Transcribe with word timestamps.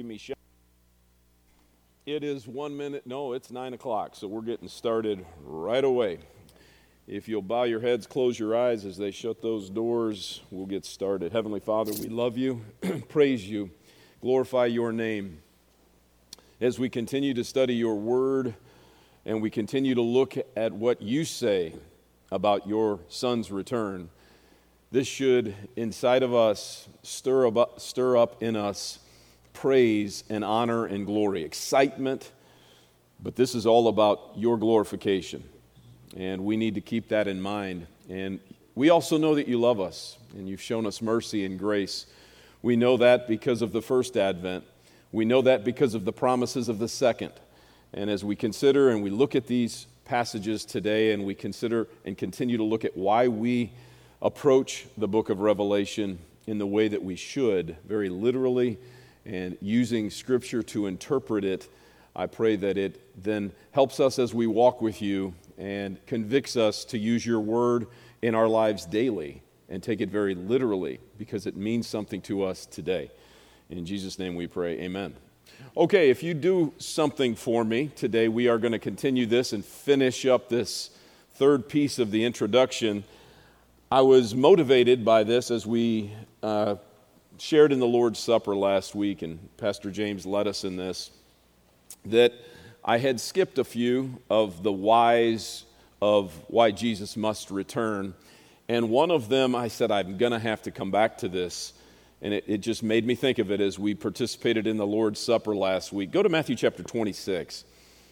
leave 0.00 0.08
me 0.08 0.16
sh- 0.16 0.30
It 2.06 2.24
is 2.24 2.48
one 2.48 2.74
minute. 2.74 3.06
No, 3.06 3.34
it's 3.34 3.50
nine 3.50 3.74
o'clock, 3.74 4.16
so 4.16 4.28
we're 4.28 4.40
getting 4.40 4.66
started 4.66 5.26
right 5.44 5.84
away. 5.84 6.20
If 7.06 7.28
you'll 7.28 7.42
bow 7.42 7.64
your 7.64 7.80
heads, 7.80 8.06
close 8.06 8.38
your 8.38 8.56
eyes 8.56 8.86
as 8.86 8.96
they 8.96 9.10
shut 9.10 9.42
those 9.42 9.68
doors, 9.68 10.40
we'll 10.50 10.64
get 10.64 10.86
started. 10.86 11.32
Heavenly 11.32 11.60
Father, 11.60 11.92
we 11.92 12.08
love 12.08 12.38
you, 12.38 12.64
praise 13.10 13.46
you, 13.46 13.70
glorify 14.22 14.66
your 14.66 14.90
name. 14.90 15.42
As 16.62 16.78
we 16.78 16.88
continue 16.88 17.34
to 17.34 17.44
study 17.44 17.74
your 17.74 17.96
word 17.96 18.54
and 19.26 19.42
we 19.42 19.50
continue 19.50 19.94
to 19.94 20.02
look 20.02 20.34
at 20.56 20.72
what 20.72 21.02
you 21.02 21.26
say 21.26 21.74
about 22.32 22.66
your 22.66 23.00
son's 23.08 23.50
return, 23.50 24.08
this 24.90 25.06
should, 25.06 25.54
inside 25.76 26.22
of 26.22 26.34
us, 26.34 26.88
stir 27.02 27.48
up, 27.48 27.78
stir 27.80 28.16
up 28.16 28.42
in 28.42 28.56
us 28.56 28.99
praise 29.52 30.24
and 30.28 30.44
honor 30.44 30.86
and 30.86 31.06
glory, 31.06 31.42
excitement, 31.42 32.32
but 33.22 33.36
this 33.36 33.54
is 33.54 33.66
all 33.66 33.88
about 33.88 34.32
your 34.36 34.56
glorification. 34.56 35.44
And 36.16 36.44
we 36.44 36.56
need 36.56 36.74
to 36.74 36.80
keep 36.80 37.08
that 37.08 37.28
in 37.28 37.40
mind. 37.40 37.86
And 38.08 38.40
we 38.74 38.90
also 38.90 39.18
know 39.18 39.34
that 39.34 39.46
you 39.46 39.60
love 39.60 39.80
us 39.80 40.16
and 40.34 40.48
you've 40.48 40.60
shown 40.60 40.86
us 40.86 41.02
mercy 41.02 41.44
and 41.44 41.58
grace. 41.58 42.06
We 42.62 42.76
know 42.76 42.96
that 42.96 43.28
because 43.28 43.62
of 43.62 43.72
the 43.72 43.82
first 43.82 44.16
advent. 44.16 44.64
We 45.12 45.24
know 45.24 45.42
that 45.42 45.64
because 45.64 45.94
of 45.94 46.04
the 46.04 46.12
promises 46.12 46.68
of 46.68 46.78
the 46.78 46.88
second. 46.88 47.32
And 47.92 48.08
as 48.08 48.24
we 48.24 48.36
consider 48.36 48.90
and 48.90 49.02
we 49.02 49.10
look 49.10 49.34
at 49.34 49.46
these 49.46 49.86
passages 50.04 50.64
today 50.64 51.12
and 51.12 51.24
we 51.24 51.34
consider 51.34 51.88
and 52.04 52.16
continue 52.16 52.56
to 52.56 52.64
look 52.64 52.84
at 52.84 52.96
why 52.96 53.28
we 53.28 53.72
approach 54.22 54.86
the 54.96 55.08
book 55.08 55.30
of 55.30 55.40
Revelation 55.40 56.18
in 56.46 56.58
the 56.58 56.66
way 56.66 56.88
that 56.88 57.02
we 57.02 57.16
should, 57.16 57.76
very 57.86 58.08
literally, 58.08 58.78
and 59.24 59.56
using 59.60 60.10
Scripture 60.10 60.62
to 60.64 60.86
interpret 60.86 61.44
it, 61.44 61.68
I 62.14 62.26
pray 62.26 62.56
that 62.56 62.76
it 62.76 63.22
then 63.22 63.52
helps 63.72 64.00
us 64.00 64.18
as 64.18 64.34
we 64.34 64.46
walk 64.46 64.82
with 64.82 65.00
you 65.00 65.34
and 65.58 66.04
convicts 66.06 66.56
us 66.56 66.84
to 66.86 66.98
use 66.98 67.24
your 67.24 67.40
word 67.40 67.86
in 68.22 68.34
our 68.34 68.48
lives 68.48 68.86
daily 68.86 69.42
and 69.68 69.82
take 69.82 70.00
it 70.00 70.08
very 70.08 70.34
literally 70.34 70.98
because 71.18 71.46
it 71.46 71.56
means 71.56 71.86
something 71.86 72.20
to 72.22 72.42
us 72.42 72.66
today. 72.66 73.10
In 73.68 73.86
Jesus' 73.86 74.18
name 74.18 74.34
we 74.34 74.48
pray, 74.48 74.80
amen. 74.80 75.14
Okay, 75.76 76.10
if 76.10 76.22
you 76.22 76.34
do 76.34 76.72
something 76.78 77.36
for 77.36 77.64
me 77.64 77.88
today, 77.94 78.26
we 78.26 78.48
are 78.48 78.58
going 78.58 78.72
to 78.72 78.78
continue 78.78 79.26
this 79.26 79.52
and 79.52 79.64
finish 79.64 80.26
up 80.26 80.48
this 80.48 80.90
third 81.34 81.68
piece 81.68 81.98
of 81.98 82.10
the 82.10 82.24
introduction. 82.24 83.04
I 83.90 84.00
was 84.00 84.34
motivated 84.34 85.04
by 85.04 85.22
this 85.22 85.50
as 85.50 85.66
we 85.66 86.12
uh, 86.42 86.76
shared 87.40 87.72
in 87.72 87.80
the 87.80 87.86
Lord's 87.86 88.18
Supper 88.18 88.54
last 88.54 88.94
week, 88.94 89.22
and 89.22 89.38
Pastor 89.56 89.90
James 89.90 90.26
led 90.26 90.46
us 90.46 90.62
in 90.62 90.76
this, 90.76 91.10
that 92.04 92.34
I 92.84 92.98
had 92.98 93.18
skipped 93.18 93.58
a 93.58 93.64
few 93.64 94.20
of 94.28 94.62
the 94.62 94.72
whys 94.72 95.64
of 96.02 96.32
why 96.48 96.70
Jesus 96.70 97.16
must 97.16 97.50
return. 97.50 98.14
And 98.68 98.90
one 98.90 99.10
of 99.10 99.28
them, 99.28 99.54
I 99.54 99.68
said, 99.68 99.90
I'm 99.90 100.18
going 100.18 100.32
to 100.32 100.38
have 100.38 100.62
to 100.62 100.70
come 100.70 100.90
back 100.90 101.18
to 101.18 101.28
this. 101.28 101.72
And 102.22 102.34
it, 102.34 102.44
it, 102.46 102.58
just 102.58 102.82
made 102.82 103.06
me 103.06 103.14
think 103.14 103.38
of 103.38 103.50
it 103.50 103.62
as 103.62 103.78
we 103.78 103.94
participated 103.94 104.66
in 104.66 104.76
the 104.76 104.86
Lord's 104.86 105.18
Supper 105.18 105.56
last 105.56 105.92
week. 105.92 106.10
Go 106.10 106.22
to 106.22 106.28
Matthew 106.28 106.56
chapter 106.56 106.82
26. 106.82 107.64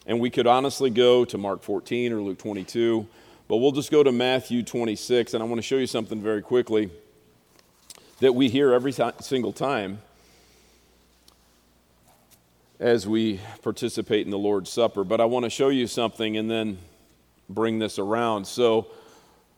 And 0.06 0.21
we 0.21 0.31
could 0.31 0.47
honestly 0.47 0.89
go 0.89 1.27
to 1.27 1.37
Mark 1.37 1.62
14 1.62 2.12
or 2.15 2.23
Luke 2.23 2.39
22, 2.39 3.06
but 3.47 3.59
we'll 3.59 3.73
just 3.73 3.91
go 3.91 4.03
to 4.03 4.11
Matthew 4.11 4.62
26. 4.62 5.34
And 5.34 5.43
I 5.43 5.47
want 5.47 5.59
to 5.59 5.62
show 5.62 5.77
you 5.77 5.87
something 5.87 6.23
very 6.23 6.41
quickly 6.41 6.91
that 8.21 8.35
we 8.35 8.49
hear 8.49 8.73
every 8.73 8.93
single 9.21 9.53
time 9.53 9.99
as 12.81 13.07
we 13.07 13.41
participate 13.63 14.25
in 14.25 14.31
the 14.31 14.39
Lord's 14.39 14.71
Supper. 14.71 15.05
But 15.05 15.21
I 15.21 15.25
want 15.25 15.45
to 15.45 15.51
show 15.51 15.69
you 15.69 15.87
something 15.87 16.37
and 16.37 16.51
then 16.51 16.79
bring 17.49 17.79
this 17.79 17.99
around. 17.99 18.47
So, 18.47 18.89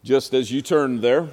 just 0.02 0.32
as 0.32 0.50
you 0.50 0.62
turn 0.62 1.00
there, 1.00 1.28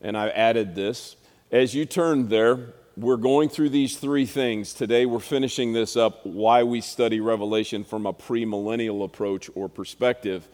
and 0.00 0.16
I 0.16 0.28
added 0.28 0.74
this, 0.74 1.16
as 1.50 1.74
you 1.74 1.84
turn 1.84 2.28
there, 2.28 2.58
we're 2.96 3.16
going 3.16 3.48
through 3.48 3.70
these 3.70 3.96
three 3.96 4.26
things. 4.26 4.74
Today, 4.74 5.06
we're 5.06 5.18
finishing 5.18 5.72
this 5.72 5.96
up 5.96 6.24
why 6.26 6.62
we 6.62 6.80
study 6.80 7.20
Revelation 7.20 7.84
from 7.84 8.06
a 8.06 8.12
premillennial 8.12 9.04
approach 9.04 9.50
or 9.54 9.68
perspective. 9.68 10.46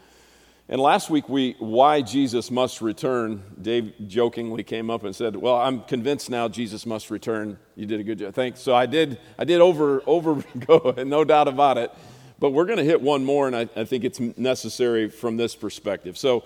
And 0.71 0.83
last 0.83 1.09
week, 1.09 1.31
we 1.31 1.57
why 1.59 2.03
Jesus 2.03 2.51
must 2.51 2.83
return. 2.83 3.43
Dave 3.61 3.95
jokingly 4.07 4.63
came 4.63 4.91
up 4.91 5.03
and 5.03 5.17
said, 5.17 5.35
"Well, 5.35 5.57
I'm 5.57 5.81
convinced 5.81 6.29
now 6.29 6.47
Jesus 6.47 6.85
must 6.85 7.11
return." 7.11 7.59
You 7.75 7.87
did 7.87 8.01
a 8.01 8.03
good 8.03 8.19
job. 8.19 8.35
Thanks. 8.35 8.61
So 8.61 8.75
I 8.75 8.85
did. 8.85 9.19
I 9.39 9.45
did 9.45 9.63
over 9.63 10.03
over 10.07 10.45
go, 10.67 10.95
no 11.07 11.25
doubt 11.25 11.49
about 11.49 11.79
it. 11.79 11.91
But 12.39 12.51
we're 12.51 12.67
going 12.67 12.79
to 12.79 12.85
hit 12.85 13.01
one 13.01 13.25
more, 13.25 13.47
and 13.47 13.57
I, 13.57 13.69
I 13.75 13.85
think 13.85 14.05
it's 14.05 14.21
necessary 14.21 15.09
from 15.09 15.37
this 15.37 15.57
perspective. 15.57 16.17
So, 16.17 16.45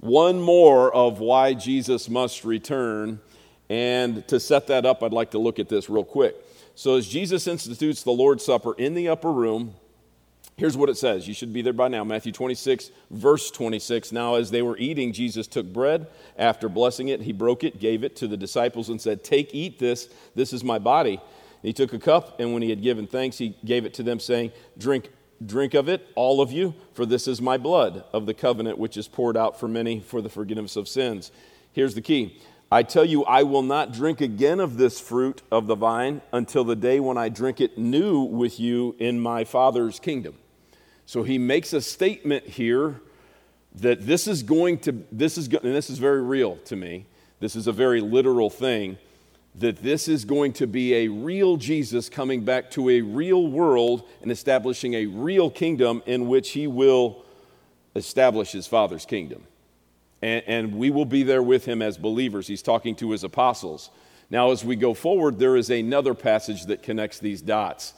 one 0.00 0.40
more 0.40 0.92
of 0.92 1.20
why 1.20 1.54
Jesus 1.54 2.08
must 2.08 2.44
return, 2.44 3.20
and 3.70 4.26
to 4.28 4.40
set 4.40 4.66
that 4.66 4.84
up, 4.84 5.02
I'd 5.02 5.12
like 5.12 5.30
to 5.30 5.38
look 5.38 5.58
at 5.58 5.68
this 5.68 5.88
real 5.88 6.04
quick. 6.04 6.34
So, 6.74 6.96
as 6.96 7.08
Jesus 7.08 7.46
institutes 7.46 8.02
the 8.02 8.10
Lord's 8.10 8.44
Supper 8.44 8.74
in 8.74 8.94
the 8.94 9.08
upper 9.08 9.32
room, 9.32 9.74
Here's 10.56 10.76
what 10.76 10.90
it 10.90 10.96
says. 10.96 11.26
You 11.26 11.34
should 11.34 11.52
be 11.52 11.62
there 11.62 11.72
by 11.72 11.88
now. 11.88 12.04
Matthew 12.04 12.30
26, 12.30 12.90
verse 13.10 13.50
26. 13.50 14.12
Now, 14.12 14.34
as 14.34 14.50
they 14.50 14.62
were 14.62 14.76
eating, 14.76 15.12
Jesus 15.12 15.46
took 15.46 15.72
bread. 15.72 16.06
After 16.36 16.68
blessing 16.68 17.08
it, 17.08 17.22
he 17.22 17.32
broke 17.32 17.64
it, 17.64 17.80
gave 17.80 18.04
it 18.04 18.16
to 18.16 18.28
the 18.28 18.36
disciples, 18.36 18.88
and 18.88 19.00
said, 19.00 19.24
Take, 19.24 19.54
eat 19.54 19.78
this. 19.78 20.08
This 20.34 20.52
is 20.52 20.62
my 20.62 20.78
body. 20.78 21.14
And 21.14 21.68
he 21.68 21.72
took 21.72 21.92
a 21.92 21.98
cup, 21.98 22.38
and 22.38 22.52
when 22.52 22.62
he 22.62 22.70
had 22.70 22.82
given 22.82 23.06
thanks, 23.06 23.38
he 23.38 23.56
gave 23.64 23.86
it 23.86 23.94
to 23.94 24.02
them, 24.02 24.20
saying, 24.20 24.52
Drink, 24.76 25.10
drink 25.44 25.74
of 25.74 25.88
it, 25.88 26.06
all 26.14 26.40
of 26.40 26.52
you, 26.52 26.74
for 26.92 27.06
this 27.06 27.26
is 27.26 27.40
my 27.40 27.56
blood 27.56 28.04
of 28.12 28.26
the 28.26 28.34
covenant, 28.34 28.78
which 28.78 28.96
is 28.96 29.08
poured 29.08 29.36
out 29.36 29.58
for 29.58 29.68
many 29.68 30.00
for 30.00 30.20
the 30.20 30.28
forgiveness 30.28 30.76
of 30.76 30.86
sins. 30.86 31.32
Here's 31.72 31.94
the 31.94 32.02
key. 32.02 32.40
I 32.70 32.82
tell 32.82 33.04
you, 33.04 33.24
I 33.24 33.42
will 33.42 33.62
not 33.62 33.92
drink 33.92 34.20
again 34.20 34.60
of 34.60 34.76
this 34.76 35.00
fruit 35.00 35.42
of 35.50 35.66
the 35.66 35.74
vine 35.74 36.22
until 36.32 36.64
the 36.64 36.76
day 36.76 37.00
when 37.00 37.18
I 37.18 37.28
drink 37.28 37.60
it 37.60 37.76
new 37.76 38.22
with 38.22 38.58
you 38.58 38.96
in 38.98 39.20
my 39.20 39.44
Father's 39.44 39.98
kingdom. 39.98 40.34
So 41.06 41.22
he 41.22 41.38
makes 41.38 41.72
a 41.72 41.80
statement 41.80 42.46
here 42.46 43.00
that 43.76 44.06
this 44.06 44.28
is 44.28 44.42
going 44.42 44.78
to, 44.80 45.04
this 45.10 45.38
is, 45.38 45.48
and 45.48 45.74
this 45.74 45.90
is 45.90 45.98
very 45.98 46.22
real 46.22 46.56
to 46.66 46.76
me. 46.76 47.06
This 47.40 47.56
is 47.56 47.66
a 47.66 47.72
very 47.72 48.00
literal 48.00 48.50
thing. 48.50 48.98
That 49.56 49.82
this 49.82 50.08
is 50.08 50.24
going 50.24 50.54
to 50.54 50.66
be 50.66 50.94
a 50.94 51.08
real 51.08 51.56
Jesus 51.56 52.08
coming 52.08 52.44
back 52.44 52.70
to 52.72 52.88
a 52.88 53.02
real 53.02 53.46
world 53.46 54.08
and 54.22 54.30
establishing 54.30 54.94
a 54.94 55.06
real 55.06 55.50
kingdom 55.50 56.02
in 56.06 56.28
which 56.28 56.50
he 56.50 56.66
will 56.66 57.24
establish 57.94 58.52
his 58.52 58.66
Father's 58.66 59.04
kingdom. 59.04 59.42
And, 60.22 60.42
and 60.46 60.74
we 60.76 60.90
will 60.90 61.04
be 61.04 61.22
there 61.22 61.42
with 61.42 61.66
him 61.66 61.82
as 61.82 61.98
believers. 61.98 62.46
He's 62.46 62.62
talking 62.62 62.94
to 62.96 63.10
his 63.10 63.24
apostles. 63.24 63.90
Now, 64.30 64.50
as 64.50 64.64
we 64.64 64.76
go 64.76 64.94
forward, 64.94 65.38
there 65.38 65.56
is 65.56 65.68
another 65.68 66.14
passage 66.14 66.64
that 66.66 66.82
connects 66.82 67.18
these 67.18 67.42
dots. 67.42 67.92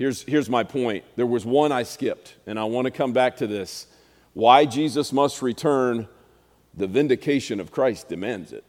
Here's, 0.00 0.22
here's 0.22 0.48
my 0.48 0.64
point. 0.64 1.04
There 1.16 1.26
was 1.26 1.44
one 1.44 1.72
I 1.72 1.82
skipped, 1.82 2.34
and 2.46 2.58
I 2.58 2.64
want 2.64 2.86
to 2.86 2.90
come 2.90 3.12
back 3.12 3.36
to 3.36 3.46
this. 3.46 3.86
Why 4.32 4.64
Jesus 4.64 5.12
must 5.12 5.42
return, 5.42 6.08
the 6.72 6.86
vindication 6.86 7.60
of 7.60 7.70
Christ 7.70 8.08
demands 8.08 8.54
it. 8.54 8.64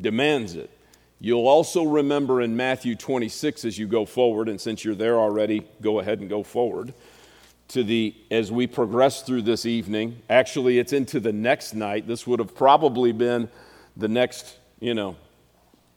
Demands 0.00 0.54
it. 0.54 0.70
You'll 1.18 1.48
also 1.48 1.82
remember 1.82 2.40
in 2.40 2.56
Matthew 2.56 2.94
26 2.94 3.64
as 3.64 3.76
you 3.76 3.88
go 3.88 4.06
forward, 4.06 4.48
and 4.48 4.60
since 4.60 4.84
you're 4.84 4.94
there 4.94 5.18
already, 5.18 5.66
go 5.82 5.98
ahead 5.98 6.20
and 6.20 6.28
go 6.28 6.44
forward 6.44 6.94
to 7.66 7.82
the 7.82 8.14
as 8.30 8.52
we 8.52 8.68
progress 8.68 9.22
through 9.22 9.42
this 9.42 9.66
evening. 9.66 10.22
Actually, 10.30 10.78
it's 10.78 10.92
into 10.92 11.18
the 11.18 11.32
next 11.32 11.74
night. 11.74 12.06
This 12.06 12.24
would 12.28 12.38
have 12.38 12.54
probably 12.54 13.10
been 13.10 13.48
the 13.96 14.06
next, 14.06 14.58
you 14.78 14.94
know, 14.94 15.16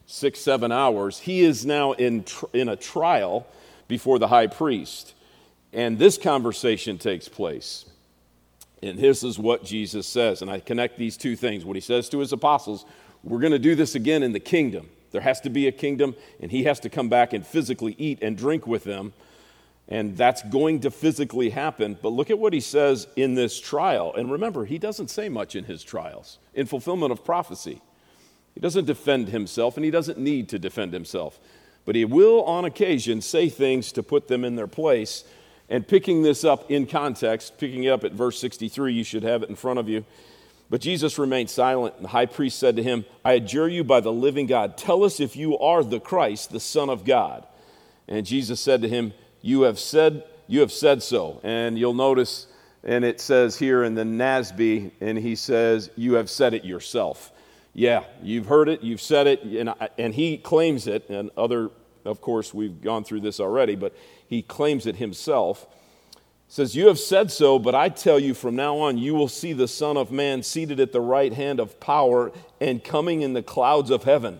six, 0.08 0.40
seven 0.40 0.72
hours. 0.72 1.20
He 1.20 1.42
is 1.42 1.68
now 1.68 1.92
in, 1.92 2.26
in 2.52 2.68
a 2.68 2.76
trial 2.76 3.46
before 3.88 4.20
the 4.20 4.28
high 4.28 4.48
priest. 4.48 5.14
And 5.72 5.98
this 5.98 6.18
conversation 6.18 6.98
takes 6.98 7.28
place. 7.28 7.86
And 8.82 9.00
this 9.00 9.24
is 9.24 9.40
what 9.40 9.64
Jesus 9.64 10.06
says. 10.08 10.42
And 10.42 10.52
I 10.52 10.60
connect 10.60 10.98
these 10.98 11.18
two 11.18 11.36
things. 11.36 11.66
What 11.66 11.76
he 11.76 11.82
says 11.82 12.10
to 12.10 12.20
his 12.20 12.34
apostles 12.34 12.86
we're 13.24 13.40
going 13.40 13.54
to 13.54 13.60
do 13.60 13.74
this 13.74 13.96
again 13.96 14.22
in 14.22 14.34
the 14.34 14.40
kingdom. 14.40 14.90
There 15.12 15.22
has 15.22 15.40
to 15.42 15.50
be 15.50 15.68
a 15.68 15.72
kingdom, 15.72 16.16
and 16.42 16.52
he 16.52 16.64
has 16.64 16.80
to 16.82 16.90
come 16.90 17.08
back 17.08 17.32
and 17.32 17.46
physically 17.46 17.96
eat 17.98 18.20
and 18.22 18.38
drink 18.38 18.68
with 18.68 18.84
them. 18.84 19.14
And 19.88 20.18
that's 20.18 20.42
going 20.44 20.82
to 20.82 20.92
physically 20.92 21.50
happen. 21.50 21.98
But 22.02 22.10
look 22.10 22.30
at 22.30 22.40
what 22.40 22.52
he 22.52 22.60
says 22.60 23.08
in 23.16 23.36
this 23.36 23.60
trial. 23.60 24.14
And 24.14 24.32
remember, 24.32 24.66
he 24.66 24.78
doesn't 24.78 25.10
say 25.10 25.30
much 25.30 25.56
in 25.56 25.64
his 25.66 25.84
trials, 25.84 26.40
in 26.54 26.66
fulfillment 26.66 27.12
of 27.12 27.24
prophecy. 27.24 27.82
He 28.56 28.60
doesn't 28.60 28.86
defend 28.86 29.30
himself, 29.30 29.78
and 29.78 29.86
he 29.86 29.92
doesn't 29.92 30.18
need 30.18 30.50
to 30.50 30.60
defend 30.60 30.94
himself 30.94 31.40
but 31.86 31.96
he 31.96 32.06
will, 32.06 32.44
on 32.44 32.66
occasion, 32.66 33.22
say 33.22 33.50
things 33.50 33.92
to 33.94 34.04
put 34.04 34.28
them 34.28 34.44
in 34.46 34.56
their 34.56 34.68
place. 34.68 35.24
And 35.70 35.88
picking 35.88 36.22
this 36.22 36.44
up 36.44 36.70
in 36.70 36.86
context, 36.86 37.58
picking 37.58 37.86
it 37.86 37.90
up 37.90 38.04
at 38.04 38.12
verse 38.12 38.40
63, 38.40 38.94
you 38.94 39.04
should 39.04 39.24
have 39.24 39.44
it 39.44 39.50
in 39.50 39.56
front 39.56 39.80
of 39.80 39.90
you. 39.90 40.06
But 40.70 40.82
Jesus 40.82 41.18
remained 41.18 41.50
silent, 41.50 41.96
and 41.96 42.06
the 42.06 42.10
high 42.10 42.26
priest 42.26 42.60
said 42.60 42.76
to 42.76 42.84
him, 42.84 43.06
I 43.24 43.34
adjure 43.34 43.68
you 43.68 43.84
by 43.84 44.00
the 44.00 44.12
living 44.12 44.48
God, 44.48 44.78
tell 44.78 45.04
us 45.04 45.20
if 45.20 45.36
you 45.36 45.58
are 45.60 45.84
the 45.84 46.00
Christ, 46.00 46.52
the 46.52 46.60
Son 46.60 46.90
of 46.90 47.06
God. 47.06 47.46
And 48.08 48.26
Jesus 48.26 48.60
said 48.60 48.82
to 48.82 48.90
him, 48.90 49.14
You 49.42 49.64
have 49.64 49.80
said, 49.80 50.24
you 50.48 50.60
have 50.60 50.72
said 50.72 51.02
so. 51.02 51.40
And 51.44 51.78
you'll 51.78 51.94
notice, 51.94 52.48
and 52.84 53.04
it 53.04 53.20
says 53.20 53.58
here 53.58 53.84
in 53.84 53.96
the 53.96 54.04
NASB, 54.04 54.92
and 55.02 55.18
he 55.18 55.36
says, 55.36 55.90
You 55.96 56.14
have 56.14 56.30
said 56.30 56.54
it 56.54 56.66
yourself. 56.66 57.32
Yeah, 57.74 58.04
you've 58.22 58.46
heard 58.46 58.70
it, 58.70 58.84
you've 58.84 59.02
said 59.02 59.26
it, 59.26 59.44
and, 59.44 59.74
and 59.98 60.14
he 60.14 60.38
claims 60.38 60.86
it, 60.86 61.10
and 61.10 61.32
other, 61.36 61.72
of 62.06 62.22
course, 62.22 62.54
we've 62.54 62.82
gone 62.82 63.04
through 63.04 63.22
this 63.22 63.40
already, 63.40 63.76
but 63.76 63.96
he 64.28 64.44
claims 64.44 64.86
it 64.86 64.98
himself. 64.98 65.66
says, 66.48 66.76
You 66.76 66.88
have 66.88 67.00
said 67.00 67.32
so, 67.32 67.58
but 67.58 67.74
I 67.74 67.90
tell 67.90 68.20
you 68.20 68.36
from 68.36 68.56
now 68.56 68.78
on, 68.78 69.00
you 69.00 69.16
will 69.16 69.28
see 69.28 69.54
the 69.54 69.68
Son 69.68 69.98
of 69.98 70.12
Man 70.12 70.44
seated 70.44 70.80
at 70.80 70.92
the 70.92 71.02
right 71.02 71.34
hand 71.34 71.60
of 71.60 71.80
power 71.80 72.32
and 72.62 72.84
coming 72.84 73.22
in 73.22 73.34
the 73.34 73.42
clouds 73.42 73.90
of 73.90 74.04
heaven. 74.04 74.40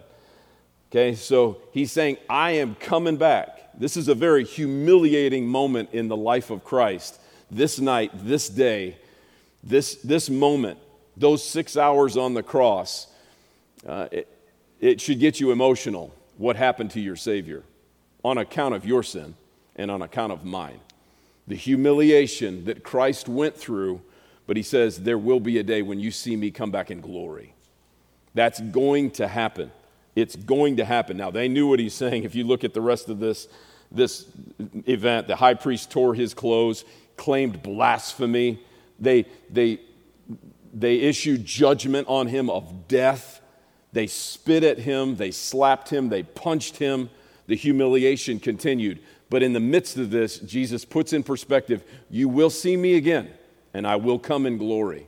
Okay, 0.92 1.16
so 1.16 1.58
he's 1.72 1.92
saying, 1.92 2.18
I 2.30 2.52
am 2.52 2.76
coming 2.76 3.18
back. 3.18 3.72
This 3.74 3.98
is 3.98 4.10
a 4.10 4.16
very 4.16 4.44
humiliating 4.44 5.48
moment 5.48 5.90
in 5.92 6.08
the 6.08 6.16
life 6.16 6.52
of 6.52 6.64
Christ. 6.64 7.20
This 7.50 7.80
night, 7.80 8.12
this 8.14 8.48
day, 8.48 8.98
this, 9.64 9.96
this 9.96 10.30
moment, 10.30 10.78
those 11.18 11.44
six 11.44 11.76
hours 11.78 12.16
on 12.16 12.36
the 12.36 12.44
cross, 12.44 13.08
uh, 13.88 14.08
it, 14.12 14.28
it 14.80 15.02
should 15.02 15.20
get 15.20 15.40
you 15.40 15.52
emotional 15.52 16.14
what 16.38 16.56
happened 16.56 16.92
to 16.92 17.00
your 17.00 17.16
Savior 17.16 17.64
on 18.24 18.38
account 18.38 18.76
of 18.76 18.86
your 18.86 19.04
sin 19.04 19.36
and 19.76 19.92
on 19.92 20.02
account 20.02 20.32
of 20.32 20.44
mine. 20.44 20.80
The 21.48 21.56
humiliation 21.56 22.66
that 22.66 22.84
Christ 22.84 23.28
went 23.28 23.56
through, 23.56 24.02
but 24.48 24.56
he 24.56 24.64
says, 24.64 25.02
There 25.02 25.18
will 25.18 25.40
be 25.40 25.58
a 25.58 25.64
day 25.64 25.82
when 25.82 26.00
you 26.00 26.12
see 26.12 26.36
me 26.36 26.52
come 26.52 26.72
back 26.72 26.90
in 26.90 27.02
glory. 27.02 27.54
That's 28.34 28.60
going 28.60 29.12
to 29.12 29.28
happen. 29.28 29.72
It's 30.16 30.36
going 30.36 30.78
to 30.78 30.86
happen. 30.86 31.18
Now, 31.18 31.32
they 31.32 31.48
knew 31.48 31.68
what 31.68 31.80
he's 31.80 31.94
saying. 31.94 32.24
If 32.24 32.36
you 32.36 32.44
look 32.44 32.64
at 32.64 32.74
the 32.74 32.82
rest 32.82 33.10
of 33.10 33.20
this, 33.20 33.48
this 33.92 34.26
event, 34.86 35.28
the 35.28 35.36
high 35.36 35.54
priest 35.56 35.92
tore 35.92 36.14
his 36.14 36.34
clothes, 36.34 36.86
claimed 37.18 37.62
blasphemy. 37.62 38.60
They, 39.00 39.26
they, 39.50 39.80
they 40.74 40.96
issued 40.98 41.46
judgment 41.46 42.08
on 42.08 42.28
him 42.28 42.50
of 42.50 42.88
death. 42.88 43.33
They 43.94 44.08
spit 44.08 44.64
at 44.64 44.80
him, 44.80 45.16
they 45.16 45.32
slapped 45.32 45.90
him, 45.90 46.10
they 46.10 46.24
punched 46.24 46.78
him. 46.78 47.10
The 47.46 47.56
humiliation 47.56 48.40
continued. 48.40 49.00
But 49.30 49.44
in 49.44 49.54
the 49.54 49.60
midst 49.60 49.98
of 49.98 50.10
this, 50.12 50.40
Jesus 50.40 50.86
puts 50.86 51.14
in 51.14 51.24
perspective 51.24 51.84
you 52.10 52.28
will 52.28 52.50
see 52.50 52.76
me 52.76 52.96
again, 52.96 53.32
and 53.74 53.86
I 53.86 53.96
will 53.96 54.20
come 54.20 54.46
in 54.46 54.58
glory. 54.58 55.08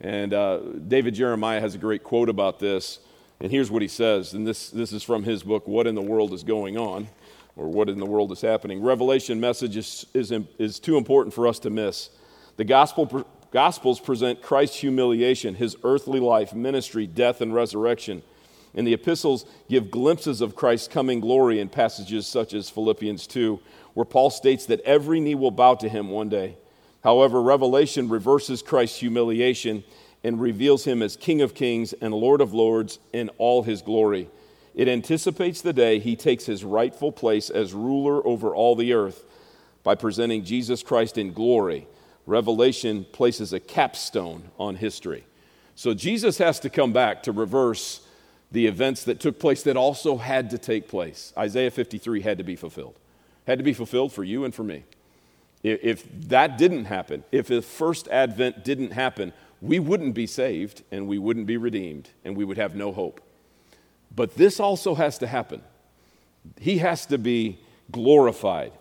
And 0.00 0.34
uh, 0.34 0.58
David 0.88 1.14
Jeremiah 1.14 1.60
has 1.60 1.74
a 1.74 1.78
great 1.78 2.04
quote 2.04 2.28
about 2.28 2.58
this. 2.58 2.98
And 3.40 3.50
here's 3.50 3.70
what 3.70 3.82
he 3.82 3.88
says, 3.88 4.32
and 4.32 4.46
this, 4.46 4.70
this 4.70 4.92
is 4.92 5.02
from 5.02 5.22
his 5.24 5.42
book, 5.42 5.68
What 5.68 5.86
in 5.86 5.94
the 5.94 6.02
World 6.02 6.32
is 6.32 6.42
Going 6.42 6.78
On, 6.78 7.06
or 7.54 7.68
What 7.68 7.90
in 7.90 7.98
the 7.98 8.06
World 8.06 8.32
is 8.32 8.40
Happening. 8.40 8.82
Revelation 8.82 9.38
message 9.40 9.76
is, 9.76 10.06
is, 10.14 10.32
is 10.58 10.78
too 10.78 10.96
important 10.96 11.34
for 11.34 11.46
us 11.46 11.58
to 11.60 11.70
miss. 11.70 12.08
The 12.56 12.64
gospel, 12.64 13.26
Gospels 13.50 14.00
present 14.00 14.42
Christ's 14.42 14.76
humiliation, 14.76 15.54
his 15.54 15.76
earthly 15.84 16.20
life, 16.20 16.54
ministry, 16.54 17.06
death, 17.06 17.40
and 17.40 17.54
resurrection. 17.54 18.22
And 18.74 18.86
the 18.86 18.92
epistles 18.92 19.46
give 19.70 19.90
glimpses 19.90 20.40
of 20.40 20.56
Christ's 20.56 20.88
coming 20.88 21.20
glory 21.20 21.60
in 21.60 21.68
passages 21.68 22.26
such 22.26 22.52
as 22.52 22.68
Philippians 22.68 23.26
2, 23.26 23.58
where 23.94 24.04
Paul 24.04 24.30
states 24.30 24.66
that 24.66 24.80
every 24.80 25.20
knee 25.20 25.34
will 25.34 25.50
bow 25.50 25.74
to 25.76 25.88
him 25.88 26.10
one 26.10 26.28
day. 26.28 26.56
However, 27.02 27.40
Revelation 27.40 28.08
reverses 28.08 28.62
Christ's 28.62 28.98
humiliation 28.98 29.84
and 30.22 30.40
reveals 30.40 30.84
him 30.84 31.02
as 31.02 31.16
King 31.16 31.40
of 31.40 31.54
Kings 31.54 31.92
and 31.94 32.12
Lord 32.12 32.40
of 32.40 32.52
Lords 32.52 32.98
in 33.12 33.30
all 33.38 33.62
his 33.62 33.80
glory. 33.80 34.28
It 34.74 34.88
anticipates 34.88 35.62
the 35.62 35.72
day 35.72 35.98
he 35.98 36.16
takes 36.16 36.44
his 36.44 36.64
rightful 36.64 37.12
place 37.12 37.48
as 37.48 37.72
ruler 37.72 38.26
over 38.26 38.54
all 38.54 38.76
the 38.76 38.92
earth 38.92 39.24
by 39.82 39.94
presenting 39.94 40.44
Jesus 40.44 40.82
Christ 40.82 41.16
in 41.16 41.32
glory. 41.32 41.86
Revelation 42.26 43.04
places 43.12 43.52
a 43.52 43.60
capstone 43.60 44.50
on 44.58 44.74
history. 44.74 45.24
So 45.74 45.94
Jesus 45.94 46.38
has 46.38 46.58
to 46.60 46.70
come 46.70 46.92
back 46.92 47.22
to 47.24 47.32
reverse 47.32 48.00
the 48.50 48.66
events 48.66 49.04
that 49.04 49.20
took 49.20 49.38
place 49.38 49.62
that 49.62 49.76
also 49.76 50.16
had 50.16 50.50
to 50.50 50.58
take 50.58 50.88
place. 50.88 51.32
Isaiah 51.36 51.70
53 51.70 52.20
had 52.20 52.38
to 52.38 52.44
be 52.44 52.56
fulfilled, 52.56 52.98
had 53.46 53.58
to 53.58 53.64
be 53.64 53.72
fulfilled 53.72 54.12
for 54.12 54.24
you 54.24 54.44
and 54.44 54.54
for 54.54 54.64
me. 54.64 54.84
If 55.62 56.04
that 56.28 56.58
didn't 56.58 56.84
happen, 56.84 57.24
if 57.32 57.48
the 57.48 57.62
first 57.62 58.08
advent 58.08 58.64
didn't 58.64 58.92
happen, 58.92 59.32
we 59.60 59.78
wouldn't 59.78 60.14
be 60.14 60.26
saved 60.26 60.82
and 60.92 61.08
we 61.08 61.18
wouldn't 61.18 61.46
be 61.46 61.56
redeemed 61.56 62.10
and 62.24 62.36
we 62.36 62.44
would 62.44 62.56
have 62.56 62.74
no 62.74 62.92
hope. 62.92 63.20
But 64.14 64.36
this 64.36 64.60
also 64.60 64.94
has 64.94 65.18
to 65.18 65.26
happen. 65.26 65.62
He 66.60 66.78
has 66.78 67.06
to 67.06 67.18
be 67.18 67.58
glorified. 67.90 68.72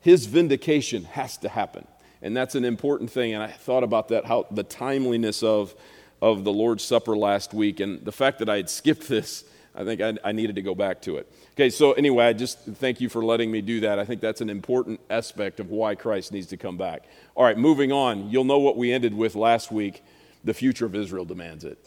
His 0.00 0.26
vindication 0.26 1.04
has 1.04 1.36
to 1.38 1.48
happen. 1.48 1.86
And 2.22 2.36
that's 2.36 2.54
an 2.54 2.64
important 2.64 3.10
thing. 3.10 3.34
And 3.34 3.42
I 3.42 3.48
thought 3.48 3.82
about 3.82 4.08
that, 4.08 4.24
how 4.24 4.46
the 4.50 4.62
timeliness 4.62 5.42
of, 5.42 5.74
of 6.20 6.44
the 6.44 6.52
Lord's 6.52 6.84
Supper 6.84 7.16
last 7.16 7.52
week 7.52 7.80
and 7.80 8.04
the 8.04 8.12
fact 8.12 8.38
that 8.38 8.48
I 8.48 8.56
had 8.56 8.70
skipped 8.70 9.08
this. 9.08 9.44
I 9.74 9.84
think 9.84 10.00
I, 10.00 10.14
I 10.22 10.32
needed 10.32 10.56
to 10.56 10.62
go 10.62 10.74
back 10.74 11.00
to 11.02 11.16
it. 11.16 11.32
Okay, 11.54 11.70
so 11.70 11.92
anyway, 11.92 12.26
I 12.26 12.32
just 12.34 12.60
thank 12.60 13.00
you 13.00 13.08
for 13.08 13.24
letting 13.24 13.50
me 13.50 13.60
do 13.60 13.80
that. 13.80 13.98
I 13.98 14.04
think 14.04 14.20
that's 14.20 14.40
an 14.40 14.50
important 14.50 15.00
aspect 15.10 15.60
of 15.60 15.70
why 15.70 15.94
Christ 15.94 16.32
needs 16.32 16.46
to 16.48 16.56
come 16.56 16.76
back. 16.76 17.04
All 17.34 17.44
right, 17.44 17.56
moving 17.56 17.90
on. 17.90 18.30
You'll 18.30 18.44
know 18.44 18.58
what 18.58 18.76
we 18.76 18.92
ended 18.92 19.14
with 19.14 19.34
last 19.34 19.72
week 19.72 20.02
the 20.44 20.54
future 20.54 20.86
of 20.86 20.94
Israel 20.94 21.24
demands 21.24 21.64
it. 21.64 21.78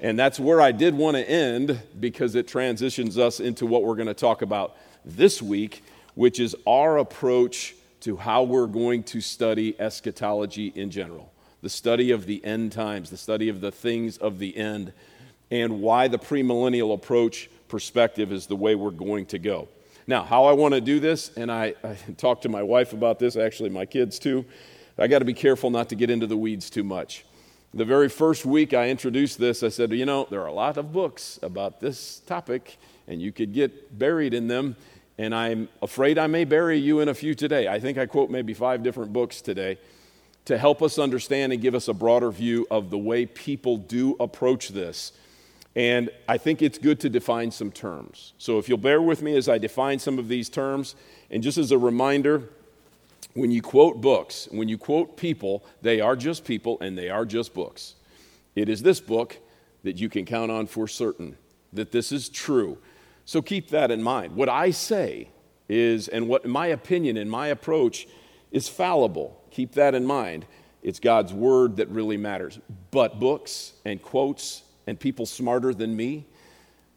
And 0.00 0.18
that's 0.18 0.38
where 0.38 0.60
I 0.60 0.72
did 0.72 0.94
want 0.94 1.16
to 1.16 1.28
end 1.28 1.80
because 1.98 2.34
it 2.34 2.46
transitions 2.46 3.18
us 3.18 3.40
into 3.40 3.66
what 3.66 3.82
we're 3.82 3.96
going 3.96 4.08
to 4.08 4.14
talk 4.14 4.42
about 4.42 4.76
this 5.04 5.42
week, 5.42 5.82
which 6.14 6.38
is 6.38 6.54
our 6.66 6.98
approach 6.98 7.74
to 8.08 8.16
how 8.16 8.42
we're 8.42 8.66
going 8.66 9.02
to 9.02 9.20
study 9.20 9.78
eschatology 9.78 10.72
in 10.74 10.90
general 10.90 11.30
the 11.60 11.68
study 11.68 12.10
of 12.10 12.24
the 12.24 12.42
end 12.42 12.72
times, 12.72 13.10
the 13.10 13.18
study 13.18 13.50
of 13.50 13.60
the 13.60 13.70
things 13.70 14.16
of 14.16 14.38
the 14.38 14.56
end, 14.56 14.94
and 15.50 15.82
why 15.82 16.08
the 16.08 16.18
premillennial 16.18 16.94
approach 16.94 17.50
perspective 17.68 18.32
is 18.32 18.46
the 18.46 18.56
way 18.56 18.74
we're 18.74 18.90
going 18.90 19.26
to 19.26 19.38
go. 19.38 19.68
Now, 20.06 20.22
how 20.22 20.46
I 20.46 20.52
want 20.52 20.72
to 20.72 20.80
do 20.80 21.00
this, 21.00 21.36
and 21.36 21.52
I, 21.52 21.74
I 21.84 21.98
talked 22.16 22.44
to 22.44 22.48
my 22.48 22.62
wife 22.62 22.94
about 22.94 23.18
this, 23.18 23.36
actually, 23.36 23.68
my 23.68 23.84
kids 23.84 24.18
too. 24.18 24.46
I 24.96 25.06
got 25.06 25.18
to 25.18 25.26
be 25.26 25.34
careful 25.34 25.68
not 25.68 25.90
to 25.90 25.94
get 25.94 26.08
into 26.08 26.26
the 26.26 26.36
weeds 26.36 26.70
too 26.70 26.84
much. 26.84 27.26
The 27.74 27.84
very 27.84 28.08
first 28.08 28.46
week 28.46 28.72
I 28.72 28.88
introduced 28.88 29.38
this, 29.38 29.62
I 29.62 29.68
said, 29.68 29.92
you 29.92 30.06
know, 30.06 30.26
there 30.30 30.40
are 30.40 30.46
a 30.46 30.52
lot 30.52 30.78
of 30.78 30.94
books 30.94 31.38
about 31.42 31.80
this 31.80 32.20
topic, 32.20 32.78
and 33.06 33.20
you 33.20 33.32
could 33.32 33.52
get 33.52 33.98
buried 33.98 34.32
in 34.32 34.48
them. 34.48 34.76
And 35.18 35.34
I'm 35.34 35.68
afraid 35.82 36.16
I 36.16 36.28
may 36.28 36.44
bury 36.44 36.78
you 36.78 37.00
in 37.00 37.08
a 37.08 37.14
few 37.14 37.34
today. 37.34 37.66
I 37.66 37.80
think 37.80 37.98
I 37.98 38.06
quote 38.06 38.30
maybe 38.30 38.54
five 38.54 38.82
different 38.84 39.12
books 39.12 39.40
today 39.40 39.78
to 40.44 40.56
help 40.56 40.80
us 40.80 40.98
understand 40.98 41.52
and 41.52 41.60
give 41.60 41.74
us 41.74 41.88
a 41.88 41.92
broader 41.92 42.30
view 42.30 42.66
of 42.70 42.90
the 42.90 42.98
way 42.98 43.26
people 43.26 43.76
do 43.76 44.16
approach 44.20 44.68
this. 44.68 45.12
And 45.74 46.08
I 46.28 46.38
think 46.38 46.62
it's 46.62 46.78
good 46.78 47.00
to 47.00 47.10
define 47.10 47.50
some 47.50 47.70
terms. 47.70 48.32
So 48.38 48.58
if 48.58 48.68
you'll 48.68 48.78
bear 48.78 49.02
with 49.02 49.20
me 49.20 49.36
as 49.36 49.48
I 49.48 49.58
define 49.58 49.98
some 49.98 50.18
of 50.18 50.28
these 50.28 50.48
terms, 50.48 50.94
and 51.30 51.42
just 51.42 51.58
as 51.58 51.72
a 51.72 51.78
reminder, 51.78 52.48
when 53.34 53.50
you 53.50 53.60
quote 53.60 54.00
books, 54.00 54.48
when 54.50 54.68
you 54.68 54.78
quote 54.78 55.16
people, 55.16 55.64
they 55.82 56.00
are 56.00 56.16
just 56.16 56.44
people 56.44 56.78
and 56.80 56.96
they 56.96 57.10
are 57.10 57.24
just 57.24 57.54
books. 57.54 57.94
It 58.54 58.68
is 58.68 58.82
this 58.82 59.00
book 59.00 59.36
that 59.82 59.98
you 59.98 60.08
can 60.08 60.24
count 60.24 60.50
on 60.50 60.66
for 60.66 60.88
certain 60.88 61.36
that 61.72 61.92
this 61.92 62.12
is 62.12 62.28
true. 62.28 62.78
So 63.28 63.42
keep 63.42 63.68
that 63.68 63.90
in 63.90 64.02
mind. 64.02 64.36
What 64.36 64.48
I 64.48 64.70
say 64.70 65.28
is, 65.68 66.08
and 66.08 66.28
what 66.28 66.46
my 66.46 66.68
opinion 66.68 67.18
and 67.18 67.30
my 67.30 67.48
approach 67.48 68.08
is 68.52 68.70
fallible. 68.70 69.38
Keep 69.50 69.72
that 69.72 69.94
in 69.94 70.06
mind. 70.06 70.46
It's 70.82 70.98
God's 70.98 71.34
word 71.34 71.76
that 71.76 71.90
really 71.90 72.16
matters. 72.16 72.58
But 72.90 73.20
books 73.20 73.74
and 73.84 74.00
quotes 74.00 74.62
and 74.86 74.98
people 74.98 75.26
smarter 75.26 75.74
than 75.74 75.94
me, 75.94 76.24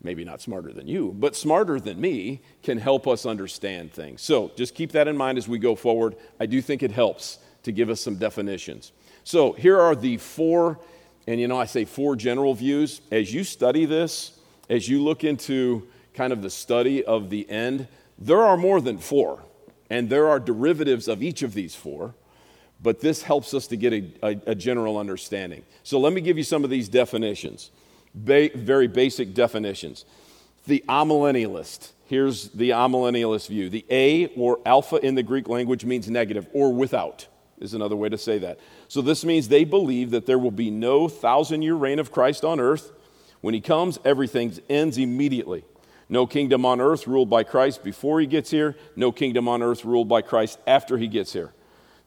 maybe 0.02 0.24
not 0.24 0.40
smarter 0.40 0.72
than 0.72 0.88
you, 0.88 1.14
but 1.20 1.36
smarter 1.36 1.82
than 1.82 2.00
me, 2.00 2.42
can 2.64 2.78
help 2.78 3.10
us 3.10 3.26
understand 3.26 3.92
things. 3.92 4.22
So 4.22 4.54
just 4.56 4.74
keep 4.74 4.94
that 4.94 5.10
in 5.10 5.18
mind 5.18 5.38
as 5.38 5.50
we 5.50 5.60
go 5.60 5.76
forward. 5.76 6.16
I 6.40 6.46
do 6.46 6.62
think 6.62 6.82
it 6.82 6.92
helps 6.92 7.40
to 7.64 7.74
give 7.74 7.90
us 7.90 8.00
some 8.00 8.16
definitions. 8.16 8.94
So 9.26 9.52
here 9.52 9.82
are 9.82 9.96
the 9.98 10.16
four, 10.16 10.80
and 11.28 11.42
you 11.42 11.50
know, 11.50 11.60
I 11.60 11.66
say 11.66 11.84
four 11.84 12.16
general 12.16 12.54
views. 12.54 13.02
As 13.12 13.34
you 13.34 13.44
study 13.44 13.84
this, 13.84 14.40
as 14.70 14.88
you 14.88 15.04
look 15.04 15.26
into 15.26 15.90
kind 16.14 16.34
of 16.34 16.42
the 16.42 16.50
study 16.50 17.04
of 17.04 17.30
the 17.30 17.50
end, 17.50 17.88
there 18.18 18.42
are 18.42 18.58
more 18.58 18.82
than 18.82 18.98
four, 18.98 19.44
and 19.90 20.10
there 20.10 20.30
are 20.30 20.40
derivatives 20.40 21.08
of 21.08 21.24
each 21.24 21.42
of 21.44 21.54
these 21.54 21.76
four 21.76 22.16
but 22.84 23.00
this 23.00 23.22
helps 23.22 23.54
us 23.54 23.68
to 23.68 23.78
get 23.78 23.94
a, 23.94 24.12
a, 24.24 24.42
a, 24.48 24.56
general 24.56 24.98
understanding. 24.98 25.64
So 25.84 26.00
let 26.00 26.14
me 26.14 26.20
give 26.20 26.36
you 26.36 26.44
some 26.44 26.64
of 26.64 26.72
these 26.72 26.90
definitions 26.90 27.70
ba- 28.14 28.50
very 28.56 28.88
basic 28.88 29.34
definitions. 29.34 30.06
The 30.68 30.84
amillennialist. 30.88 31.92
Here's 32.08 32.50
the 32.50 32.72
amillennialist 32.72 33.48
view. 33.48 33.70
The 33.70 33.86
A 33.90 34.28
or 34.36 34.60
alpha 34.66 34.98
in 34.98 35.16
the 35.16 35.24
Greek 35.24 35.48
language 35.48 35.86
means 35.86 36.10
negative 36.10 36.48
or 36.54 36.74
without, 36.74 37.28
is 37.60 37.74
another 37.74 37.96
way 37.96 38.10
to 38.10 38.18
say 38.18 38.38
that. 38.40 38.60
So 38.88 39.02
this 39.02 39.24
means 39.24 39.48
they 39.48 39.64
believe 39.64 40.12
that 40.12 40.26
there 40.26 40.40
will 40.40 40.52
be 40.52 40.70
no 40.70 41.08
thousand 41.08 41.62
year 41.62 41.76
reign 41.76 42.00
of 42.00 42.12
Christ 42.12 42.44
on 42.44 42.60
earth. 42.60 42.92
When 43.40 43.54
he 43.54 43.62
comes, 43.62 43.98
everything 44.06 44.54
ends 44.70 44.98
immediately. 44.98 45.64
No 46.12 46.28
kingdom 46.28 46.66
on 46.66 46.82
earth 46.82 47.08
ruled 47.08 47.30
by 47.30 47.44
Christ 47.44 47.86
before 47.86 48.20
he 48.20 48.28
gets 48.28 48.52
here, 48.52 48.76
no 48.98 49.14
kingdom 49.14 49.48
on 49.48 49.64
earth 49.64 49.86
ruled 49.86 50.10
by 50.10 50.22
Christ 50.22 50.60
after 50.68 50.98
he 50.98 51.08
gets 51.08 51.32
here. 51.32 51.54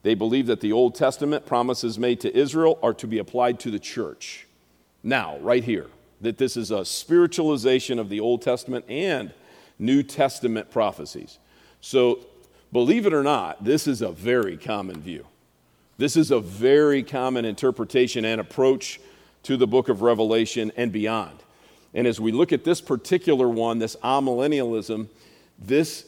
They 0.03 0.13
believe 0.13 0.45
that 0.45 0.61
the 0.61 0.71
Old 0.71 0.93
Testament 0.93 1.47
promises 1.47 1.97
made 1.97 2.21
to 2.21 2.37
Israel 2.37 2.77
are 2.83 2.93
to 2.93 3.07
be 3.07 3.17
applied 3.17 3.59
to 3.61 3.71
the 3.71 3.79
church. 3.79 4.45
Now, 5.01 5.39
right 5.39 5.63
here, 5.63 5.87
that 6.21 6.37
this 6.37 6.55
is 6.55 6.69
a 6.69 6.85
spiritualization 6.85 7.97
of 7.97 8.09
the 8.09 8.19
Old 8.19 8.43
Testament 8.43 8.85
and 8.87 9.33
New 9.79 10.03
Testament 10.03 10.69
prophecies. 10.69 11.39
So, 11.81 12.19
believe 12.71 13.07
it 13.07 13.13
or 13.13 13.23
not, 13.23 13.63
this 13.63 13.87
is 13.87 14.03
a 14.03 14.11
very 14.11 14.55
common 14.55 15.01
view. 15.01 15.25
This 15.97 16.15
is 16.15 16.29
a 16.29 16.39
very 16.39 17.01
common 17.01 17.43
interpretation 17.43 18.23
and 18.23 18.39
approach 18.39 18.99
to 19.43 19.57
the 19.57 19.65
book 19.65 19.89
of 19.89 20.03
Revelation 20.03 20.71
and 20.77 20.91
beyond. 20.91 21.39
And 21.95 22.05
as 22.05 22.19
we 22.19 22.31
look 22.31 22.51
at 22.51 22.65
this 22.65 22.81
particular 22.81 23.47
one, 23.49 23.79
this 23.79 23.95
amillennialism, 24.03 25.07
this 25.57 26.05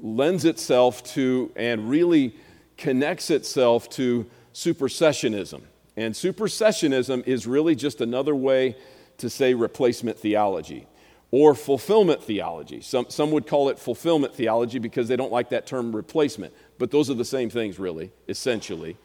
lends 0.00 0.44
itself 0.44 1.02
to 1.14 1.52
and 1.56 1.90
really 1.90 2.34
connects 2.76 3.28
itself 3.28 3.90
to 3.90 4.24
supersessionism. 4.54 5.62
And 5.96 6.14
supersessionism 6.14 7.26
is 7.26 7.46
really 7.46 7.74
just 7.74 8.00
another 8.00 8.34
way 8.34 8.76
to 9.18 9.28
say 9.28 9.52
replacement 9.52 10.16
theology 10.16 10.86
or 11.32 11.56
fulfillment 11.56 12.22
theology. 12.22 12.80
Some, 12.80 13.06
some 13.10 13.32
would 13.32 13.48
call 13.48 13.68
it 13.68 13.80
fulfillment 13.80 14.34
theology 14.34 14.78
because 14.78 15.08
they 15.08 15.16
don't 15.16 15.32
like 15.32 15.50
that 15.50 15.66
term 15.66 15.94
replacement, 15.94 16.54
but 16.78 16.92
those 16.92 17.10
are 17.10 17.14
the 17.14 17.24
same 17.24 17.50
things, 17.50 17.80
really, 17.80 18.12
essentially. 18.28 18.96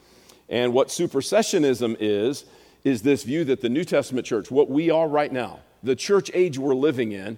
And 0.50 0.72
what 0.72 0.90
supersessionism 0.90 1.98
is, 2.00 2.46
is 2.84 3.02
this 3.02 3.24
view 3.24 3.44
that 3.46 3.62
the 3.62 3.70
New 3.70 3.84
Testament 3.84 4.26
church, 4.28 4.52
what 4.52 4.70
we 4.70 4.90
are 4.90 5.08
right 5.08 5.32
now, 5.32 5.60
the 5.82 5.96
church 5.96 6.30
age 6.34 6.58
we're 6.58 6.76
living 6.76 7.12
in, 7.12 7.38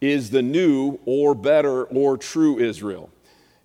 is 0.00 0.30
the 0.30 0.42
new 0.42 0.98
or 1.04 1.34
better 1.34 1.84
or 1.84 2.16
true 2.16 2.58
Israel. 2.58 3.10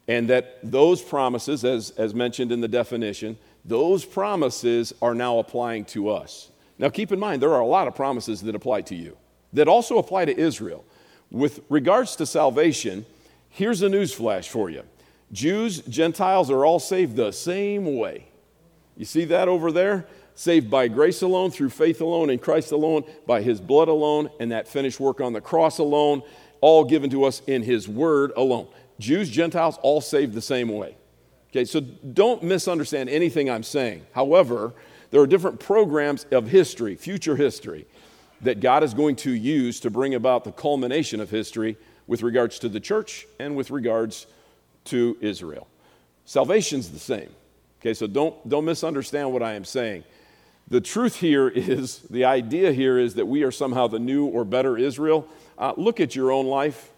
And 0.07 0.29
that 0.29 0.59
those 0.63 1.01
promises, 1.01 1.65
as, 1.65 1.89
as 1.91 2.13
mentioned 2.13 2.51
in 2.51 2.61
the 2.61 2.67
definition, 2.67 3.37
those 3.65 4.05
promises 4.05 4.93
are 5.01 5.13
now 5.13 5.39
applying 5.39 5.83
to 5.85 6.09
us. 6.09 6.49
Now, 6.79 6.89
keep 6.89 7.11
in 7.11 7.19
mind, 7.19 7.41
there 7.41 7.53
are 7.53 7.59
a 7.59 7.65
lot 7.65 7.87
of 7.87 7.95
promises 7.95 8.41
that 8.41 8.55
apply 8.55 8.81
to 8.83 8.95
you, 8.95 9.17
that 9.53 9.67
also 9.67 9.97
apply 9.97 10.25
to 10.25 10.37
Israel. 10.37 10.85
With 11.31 11.59
regards 11.67 12.15
to 12.17 12.25
salvation, 12.25 13.05
here's 13.49 13.81
a 13.81 13.89
news 13.89 14.13
flash 14.13 14.47
for 14.47 14.69
you 14.69 14.83
Jews, 15.31 15.81
Gentiles 15.81 16.49
are 16.49 16.65
all 16.65 16.79
saved 16.79 17.15
the 17.15 17.31
same 17.31 17.97
way. 17.97 18.27
You 18.95 19.05
see 19.05 19.25
that 19.25 19.47
over 19.47 19.71
there? 19.71 20.07
Saved 20.37 20.69
by 20.69 20.87
grace 20.87 21.23
alone, 21.23 21.49
through 21.49 21.71
faith 21.71 21.99
alone, 21.99 22.29
in 22.29 22.37
Christ 22.37 22.71
alone, 22.71 23.03
by 23.25 23.41
his 23.41 23.59
blood 23.59 23.87
alone, 23.87 24.29
and 24.39 24.51
that 24.51 24.67
finished 24.67 24.99
work 24.99 25.19
on 25.19 25.33
the 25.33 25.41
cross 25.41 25.79
alone, 25.79 26.21
all 26.61 26.85
given 26.85 27.09
to 27.09 27.23
us 27.23 27.41
in 27.47 27.63
his 27.63 27.87
word 27.89 28.31
alone. 28.37 28.67
Jews, 28.99 29.31
Gentiles, 29.31 29.79
all 29.81 29.99
saved 29.99 30.35
the 30.35 30.41
same 30.41 30.69
way. 30.69 30.95
Okay, 31.49 31.65
so 31.65 31.79
don't 31.79 32.43
misunderstand 32.43 33.09
anything 33.09 33.49
I'm 33.49 33.63
saying. 33.63 34.05
However, 34.13 34.75
there 35.09 35.19
are 35.21 35.27
different 35.27 35.59
programs 35.59 36.25
of 36.25 36.47
history, 36.47 36.95
future 36.95 37.35
history, 37.35 37.87
that 38.41 38.59
God 38.59 38.83
is 38.83 38.93
going 38.93 39.15
to 39.17 39.31
use 39.31 39.79
to 39.79 39.89
bring 39.89 40.13
about 40.13 40.43
the 40.43 40.51
culmination 40.51 41.19
of 41.19 41.31
history 41.31 41.77
with 42.05 42.21
regards 42.21 42.59
to 42.59 42.69
the 42.69 42.79
church 42.79 43.25
and 43.39 43.55
with 43.55 43.71
regards 43.71 44.27
to 44.85 45.17
Israel. 45.19 45.67
Salvation's 46.25 46.89
the 46.89 46.99
same. 46.99 47.29
Okay, 47.81 47.95
so 47.95 48.05
don't, 48.05 48.47
don't 48.47 48.65
misunderstand 48.65 49.33
what 49.33 49.41
I 49.41 49.53
am 49.53 49.65
saying. 49.65 50.03
The 50.67 50.81
truth 50.81 51.17
here 51.17 51.47
is, 51.55 51.99
the 52.09 52.25
idea 52.25 52.71
here 52.73 52.97
is 52.97 53.15
that 53.15 53.25
we 53.25 53.43
are 53.43 53.51
somehow 53.51 53.87
the 53.87 53.99
new 53.99 54.25
or 54.25 54.45
better 54.45 54.77
Israel. 54.77 55.27
Uh, 55.57 55.73
look 55.77 55.99
at 55.99 56.15
your 56.15 56.31
own 56.31 56.47
life. 56.47 56.91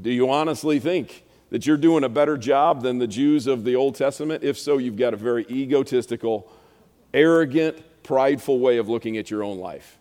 Do 0.00 0.10
you 0.10 0.30
honestly 0.30 0.78
think 0.78 1.24
that 1.50 1.66
you're 1.66 1.76
doing 1.76 2.04
a 2.04 2.08
better 2.08 2.38
job 2.38 2.82
than 2.82 2.98
the 2.98 3.06
Jews 3.06 3.46
of 3.46 3.64
the 3.64 3.76
Old 3.76 3.94
Testament? 3.94 4.42
If 4.42 4.58
so, 4.58 4.78
you've 4.78 4.96
got 4.96 5.12
a 5.12 5.18
very 5.18 5.44
egotistical, 5.50 6.50
arrogant, 7.12 7.82
prideful 8.02 8.58
way 8.58 8.78
of 8.78 8.88
looking 8.88 9.16
at 9.16 9.30
your 9.30 9.42
own 9.42 9.58
life. 9.58 9.98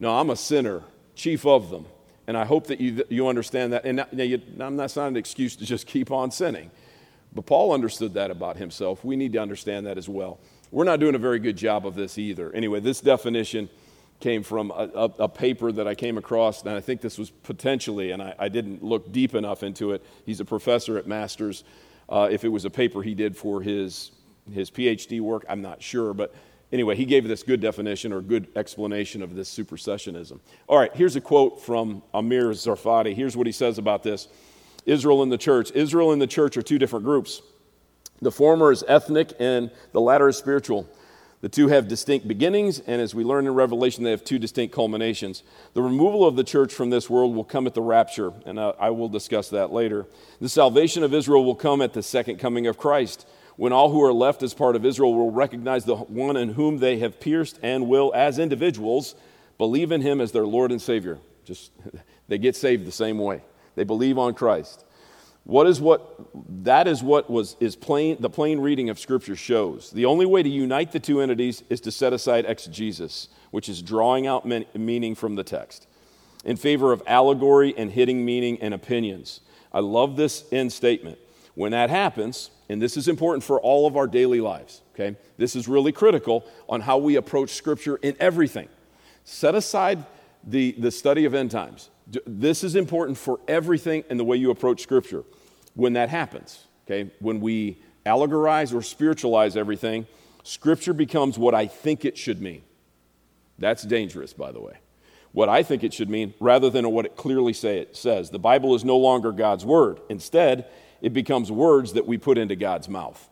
No, 0.00 0.18
I'm 0.18 0.30
a 0.30 0.36
sinner, 0.36 0.82
chief 1.14 1.46
of 1.46 1.70
them. 1.70 1.86
And 2.26 2.36
I 2.36 2.44
hope 2.44 2.68
that 2.68 2.80
you, 2.80 3.04
you 3.08 3.28
understand 3.28 3.72
that. 3.72 3.84
And 3.84 4.04
now, 4.12 4.22
you, 4.22 4.40
that's 4.56 4.96
not 4.96 5.08
an 5.08 5.16
excuse 5.16 5.56
to 5.56 5.64
just 5.64 5.86
keep 5.86 6.10
on 6.10 6.30
sinning. 6.30 6.70
But 7.34 7.46
Paul 7.46 7.72
understood 7.72 8.14
that 8.14 8.30
about 8.30 8.56
himself. 8.56 9.04
We 9.04 9.16
need 9.16 9.32
to 9.32 9.38
understand 9.38 9.86
that 9.86 9.98
as 9.98 10.08
well. 10.08 10.38
We're 10.72 10.84
not 10.84 11.00
doing 11.00 11.14
a 11.14 11.18
very 11.18 11.38
good 11.38 11.58
job 11.58 11.86
of 11.86 11.94
this 11.94 12.16
either. 12.16 12.50
Anyway, 12.50 12.80
this 12.80 13.02
definition 13.02 13.68
came 14.20 14.42
from 14.42 14.70
a, 14.70 14.88
a, 14.94 15.04
a, 15.24 15.28
paper 15.28 15.70
that 15.70 15.86
I 15.86 15.94
came 15.94 16.16
across, 16.16 16.62
and 16.62 16.70
I 16.70 16.80
think 16.80 17.02
this 17.02 17.18
was 17.18 17.28
potentially, 17.28 18.12
and 18.12 18.22
I, 18.22 18.34
I 18.38 18.48
didn't 18.48 18.82
look 18.82 19.12
deep 19.12 19.34
enough 19.34 19.62
into 19.62 19.92
it. 19.92 20.02
He's 20.24 20.40
a 20.40 20.46
professor 20.46 20.96
at 20.96 21.06
Masters. 21.06 21.64
Uh, 22.08 22.28
if 22.30 22.42
it 22.42 22.48
was 22.48 22.64
a 22.64 22.70
paper 22.70 23.02
he 23.02 23.14
did 23.14 23.36
for 23.36 23.60
his, 23.60 24.12
his 24.50 24.70
PhD 24.70 25.20
work, 25.20 25.44
I'm 25.46 25.60
not 25.60 25.82
sure. 25.82 26.14
But 26.14 26.34
anyway, 26.72 26.96
he 26.96 27.04
gave 27.04 27.28
this 27.28 27.42
good 27.42 27.60
definition 27.60 28.10
or 28.10 28.22
good 28.22 28.48
explanation 28.56 29.22
of 29.22 29.34
this 29.34 29.54
supersessionism. 29.54 30.40
All 30.68 30.78
right, 30.78 30.94
here's 30.96 31.16
a 31.16 31.20
quote 31.20 31.60
from 31.60 32.02
Amir 32.14 32.50
Tsarfati. 32.52 33.14
Here's 33.14 33.36
what 33.36 33.46
he 33.46 33.52
says 33.52 33.76
about 33.76 34.02
this 34.02 34.28
Israel 34.86 35.22
and 35.22 35.30
the 35.30 35.38
church. 35.38 35.70
Israel 35.72 36.12
and 36.12 36.22
the 36.22 36.26
church 36.26 36.56
are 36.56 36.62
two 36.62 36.78
different 36.78 37.04
groups. 37.04 37.42
The 38.22 38.32
former 38.32 38.70
is 38.72 38.84
ethnic 38.88 39.32
and 39.38 39.70
the 39.92 40.00
latter 40.00 40.28
is 40.28 40.36
spiritual. 40.38 40.88
The 41.42 41.48
two 41.48 41.66
have 41.66 41.88
distinct 41.88 42.28
beginnings, 42.28 42.78
and 42.78 43.02
as 43.02 43.16
we 43.16 43.24
learn 43.24 43.48
in 43.48 43.54
Revelation, 43.54 44.04
they 44.04 44.12
have 44.12 44.22
two 44.22 44.38
distinct 44.38 44.72
culminations. 44.72 45.42
The 45.74 45.82
removal 45.82 46.24
of 46.24 46.36
the 46.36 46.44
church 46.44 46.72
from 46.72 46.90
this 46.90 47.10
world 47.10 47.34
will 47.34 47.42
come 47.42 47.66
at 47.66 47.74
the 47.74 47.82
rapture, 47.82 48.32
and 48.46 48.60
I 48.60 48.90
will 48.90 49.08
discuss 49.08 49.50
that 49.50 49.72
later. 49.72 50.06
The 50.40 50.48
salvation 50.48 51.02
of 51.02 51.12
Israel 51.12 51.44
will 51.44 51.56
come 51.56 51.82
at 51.82 51.94
the 51.94 52.02
second 52.02 52.38
coming 52.38 52.68
of 52.68 52.78
Christ, 52.78 53.26
when 53.56 53.72
all 53.72 53.90
who 53.90 54.04
are 54.04 54.12
left 54.12 54.44
as 54.44 54.54
part 54.54 54.76
of 54.76 54.86
Israel 54.86 55.14
will 55.14 55.32
recognize 55.32 55.84
the 55.84 55.96
one 55.96 56.36
in 56.36 56.50
whom 56.50 56.78
they 56.78 57.00
have 57.00 57.18
pierced 57.18 57.58
and 57.60 57.88
will, 57.88 58.12
as 58.14 58.38
individuals, 58.38 59.16
believe 59.58 59.90
in 59.90 60.00
him 60.00 60.20
as 60.20 60.30
their 60.30 60.46
Lord 60.46 60.70
and 60.70 60.80
Savior. 60.80 61.18
Just 61.44 61.72
they 62.28 62.38
get 62.38 62.54
saved 62.54 62.86
the 62.86 62.92
same 62.92 63.18
way. 63.18 63.42
They 63.74 63.84
believe 63.84 64.16
on 64.16 64.34
Christ. 64.34 64.84
What 65.44 65.66
is 65.66 65.80
what 65.80 66.28
that 66.64 66.86
is 66.86 67.02
what 67.02 67.28
was 67.28 67.56
is 67.58 67.74
plain 67.74 68.16
the 68.20 68.30
plain 68.30 68.60
reading 68.60 68.90
of 68.90 68.98
scripture 68.98 69.34
shows. 69.34 69.90
The 69.90 70.04
only 70.04 70.24
way 70.24 70.42
to 70.42 70.48
unite 70.48 70.92
the 70.92 71.00
two 71.00 71.20
entities 71.20 71.64
is 71.68 71.80
to 71.80 71.90
set 71.90 72.12
aside 72.12 72.44
exegesis, 72.46 73.28
which 73.50 73.68
is 73.68 73.82
drawing 73.82 74.26
out 74.26 74.46
meaning 74.46 75.14
from 75.14 75.34
the 75.34 75.42
text, 75.42 75.88
in 76.44 76.56
favor 76.56 76.92
of 76.92 77.02
allegory 77.06 77.74
and 77.76 77.90
hitting 77.90 78.24
meaning 78.24 78.60
and 78.60 78.72
opinions. 78.72 79.40
I 79.72 79.80
love 79.80 80.16
this 80.16 80.44
end 80.52 80.72
statement. 80.72 81.18
When 81.54 81.72
that 81.72 81.90
happens, 81.90 82.50
and 82.70 82.80
this 82.80 82.96
is 82.96 83.08
important 83.08 83.44
for 83.44 83.60
all 83.60 83.86
of 83.86 83.96
our 83.96 84.06
daily 84.06 84.40
lives, 84.40 84.80
okay? 84.94 85.16
This 85.36 85.54
is 85.54 85.68
really 85.68 85.92
critical 85.92 86.46
on 86.66 86.80
how 86.80 86.96
we 86.96 87.16
approach 87.16 87.50
scripture 87.50 87.96
in 87.96 88.16
everything. 88.18 88.68
Set 89.24 89.54
aside 89.54 90.06
the, 90.44 90.72
the 90.78 90.90
study 90.90 91.26
of 91.26 91.34
end 91.34 91.50
times. 91.50 91.90
This 92.26 92.64
is 92.64 92.76
important 92.76 93.18
for 93.18 93.40
everything 93.48 94.04
and 94.10 94.18
the 94.18 94.24
way 94.24 94.36
you 94.36 94.50
approach 94.50 94.82
Scripture. 94.82 95.24
When 95.74 95.94
that 95.94 96.10
happens, 96.10 96.66
okay, 96.86 97.10
when 97.20 97.40
we 97.40 97.80
allegorize 98.04 98.74
or 98.74 98.82
spiritualize 98.82 99.56
everything, 99.56 100.06
Scripture 100.42 100.92
becomes 100.92 101.38
what 101.38 101.54
I 101.54 101.66
think 101.66 102.04
it 102.04 102.18
should 102.18 102.42
mean. 102.42 102.62
That's 103.58 103.82
dangerous, 103.84 104.32
by 104.32 104.52
the 104.52 104.60
way. 104.60 104.78
What 105.32 105.48
I 105.48 105.62
think 105.62 105.82
it 105.82 105.94
should 105.94 106.10
mean 106.10 106.34
rather 106.40 106.68
than 106.68 106.90
what 106.90 107.06
it 107.06 107.16
clearly 107.16 107.54
say 107.54 107.78
it 107.78 107.96
says. 107.96 108.30
The 108.30 108.38
Bible 108.38 108.74
is 108.74 108.84
no 108.84 108.98
longer 108.98 109.32
God's 109.32 109.64
Word. 109.64 110.00
Instead, 110.10 110.66
it 111.00 111.14
becomes 111.14 111.50
words 111.50 111.94
that 111.94 112.06
we 112.06 112.18
put 112.18 112.36
into 112.36 112.56
God's 112.56 112.88
mouth. 112.88 113.28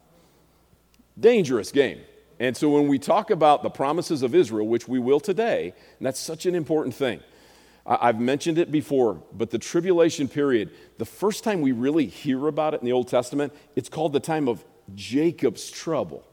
Dangerous 1.19 1.73
game. 1.73 2.01
And 2.39 2.57
so 2.57 2.71
when 2.71 2.89
we 2.89 2.99
talk 2.99 3.31
about 3.31 3.63
the 3.63 3.69
promises 3.69 4.23
of 4.23 4.35
Israel, 4.35 4.67
which 4.67 4.89
we 4.89 4.99
will 4.99 5.21
today, 5.21 5.75
and 5.99 6.07
that's 6.07 6.19
such 6.19 6.47
an 6.47 6.55
important 6.55 6.95
thing, 6.95 7.21
I've 7.91 8.21
mentioned 8.21 8.59
it 8.59 8.71
before, 8.71 9.21
but 9.33 9.51
the 9.51 9.59
tribulation 9.59 10.29
period, 10.29 10.71
the 10.99 11.05
first 11.05 11.43
time 11.43 11.61
we 11.61 11.73
really 11.73 12.07
hear 12.07 12.47
about 12.47 12.73
it 12.73 12.81
in 12.81 12.87
the 12.87 12.93
Old 12.93 13.09
Testament, 13.09 13.53
it's 13.75 13.89
called 13.89 14.13
the 14.13 14.21
time 14.21 14.47
of 14.47 14.65
Jacob's 14.95 15.69
trouble. 15.69 16.25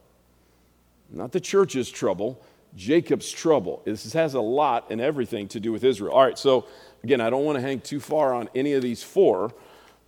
Not 1.09 1.31
the 1.31 1.39
church's 1.39 1.89
trouble, 1.89 2.39
Jacob's 2.75 3.31
trouble. 3.31 3.81
This 3.85 4.13
has 4.13 4.35
a 4.35 4.41
lot 4.41 4.91
and 4.91 5.01
everything 5.01 5.47
to 5.49 5.59
do 5.59 5.71
with 5.71 5.83
Israel. 5.83 6.13
All 6.13 6.23
right, 6.23 6.37
so 6.37 6.67
again, 7.03 7.21
I 7.21 7.31
don't 7.31 7.43
want 7.43 7.55
to 7.55 7.61
hang 7.61 7.81
too 7.81 7.99
far 7.99 8.35
on 8.35 8.49
any 8.53 8.73
of 8.73 8.83
these 8.83 9.01
four, 9.01 9.51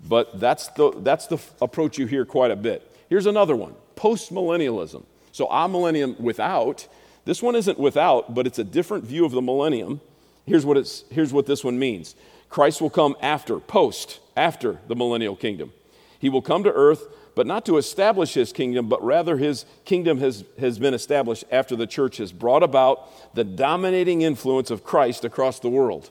but 0.07 0.39
that's 0.39 0.67
the, 0.69 0.91
that's 0.97 1.25
the 1.25 1.39
approach 1.61 1.97
you 1.97 2.05
hear 2.05 2.25
quite 2.25 2.51
a 2.51 2.55
bit. 2.55 2.95
Here's 3.09 3.25
another 3.25 3.55
one 3.55 3.73
postmillennialism. 3.95 5.03
So, 5.31 5.47
amillennium 5.47 6.19
without, 6.19 6.87
this 7.25 7.43
one 7.43 7.55
isn't 7.55 7.79
without, 7.79 8.33
but 8.33 8.47
it's 8.47 8.59
a 8.59 8.63
different 8.63 9.03
view 9.03 9.25
of 9.25 9.31
the 9.31 9.41
millennium. 9.41 10.01
Here's 10.49 10.65
what, 10.65 10.77
it's, 10.77 11.03
here's 11.11 11.31
what 11.31 11.45
this 11.45 11.63
one 11.63 11.77
means 11.77 12.15
Christ 12.49 12.81
will 12.81 12.89
come 12.89 13.15
after, 13.21 13.59
post, 13.59 14.19
after 14.35 14.79
the 14.87 14.95
millennial 14.95 15.35
kingdom. 15.35 15.71
He 16.17 16.27
will 16.27 16.41
come 16.41 16.63
to 16.63 16.73
earth, 16.73 17.07
but 17.35 17.45
not 17.45 17.67
to 17.67 17.77
establish 17.77 18.33
his 18.33 18.51
kingdom, 18.51 18.89
but 18.89 19.01
rather 19.03 19.37
his 19.37 19.65
kingdom 19.85 20.17
has, 20.19 20.43
has 20.59 20.79
been 20.79 20.95
established 20.95 21.43
after 21.51 21.75
the 21.75 21.85
church 21.85 22.17
has 22.17 22.31
brought 22.31 22.63
about 22.63 23.35
the 23.35 23.43
dominating 23.43 24.23
influence 24.23 24.71
of 24.71 24.83
Christ 24.83 25.23
across 25.23 25.59
the 25.59 25.69
world. 25.69 26.09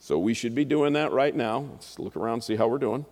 So 0.00 0.18
we 0.18 0.34
should 0.34 0.56
be 0.56 0.64
doing 0.64 0.94
that 0.94 1.12
right 1.12 1.34
now. 1.34 1.60
Let's 1.70 1.96
look 2.00 2.16
around 2.16 2.34
and 2.34 2.44
see 2.44 2.56
how 2.56 2.66
we're 2.66 2.78
doing. 2.78 3.06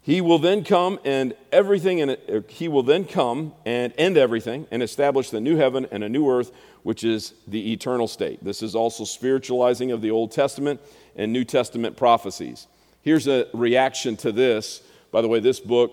He 0.00 0.20
will 0.20 0.38
then 0.38 0.62
come 0.62 1.00
and 1.04 1.34
everything 1.50 1.98
in 1.98 2.10
it, 2.10 2.30
uh, 2.32 2.40
he 2.46 2.68
will 2.68 2.82
then 2.84 3.06
come 3.06 3.54
and 3.64 3.92
end 3.98 4.18
everything 4.18 4.68
and 4.70 4.84
establish 4.84 5.30
the 5.30 5.40
new 5.40 5.56
heaven 5.56 5.86
and 5.90 6.04
a 6.04 6.08
new 6.08 6.30
earth, 6.30 6.52
which 6.84 7.02
is 7.02 7.34
the 7.48 7.72
eternal 7.72 8.06
state. 8.06 8.44
This 8.44 8.62
is 8.62 8.74
also 8.74 9.04
spiritualizing 9.04 9.90
of 9.90 10.00
the 10.00 10.10
Old 10.10 10.30
Testament 10.30 10.80
and 11.16 11.32
New 11.32 11.44
Testament 11.44 11.96
prophecies. 11.96 12.68
Here's 13.02 13.26
a 13.26 13.48
reaction 13.52 14.16
to 14.18 14.30
this. 14.30 14.82
By 15.10 15.22
the 15.22 15.28
way, 15.28 15.40
this 15.40 15.60
book, 15.60 15.92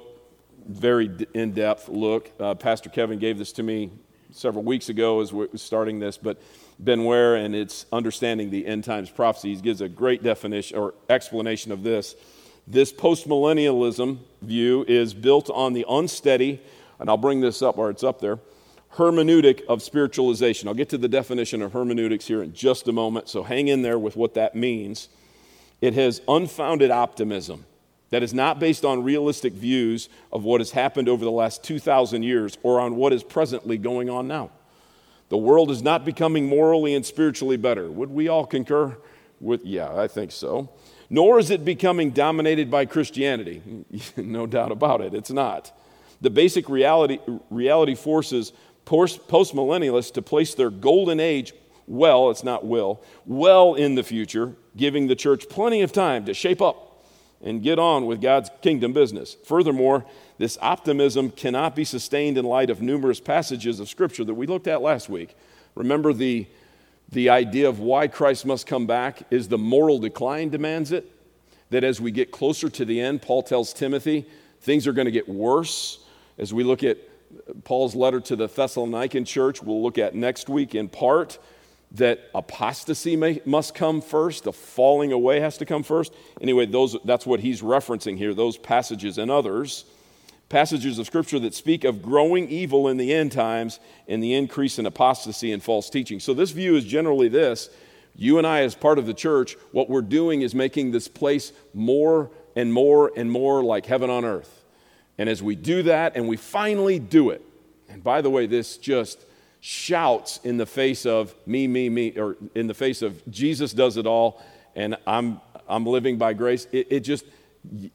very 0.68 1.10
in 1.34 1.54
depth 1.54 1.90
look. 1.90 2.30
Uh, 2.40 2.56
Pastor 2.56 2.90
Kevin 2.90 3.20
gave 3.20 3.38
this 3.38 3.54
to 3.54 3.64
me 3.64 3.90
several 4.32 4.64
weeks 4.64 4.90
ago 4.90 5.22
as 5.22 5.34
we 5.34 5.46
are 5.46 5.58
starting 5.58 6.00
this, 6.00 6.18
but 6.18 6.42
Benware 6.84 7.44
and 7.44 7.56
it's 7.56 7.86
understanding 7.92 8.50
the 8.50 8.66
end 8.66 8.84
times 8.84 9.10
prophecies 9.10 9.62
gives 9.62 9.82
a 9.82 9.90
great 9.90 10.24
definition 10.24 10.78
or 10.78 10.94
explanation 11.10 11.72
of 11.72 11.84
this. 11.84 12.16
This 12.68 12.92
postmillennialism 12.92 14.20
view 14.42 14.86
is 14.88 15.14
built 15.14 15.50
on 15.50 15.74
the 15.74 15.86
unsteady, 15.88 16.62
and 17.00 17.10
I'll 17.10 17.18
bring 17.18 17.42
this 17.42 17.62
up, 17.62 17.78
or 17.78 17.90
it's 17.90 18.04
up 18.04 18.20
there, 18.20 18.40
hermeneutic 18.96 19.64
of 19.66 19.82
spiritualization. 19.82 20.68
I'll 20.68 20.74
get 20.74 20.90
to 20.90 20.98
the 20.98 21.08
definition 21.08 21.62
of 21.62 21.74
hermeneutics 21.74 22.28
here 22.28 22.44
in 22.44 22.54
just 22.54 22.88
a 22.88 22.92
moment, 22.92 23.30
so 23.30 23.44
hang 23.44 23.68
in 23.68 23.82
there 23.82 24.00
with 24.00 24.16
what 24.16 24.34
that 24.34 24.56
means. 24.56 25.10
It 25.82 25.94
has 25.94 26.22
unfounded 26.28 26.92
optimism 26.92 27.66
that 28.10 28.24
is 28.24 28.34
not 28.34 28.60
based 28.60 28.84
on 28.84 29.04
realistic 29.04 29.54
views 29.54 30.10
of 30.32 30.44
what 30.44 30.62
has 30.62 30.72
happened 30.72 31.08
over 31.08 31.24
the 31.24 31.32
last 31.32 31.64
2,000 31.64 32.24
years 32.24 32.58
or 32.62 32.80
on 32.80 32.96
what 32.96 33.14
is 33.14 33.24
presently 33.24 33.78
going 33.78 34.10
on 34.10 34.28
now. 34.28 34.52
The 35.30 35.38
world 35.38 35.72
is 35.72 35.82
not 35.82 36.04
becoming 36.04 36.46
morally 36.46 36.94
and 36.94 37.06
spiritually 37.06 37.56
better. 37.56 37.90
Would 37.90 38.10
we 38.10 38.28
all 38.28 38.46
concur 38.46 38.98
with? 39.40 39.66
Yeah, 39.66 39.96
I 39.96 40.10
think 40.10 40.34
so 40.34 40.70
nor 41.12 41.40
is 41.40 41.50
it 41.50 41.66
becoming 41.66 42.12
dominated 42.12 42.72
by 42.72 42.86
Christianity. 42.86 43.62
no 44.18 44.48
doubt 44.48 44.72
about 44.72 45.02
it, 45.02 45.14
it's 45.14 45.30
not. 45.30 45.78
The 46.22 46.30
basic 46.30 46.70
reality, 46.70 47.20
reality 47.50 47.96
forces 47.96 48.54
postmillennialists 48.86 50.14
to 50.14 50.22
place 50.22 50.54
their 50.54 50.70
golden 50.70 51.20
age 51.20 51.54
well, 51.88 52.30
it's 52.30 52.44
not 52.44 52.66
will, 52.66 53.02
well 53.26 53.74
in 53.74 53.96
the 53.96 54.04
future, 54.04 54.56
giving 54.78 55.08
the 55.08 55.16
church 55.16 55.50
plenty 55.50 55.82
of 55.82 55.92
time 55.92 56.26
to 56.26 56.34
shape 56.34 56.62
up 56.62 57.04
and 57.44 57.62
get 57.62 57.80
on 57.80 58.06
with 58.06 58.22
God's 58.22 58.50
kingdom 58.62 58.94
business. 58.94 59.36
Furthermore, 59.46 60.06
this 60.38 60.58
optimism 60.62 61.32
cannot 61.32 61.76
be 61.76 61.84
sustained 61.84 62.38
in 62.38 62.46
light 62.46 62.70
of 62.70 62.82
numerous 62.82 63.20
passages 63.20 63.80
of 63.80 63.90
Scripture 63.90 64.24
that 64.24 64.34
we 64.34 64.48
looked 64.48 64.68
at 64.68 64.82
last 64.82 65.10
week. 65.10 65.36
Remember 65.76 66.14
the 66.14 66.48
the 67.12 67.30
idea 67.30 67.68
of 67.68 67.80
why 67.80 68.08
Christ 68.08 68.46
must 68.46 68.68
come 68.68 68.88
back 68.88 69.24
is 69.30 69.50
the 69.50 69.58
moral 69.58 70.00
decline 70.00 70.50
demands 70.50 70.94
it. 70.94 71.12
That 71.70 71.84
as 71.84 72.00
we 72.00 72.10
get 72.10 72.32
closer 72.32 72.70
to 72.70 72.86
the 72.86 73.02
end, 73.02 73.22
Paul 73.22 73.44
tells 73.44 73.74
Timothy, 73.74 74.26
things 74.62 74.88
are 74.88 74.94
going 74.94 75.06
to 75.06 75.12
get 75.12 75.28
worse. 75.28 76.00
As 76.38 76.54
we 76.54 76.64
look 76.64 76.86
at 76.86 76.98
Paul's 77.64 77.96
letter 77.96 78.20
to 78.22 78.36
the 78.36 78.48
Thessalonican 78.48 79.26
church, 79.26 79.62
we'll 79.62 79.82
look 79.82 79.98
at 79.98 80.16
next 80.16 80.50
week 80.50 80.76
in 80.76 80.90
part 80.90 81.40
that 81.94 82.22
apostasy 82.34 83.16
may, 83.16 83.42
must 83.46 83.76
come 83.76 84.02
first, 84.02 84.46
the 84.46 84.54
falling 84.54 85.12
away 85.12 85.40
has 85.42 85.58
to 85.58 85.66
come 85.66 85.84
first. 85.84 86.14
Anyway, 86.40 86.66
those, 86.66 86.96
that's 87.04 87.26
what 87.26 87.42
he's 87.42 87.62
referencing 87.62 88.18
here, 88.18 88.34
those 88.34 88.58
passages 88.58 89.18
and 89.18 89.30
others 89.30 89.86
passages 90.52 91.00
of 91.00 91.08
Scripture 91.08 91.40
that 91.40 91.54
speak 91.54 91.86
of 91.86 92.02
growing 92.02 92.50
evil 92.50 92.90
in 92.90 92.98
the 92.98 93.14
end 93.14 93.32
times 93.32 93.80
and 94.10 94.22
the 94.22 94.34
increase 94.34 94.78
in 94.78 94.86
apostasy 94.86 95.54
and 95.54 95.64
false 95.64 95.90
teaching. 95.90 96.20
So, 96.20 96.34
this 96.34 96.52
view 96.52 96.76
is 96.76 96.84
generally 96.84 97.30
this 97.30 97.70
you 98.16 98.38
and 98.38 98.46
I, 98.46 98.62
as 98.62 98.76
part 98.76 99.00
of 99.00 99.06
the 99.06 99.14
church, 99.14 99.56
what 99.72 99.90
we're 99.90 100.02
doing 100.02 100.42
is 100.42 100.54
making 100.54 100.92
this 100.92 101.08
place 101.08 101.54
more 101.74 102.30
and 102.56 102.74
more 102.74 103.12
and 103.16 103.32
more 103.32 103.64
like 103.64 103.86
heaven 103.86 104.10
on 104.10 104.26
earth. 104.26 104.61
And 105.22 105.30
as 105.30 105.44
we 105.44 105.56
do 105.56 105.84
that, 105.84 106.16
and 106.16 106.28
we 106.28 106.36
finally 106.36 106.98
do 106.98 107.30
it, 107.30 107.46
and 107.88 108.04
by 108.04 108.22
the 108.22 108.30
way, 108.32 108.48
this 108.48 108.78
just 108.78 109.24
shouts 109.60 110.40
in 110.44 110.58
the 110.58 110.66
face 110.66 111.06
of 111.06 111.36
me, 111.46 111.68
me, 111.68 111.90
me, 111.90 112.18
or 112.18 112.38
in 112.56 112.66
the 112.66 112.74
face 112.74 113.04
of 113.04 113.22
Jesus 113.30 113.72
does 113.72 113.98
it 113.98 114.08
all, 114.08 114.42
and 114.76 114.98
I'm, 115.06 115.40
I'm 115.70 115.86
living 115.86 116.18
by 116.18 116.34
grace. 116.34 116.66
It, 116.72 116.88
it 116.90 117.00
just 117.02 117.24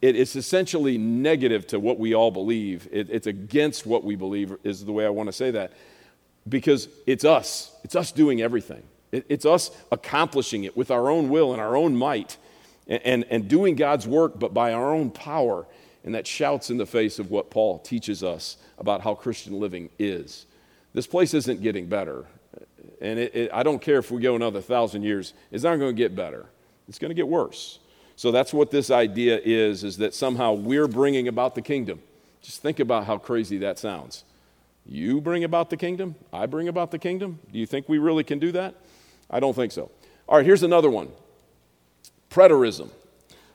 it's 0.01 0.37
essentially 0.37 0.97
negative 0.97 1.67
to 1.67 1.81
what 1.81 1.99
we 1.99 2.15
all 2.15 2.31
believe. 2.31 2.87
It, 2.93 3.09
it's 3.09 3.27
against 3.27 3.85
what 3.85 4.05
we 4.05 4.15
believe, 4.15 4.55
is 4.63 4.85
the 4.85 4.93
way 4.93 5.05
I 5.05 5.09
want 5.09 5.27
to 5.27 5.33
say 5.33 5.51
that. 5.51 5.73
Because 6.47 6.87
it's 7.05 7.25
us, 7.25 7.75
it's 7.83 7.97
us 7.97 8.13
doing 8.13 8.41
everything. 8.41 8.83
It, 9.11 9.25
it's 9.27 9.45
us 9.45 9.71
accomplishing 9.91 10.63
it 10.63 10.77
with 10.77 10.91
our 10.91 11.09
own 11.09 11.27
will 11.27 11.51
and 11.51 11.61
our 11.61 11.75
own 11.75 11.97
might 11.97 12.37
and, 12.87 13.01
and, 13.03 13.25
and 13.29 13.47
doing 13.49 13.75
God's 13.75 14.07
work, 14.07 14.39
but 14.39 14.53
by 14.53 14.71
our 14.71 14.93
own 14.93 15.11
power. 15.11 15.65
And 16.07 16.15
that 16.15 16.25
shouts 16.25 16.69
in 16.69 16.77
the 16.77 16.85
face 16.85 17.19
of 17.19 17.31
what 17.31 17.49
Paul 17.49 17.79
teaches 17.79 18.23
us 18.23 18.55
about 18.77 19.01
how 19.01 19.13
Christian 19.13 19.59
living 19.59 19.89
is. 19.99 20.45
This 20.93 21.05
place 21.05 21.33
isn't 21.33 21.61
getting 21.61 21.87
better. 21.87 22.23
And 23.01 23.19
it, 23.19 23.35
it, 23.35 23.51
I 23.53 23.61
don't 23.61 23.81
care 23.81 23.97
if 23.97 24.09
we 24.09 24.21
go 24.21 24.33
another 24.33 24.61
thousand 24.61 25.03
years, 25.03 25.33
it's 25.51 25.65
not 25.65 25.75
going 25.75 25.93
to 25.93 26.01
get 26.01 26.15
better. 26.15 26.45
It's 26.87 26.97
going 26.97 27.09
to 27.09 27.13
get 27.13 27.27
worse. 27.27 27.79
So 28.15 28.31
that's 28.31 28.53
what 28.53 28.71
this 28.71 28.89
idea 28.89 29.41
is, 29.43 29.83
is 29.83 29.97
that 29.97 30.13
somehow 30.13 30.53
we're 30.53 30.87
bringing 30.87 31.27
about 31.27 31.55
the 31.55 31.61
kingdom. 31.61 31.99
Just 32.41 32.61
think 32.61 32.79
about 32.79 33.05
how 33.05 33.17
crazy 33.17 33.57
that 33.57 33.77
sounds. 33.77 34.23
You 34.85 35.19
bring 35.19 35.43
about 35.43 35.69
the 35.69 35.75
kingdom, 35.75 36.15
I 36.31 36.45
bring 36.45 36.69
about 36.69 36.91
the 36.91 36.99
kingdom. 36.99 37.39
Do 37.51 37.59
you 37.59 37.65
think 37.65 37.89
we 37.89 37.97
really 37.97 38.23
can 38.23 38.39
do 38.39 38.53
that? 38.53 38.75
I 39.29 39.41
don't 39.41 39.53
think 39.53 39.73
so. 39.73 39.91
All 40.29 40.37
right, 40.37 40.45
here's 40.45 40.63
another 40.63 40.89
one 40.89 41.09
preterism. 42.29 42.91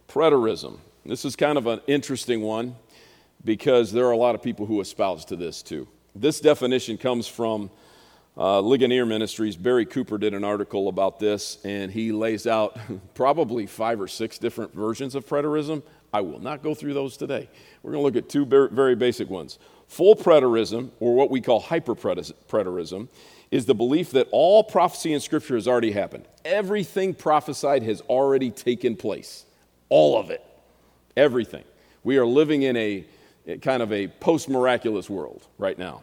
Preterism. 0.07 0.77
This 1.05 1.25
is 1.25 1.35
kind 1.35 1.59
of 1.59 1.67
an 1.67 1.81
interesting 1.89 2.43
one 2.43 2.77
because 3.45 3.91
there 3.91 4.07
are 4.07 4.13
a 4.13 4.17
lot 4.17 4.37
of 4.37 4.43
people 4.43 4.67
who 4.67 4.81
espouse 4.81 5.25
to 5.27 5.37
this 5.37 5.61
too. 5.61 5.89
This 6.15 6.39
definition 6.39 6.97
comes 6.97 7.27
from 7.27 7.71
uh, 8.37 8.61
Ligonier 8.61 9.05
Ministries, 9.05 9.57
Barry 9.57 9.85
Cooper 9.85 10.17
did 10.17 10.33
an 10.33 10.45
article 10.45 10.89
about 10.89 11.19
this, 11.19 11.59
and 11.65 11.91
he 11.91 12.13
lays 12.13 12.47
out 12.47 12.79
probably 13.15 13.67
five 13.67 14.01
or 14.01 14.07
six 14.07 14.39
different 14.39 14.75
versions 14.75 15.15
of 15.15 15.27
preterism. 15.27 15.83
I 16.13 16.21
will 16.21 16.39
not 16.39 16.63
go 16.63 16.73
through 16.75 16.95
those 16.95 17.17
today. 17.17 17.49
We're 17.83 17.93
going 17.93 18.03
to 18.03 18.07
look 18.07 18.25
at 18.25 18.31
two 18.31 18.47
very 18.47 18.95
basic 18.95 19.29
ones. 19.29 19.59
Full 19.89 20.15
preterism, 20.15 20.91
or 21.01 21.15
what 21.15 21.31
we 21.31 21.41
call 21.41 21.61
hyperpreterism, 21.61 23.09
is 23.51 23.67
the 23.67 23.75
belief 23.75 24.13
that 24.13 24.29
all 24.31 24.63
prophecy 24.63 25.13
in 25.13 25.21
Scripture 25.21 25.57
has 25.57 25.67
already 25.67 25.91
happened. 25.91 26.27
Everything 26.45 27.13
prophesied 27.13 27.83
has 27.83 28.01
already 28.03 28.51
taken 28.51 28.97
place. 28.97 29.45
All 29.89 30.19
of 30.19 30.31
it. 30.31 30.43
Everything. 31.17 31.65
We 32.05 32.17
are 32.19 32.27
living 32.27 32.63
in 32.63 32.77
a 32.77 33.05
kind 33.61 33.83
of 33.83 33.93
a 33.93 34.09
post 34.09 34.49
miraculous 34.49 35.11
world 35.11 35.47
right 35.59 35.79
now. 35.79 36.03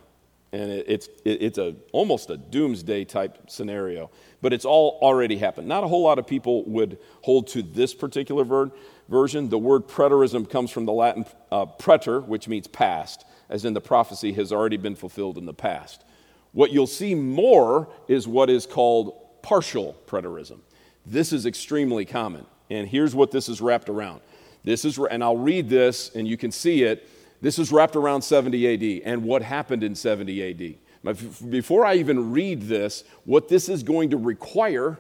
And 0.52 0.72
it, 0.72 0.86
it's, 0.88 1.08
it, 1.26 1.42
it's 1.42 1.58
a, 1.58 1.76
almost 1.92 2.30
a 2.30 2.38
doomsday 2.38 3.06
type 3.06 3.50
scenario 3.50 4.10
but 4.42 4.54
it's 4.54 4.66
all 4.66 4.98
already 5.02 5.38
happened. 5.38 5.68
Not 5.68 5.84
a 5.84 5.88
whole 5.88 6.04
lot 6.04 6.20
of 6.20 6.26
people 6.26 6.64
would 6.66 6.98
hold 7.22 7.48
to 7.48 7.62
this 7.62 7.94
particular 7.94 8.44
ver- 8.44 8.72
version. 9.10 9.50
The 9.50 9.58
word 9.58 9.88
preterism 9.88 10.50
comes 10.50 10.72
from 10.72 10.86
the 10.86 10.94
latin 10.94 11.26
uh, 11.52 11.66
preter 11.66 12.22
which 12.22 12.48
means 12.48 12.68
past 12.68 13.26
as 13.50 13.66
in 13.66 13.74
the 13.74 13.82
prophecy 13.82 14.34
has 14.34 14.52
already 14.52 14.78
been 14.78 14.96
fulfilled 14.96 15.38
in 15.38 15.46
the 15.46 15.54
past. 15.54 16.04
What 16.52 16.72
you'll 16.72 16.88
see 16.88 17.16
more 17.16 17.90
is 18.08 18.28
what 18.28 18.50
is 18.50 18.66
called 18.66 19.42
partial 19.42 19.98
preterism. 20.08 20.60
This 21.06 21.34
is 21.34 21.46
extremely 21.46 22.06
common 22.06 22.46
and 22.70 22.88
here's 22.88 23.16
what 23.16 23.32
this 23.32 23.50
is 23.50 23.62
wrapped 23.62 23.90
around 23.90 24.22
this 24.70 24.86
is 24.86 24.98
and 24.98 25.24
i'll 25.24 25.38
read 25.38 25.68
this 25.68 26.16
and 26.16 26.28
you 26.28 26.38
can 26.38 26.52
see 26.52 26.84
it 26.84 27.08
this 27.42 27.58
is 27.58 27.72
wrapped 27.72 27.96
around 27.96 28.22
70 28.22 28.74
AD 28.74 29.02
and 29.06 29.24
what 29.24 29.42
happened 29.42 29.84
in 29.84 29.96
70 29.96 30.78
AD. 31.04 31.16
Before 31.50 31.86
I 31.86 31.96
even 31.96 32.32
read 32.32 32.64
this, 32.64 33.06
what 33.24 33.48
this 33.48 33.70
is 33.70 33.84
going 33.84 34.10
to 34.10 34.18
require 34.18 35.00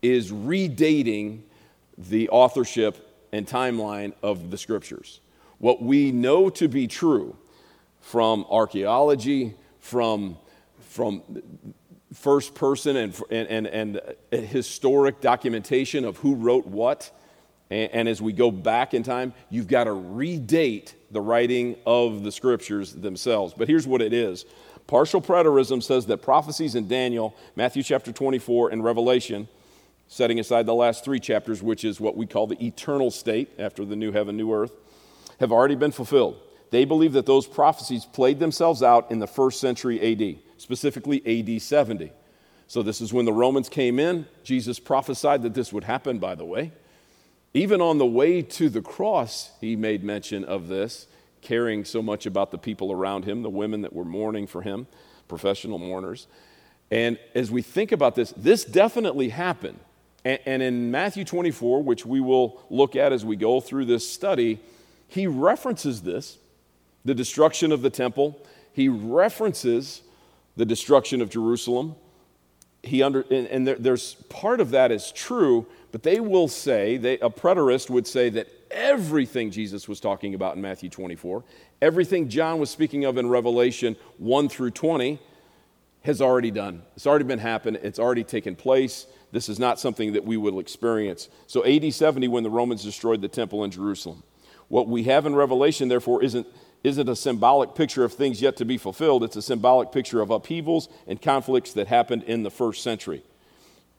is 0.00 0.32
redating 0.32 1.42
the 1.96 2.28
authorship 2.30 3.26
and 3.32 3.46
timeline 3.46 4.12
of 4.22 4.50
the 4.50 4.58
scriptures. 4.58 5.20
What 5.58 5.80
we 5.80 6.10
know 6.10 6.50
to 6.50 6.66
be 6.66 6.88
true 6.88 7.36
from 8.00 8.44
archaeology, 8.50 9.54
from, 9.78 10.36
from 10.80 11.22
first 12.12 12.56
person 12.56 12.96
and, 12.96 13.22
and, 13.30 13.48
and, 13.48 13.66
and 13.68 14.00
uh, 14.32 14.36
historic 14.38 15.20
documentation 15.20 16.04
of 16.04 16.16
who 16.16 16.34
wrote 16.34 16.66
what, 16.66 17.12
and, 17.72 18.08
as 18.08 18.20
we 18.20 18.32
go 18.32 18.50
back 18.50 18.94
in 18.94 19.02
time, 19.02 19.32
you've 19.50 19.68
got 19.68 19.84
to 19.84 19.90
redate 19.90 20.94
the 21.10 21.20
writing 21.20 21.76
of 21.86 22.22
the 22.22 22.32
scriptures 22.32 22.92
themselves. 22.92 23.54
But 23.56 23.68
here's 23.68 23.86
what 23.86 24.02
it 24.02 24.12
is 24.12 24.44
partial 24.86 25.22
preterism 25.22 25.82
says 25.82 26.06
that 26.06 26.18
prophecies 26.18 26.74
in 26.74 26.88
Daniel, 26.88 27.34
Matthew 27.56 27.82
chapter 27.82 28.12
24, 28.12 28.70
and 28.70 28.84
Revelation, 28.84 29.48
setting 30.08 30.38
aside 30.38 30.66
the 30.66 30.74
last 30.74 31.04
three 31.04 31.20
chapters, 31.20 31.62
which 31.62 31.84
is 31.84 32.00
what 32.00 32.16
we 32.16 32.26
call 32.26 32.46
the 32.46 32.62
eternal 32.64 33.10
state 33.10 33.50
after 33.58 33.84
the 33.84 33.96
new 33.96 34.12
heaven, 34.12 34.36
new 34.36 34.52
earth, 34.52 34.72
have 35.40 35.52
already 35.52 35.74
been 35.74 35.92
fulfilled. 35.92 36.38
They 36.70 36.84
believe 36.84 37.12
that 37.12 37.26
those 37.26 37.46
prophecies 37.46 38.04
played 38.04 38.38
themselves 38.38 38.82
out 38.82 39.10
in 39.10 39.18
the 39.18 39.26
first 39.26 39.60
century 39.60 40.00
AD, 40.00 40.38
specifically 40.58 41.22
AD 41.26 41.60
70. 41.60 42.12
So, 42.66 42.82
this 42.82 43.02
is 43.02 43.12
when 43.12 43.26
the 43.26 43.32
Romans 43.32 43.68
came 43.68 43.98
in. 43.98 44.26
Jesus 44.44 44.78
prophesied 44.78 45.42
that 45.42 45.52
this 45.52 45.72
would 45.72 45.84
happen, 45.84 46.18
by 46.18 46.34
the 46.34 46.44
way. 46.44 46.72
Even 47.54 47.80
on 47.80 47.98
the 47.98 48.06
way 48.06 48.42
to 48.42 48.68
the 48.68 48.80
cross, 48.80 49.50
he 49.60 49.76
made 49.76 50.02
mention 50.02 50.44
of 50.44 50.68
this, 50.68 51.06
caring 51.42 51.84
so 51.84 52.00
much 52.00 52.24
about 52.24 52.50
the 52.50 52.58
people 52.58 52.92
around 52.92 53.24
him, 53.24 53.42
the 53.42 53.50
women 53.50 53.82
that 53.82 53.92
were 53.92 54.04
mourning 54.04 54.46
for 54.46 54.62
him, 54.62 54.86
professional 55.28 55.78
mourners. 55.78 56.26
And 56.90 57.18
as 57.34 57.50
we 57.50 57.62
think 57.62 57.92
about 57.92 58.14
this, 58.14 58.32
this 58.36 58.64
definitely 58.64 59.30
happened. 59.30 59.78
And, 60.24 60.62
in 60.62 60.92
Matthew 60.92 61.24
24, 61.24 61.82
which 61.82 62.06
we 62.06 62.20
will 62.20 62.62
look 62.70 62.94
at 62.94 63.12
as 63.12 63.24
we 63.24 63.34
go 63.34 63.60
through 63.60 63.86
this 63.86 64.08
study, 64.08 64.60
he 65.08 65.26
references 65.26 66.02
this 66.02 66.38
the 67.04 67.14
destruction 67.14 67.72
of 67.72 67.82
the 67.82 67.90
temple. 67.90 68.40
He 68.72 68.88
references 68.88 70.02
the 70.56 70.64
destruction 70.64 71.20
of 71.20 71.28
Jerusalem. 71.28 71.96
He 72.84 73.02
under, 73.02 73.22
and, 73.22 73.48
and 73.48 73.66
there, 73.66 73.74
there's 73.74 74.14
part 74.28 74.60
of 74.60 74.70
that 74.70 74.92
is 74.92 75.10
true, 75.10 75.66
but 75.92 76.02
they 76.02 76.20
will 76.20 76.48
say, 76.48 76.96
they, 76.96 77.18
a 77.18 77.28
preterist 77.30 77.90
would 77.90 78.06
say 78.06 78.30
that 78.30 78.48
everything 78.70 79.50
Jesus 79.50 79.86
was 79.86 80.00
talking 80.00 80.34
about 80.34 80.56
in 80.56 80.62
Matthew 80.62 80.88
24, 80.88 81.44
everything 81.82 82.30
John 82.30 82.58
was 82.58 82.70
speaking 82.70 83.04
of 83.04 83.18
in 83.18 83.28
Revelation 83.28 83.96
1 84.16 84.48
through 84.48 84.70
20, 84.70 85.20
has 86.04 86.20
already 86.20 86.50
done. 86.50 86.82
It's 86.96 87.06
already 87.06 87.26
been 87.26 87.38
happened. 87.38 87.78
It's 87.82 87.98
already 87.98 88.24
taken 88.24 88.56
place. 88.56 89.06
This 89.30 89.48
is 89.48 89.58
not 89.58 89.78
something 89.78 90.14
that 90.14 90.24
we 90.24 90.36
will 90.36 90.58
experience. 90.58 91.28
So, 91.46 91.64
AD 91.64 91.92
70, 91.94 92.26
when 92.26 92.42
the 92.42 92.50
Romans 92.50 92.82
destroyed 92.82 93.20
the 93.20 93.28
temple 93.28 93.62
in 93.62 93.70
Jerusalem. 93.70 94.22
What 94.68 94.88
we 94.88 95.04
have 95.04 95.26
in 95.26 95.34
Revelation, 95.34 95.88
therefore, 95.88 96.24
isn't, 96.24 96.46
isn't 96.82 97.08
a 97.08 97.14
symbolic 97.14 97.74
picture 97.74 98.02
of 98.02 98.14
things 98.14 98.40
yet 98.42 98.56
to 98.56 98.64
be 98.64 98.78
fulfilled. 98.78 99.22
It's 99.22 99.36
a 99.36 99.42
symbolic 99.42 99.92
picture 99.92 100.22
of 100.22 100.30
upheavals 100.30 100.88
and 101.06 101.20
conflicts 101.20 101.72
that 101.74 101.86
happened 101.86 102.24
in 102.24 102.42
the 102.42 102.50
first 102.50 102.82
century. 102.82 103.22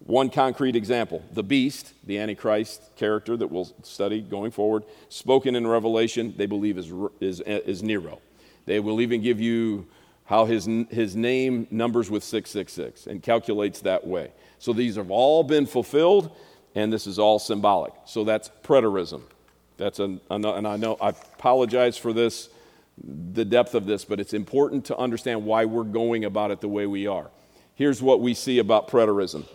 One 0.06 0.30
concrete 0.30 0.76
example 0.76 1.24
the 1.32 1.44
beast, 1.44 1.94
the 2.06 2.20
Antichrist 2.20 2.96
character 2.96 3.38
that 3.38 3.48
we'll 3.48 3.74
study 3.84 4.22
going 4.22 4.52
forward, 4.52 4.84
spoken 5.10 5.56
in 5.56 5.66
Revelation, 5.66 6.34
they 6.38 6.46
believe 6.46 6.78
is, 6.78 6.92
is, 7.22 7.40
is 7.42 7.82
Nero. 7.82 8.20
They 8.66 8.80
will 8.80 9.02
even 9.02 9.22
give 9.22 9.40
you 9.40 9.88
how 10.26 10.46
his, 10.46 10.68
his 10.90 11.16
name 11.16 11.68
numbers 11.70 12.10
with 12.10 12.24
666 12.24 13.08
and 13.08 13.22
calculates 13.22 13.82
that 13.82 14.06
way. 14.06 14.32
So 14.60 14.74
these 14.74 14.96
have 14.96 15.12
all 15.12 15.44
been 15.44 15.66
fulfilled, 15.66 16.36
and 16.76 16.92
this 16.92 17.08
is 17.08 17.20
all 17.20 17.40
symbolic. 17.40 17.94
So 18.06 18.24
that's 18.24 18.50
preterism. 18.64 19.22
That's 19.78 20.00
an, 20.00 20.22
and 20.30 20.46
I 20.46 20.78
know 20.78 20.98
I 21.02 21.10
apologize 21.10 21.98
for 21.98 22.14
this, 22.14 22.50
the 23.04 23.44
depth 23.44 23.74
of 23.74 23.86
this, 23.86 24.06
but 24.06 24.20
it's 24.20 24.34
important 24.34 24.86
to 24.86 24.98
understand 24.98 25.46
why 25.46 25.66
we're 25.66 25.84
going 25.84 26.26
about 26.26 26.52
it 26.52 26.62
the 26.62 26.70
way 26.70 26.88
we 26.88 27.08
are. 27.08 27.30
Here's 27.76 28.02
what 28.02 28.22
we 28.22 28.34
see 28.34 28.60
about 28.60 28.88
preterism 28.88 29.46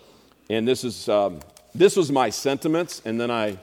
and 0.49 0.67
this 0.67 0.85
is 0.85 1.09
um, 1.09 1.41
this 1.75 1.97
was 1.97 2.11
my 2.11 2.31
sentiments. 2.31 3.03
And 3.05 3.21
then 3.21 3.31
I, 3.31 3.59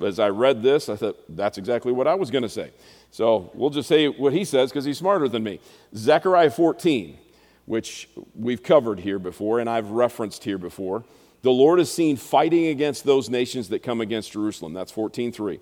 as 0.00 0.18
I 0.18 0.28
read 0.28 0.62
this, 0.62 0.88
I 0.88 0.96
thought 0.96 1.16
that's 1.28 1.58
exactly 1.58 1.92
what 1.92 2.06
I 2.06 2.14
was 2.14 2.30
going 2.30 2.42
to 2.42 2.48
say. 2.48 2.70
So 3.10 3.50
we'll 3.54 3.70
just 3.70 3.88
say 3.88 4.08
what 4.08 4.32
he 4.32 4.44
says 4.44 4.70
because 4.70 4.84
he's 4.84 4.98
smarter 4.98 5.28
than 5.28 5.42
me. 5.42 5.60
Zechariah 5.94 6.50
14, 6.50 7.16
which 7.64 8.08
we've 8.34 8.62
covered 8.62 9.00
here 9.00 9.18
before 9.18 9.60
and 9.60 9.70
I've 9.70 9.90
referenced 9.90 10.44
here 10.44 10.58
before. 10.58 11.04
The 11.42 11.50
Lord 11.52 11.78
is 11.78 11.92
seen 11.92 12.16
fighting 12.16 12.66
against 12.66 13.04
those 13.04 13.30
nations 13.30 13.68
that 13.68 13.82
come 13.82 14.00
against 14.00 14.32
Jerusalem. 14.32 14.72
That's 14.72 14.92
14:3, 14.92 15.60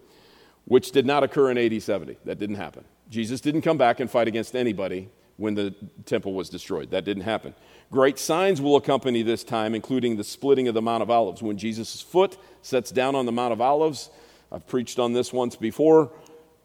which 0.64 0.92
did 0.92 1.06
not 1.06 1.22
occur 1.22 1.50
in 1.50 1.58
AD 1.58 1.82
70. 1.82 2.16
That 2.24 2.38
didn't 2.38 2.56
happen. 2.56 2.84
Jesus 3.10 3.40
didn't 3.40 3.62
come 3.62 3.76
back 3.76 4.00
and 4.00 4.10
fight 4.10 4.28
against 4.28 4.56
anybody 4.56 5.10
when 5.36 5.54
the 5.54 5.74
temple 6.06 6.32
was 6.32 6.48
destroyed. 6.48 6.90
That 6.90 7.04
didn't 7.04 7.24
happen. 7.24 7.54
Great 7.94 8.18
signs 8.18 8.60
will 8.60 8.74
accompany 8.74 9.22
this 9.22 9.44
time, 9.44 9.72
including 9.72 10.16
the 10.16 10.24
splitting 10.24 10.66
of 10.66 10.74
the 10.74 10.82
Mount 10.82 11.00
of 11.00 11.10
Olives. 11.10 11.44
When 11.44 11.56
Jesus' 11.56 12.00
foot 12.00 12.36
sets 12.60 12.90
down 12.90 13.14
on 13.14 13.24
the 13.24 13.30
Mount 13.30 13.52
of 13.52 13.60
Olives, 13.60 14.10
I've 14.50 14.66
preached 14.66 14.98
on 14.98 15.12
this 15.12 15.32
once 15.32 15.54
before, 15.54 16.10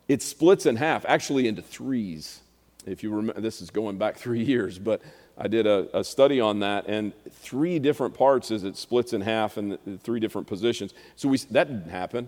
it 0.07 0.23
splits 0.23 0.65
in 0.65 0.75
half, 0.77 1.05
actually 1.07 1.47
into 1.47 1.61
threes. 1.61 2.39
If 2.87 3.03
you 3.03 3.11
remember, 3.11 3.41
this 3.41 3.61
is 3.61 3.69
going 3.69 3.99
back 3.99 4.17
three 4.17 4.43
years, 4.43 4.79
but 4.79 5.03
I 5.37 5.47
did 5.47 5.67
a, 5.67 5.99
a 5.99 6.03
study 6.03 6.41
on 6.41 6.61
that, 6.61 6.87
and 6.87 7.13
three 7.29 7.77
different 7.77 8.15
parts 8.15 8.49
as 8.49 8.63
it 8.63 8.75
splits 8.75 9.13
in 9.13 9.21
half 9.21 9.59
in 9.59 9.69
the, 9.69 9.99
three 10.01 10.19
different 10.19 10.47
positions. 10.47 10.95
So 11.15 11.29
we, 11.29 11.37
that 11.51 11.67
didn't 11.67 11.91
happen. 11.91 12.27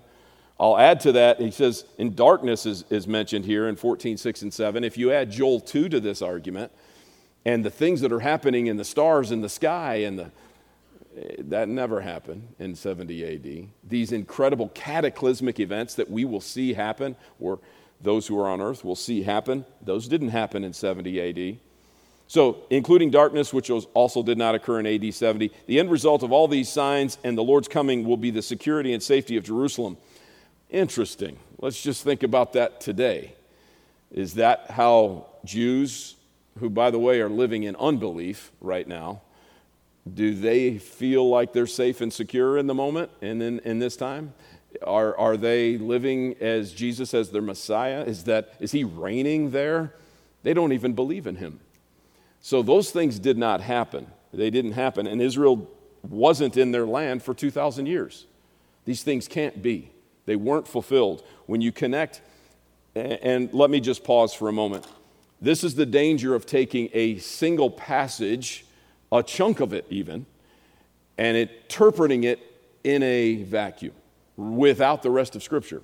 I'll 0.59 0.77
add 0.77 0.99
to 0.99 1.11
that, 1.13 1.39
he 1.41 1.49
says, 1.49 1.85
in 1.97 2.13
darkness 2.13 2.67
is, 2.67 2.85
is 2.91 3.07
mentioned 3.07 3.45
here 3.45 3.67
in 3.67 3.77
14, 3.77 4.15
6, 4.15 4.41
and 4.43 4.53
7. 4.53 4.83
If 4.83 4.95
you 4.95 5.11
add 5.11 5.31
Joel 5.31 5.59
2 5.59 5.89
to 5.89 5.99
this 5.99 6.21
argument, 6.21 6.71
and 7.45 7.65
the 7.65 7.69
things 7.69 8.01
that 8.01 8.11
are 8.11 8.19
happening 8.19 8.67
in 8.67 8.77
the 8.77 8.83
stars 8.83 9.31
in 9.31 9.41
the 9.41 9.49
sky 9.49 9.95
and 9.95 10.19
the 10.19 10.31
eh, 11.17 11.35
that 11.39 11.67
never 11.67 12.01
happened 12.01 12.55
in 12.59 12.75
70 12.75 13.25
AD. 13.35 13.67
These 13.87 14.11
incredible 14.11 14.69
cataclysmic 14.69 15.59
events 15.59 15.95
that 15.95 16.09
we 16.09 16.25
will 16.25 16.41
see 16.41 16.73
happen, 16.73 17.15
or 17.39 17.59
those 17.99 18.27
who 18.27 18.39
are 18.39 18.47
on 18.47 18.61
earth 18.61 18.83
will 18.83 18.95
see 18.95 19.23
happen, 19.23 19.65
those 19.81 20.07
didn't 20.07 20.29
happen 20.29 20.63
in 20.63 20.73
70 20.73 21.51
AD. 21.51 21.57
So, 22.27 22.63
including 22.69 23.11
darkness, 23.11 23.53
which 23.53 23.69
also 23.69 24.23
did 24.23 24.37
not 24.37 24.55
occur 24.55 24.79
in 24.79 24.85
AD 24.85 25.13
70, 25.13 25.51
the 25.67 25.79
end 25.79 25.91
result 25.91 26.23
of 26.23 26.31
all 26.31 26.47
these 26.47 26.69
signs 26.69 27.17
and 27.25 27.37
the 27.37 27.43
Lord's 27.43 27.67
coming 27.67 28.05
will 28.05 28.15
be 28.15 28.31
the 28.31 28.41
security 28.41 28.93
and 28.93 29.03
safety 29.03 29.35
of 29.35 29.43
Jerusalem. 29.43 29.97
Interesting. 30.69 31.37
Let's 31.59 31.81
just 31.81 32.05
think 32.05 32.23
about 32.23 32.53
that 32.53 32.79
today. 32.79 33.33
Is 34.11 34.35
that 34.35 34.71
how 34.71 35.25
Jews 35.43 36.15
who, 36.59 36.69
by 36.69 36.91
the 36.91 36.99
way, 36.99 37.21
are 37.21 37.29
living 37.29 37.63
in 37.63 37.75
unbelief 37.77 38.51
right 38.61 38.87
now, 38.87 39.21
do 40.11 40.33
they 40.33 40.77
feel 40.77 41.29
like 41.29 41.53
they're 41.53 41.67
safe 41.67 42.01
and 42.01 42.11
secure 42.11 42.57
in 42.57 42.67
the 42.67 42.73
moment 42.73 43.11
and 43.21 43.41
in, 43.41 43.59
in 43.59 43.79
this 43.79 43.95
time? 43.95 44.33
Are, 44.85 45.17
are 45.17 45.37
they 45.37 45.77
living 45.77 46.35
as 46.39 46.73
Jesus 46.73 47.13
as 47.13 47.29
their 47.29 47.41
Messiah? 47.41 48.03
Is, 48.03 48.23
that, 48.23 48.53
is 48.59 48.71
he 48.71 48.83
reigning 48.83 49.51
there? 49.51 49.93
They 50.43 50.53
don't 50.53 50.71
even 50.71 50.93
believe 50.93 51.27
in 51.27 51.35
him. 51.35 51.59
So 52.39 52.63
those 52.63 52.91
things 52.91 53.19
did 53.19 53.37
not 53.37 53.61
happen. 53.61 54.07
They 54.33 54.49
didn't 54.49 54.71
happen. 54.71 55.05
And 55.05 55.21
Israel 55.21 55.69
wasn't 56.01 56.57
in 56.57 56.71
their 56.71 56.85
land 56.85 57.21
for 57.21 57.33
2,000 57.33 57.85
years. 57.85 58.25
These 58.85 59.03
things 59.03 59.27
can't 59.27 59.61
be. 59.61 59.91
They 60.25 60.35
weren't 60.35 60.67
fulfilled. 60.67 61.23
When 61.45 61.61
you 61.61 61.71
connect, 61.71 62.21
and 62.95 63.53
let 63.53 63.69
me 63.69 63.79
just 63.79 64.03
pause 64.03 64.33
for 64.33 64.49
a 64.49 64.53
moment. 64.53 64.87
This 65.41 65.63
is 65.63 65.73
the 65.73 65.87
danger 65.87 66.35
of 66.35 66.45
taking 66.45 66.89
a 66.93 67.17
single 67.17 67.71
passage, 67.71 68.63
a 69.11 69.23
chunk 69.23 69.59
of 69.59 69.73
it 69.73 69.87
even, 69.89 70.27
and 71.17 71.35
interpreting 71.35 72.25
it 72.25 72.39
in 72.83 73.01
a 73.01 73.41
vacuum 73.43 73.93
without 74.37 75.01
the 75.01 75.09
rest 75.09 75.35
of 75.35 75.41
Scripture. 75.41 75.81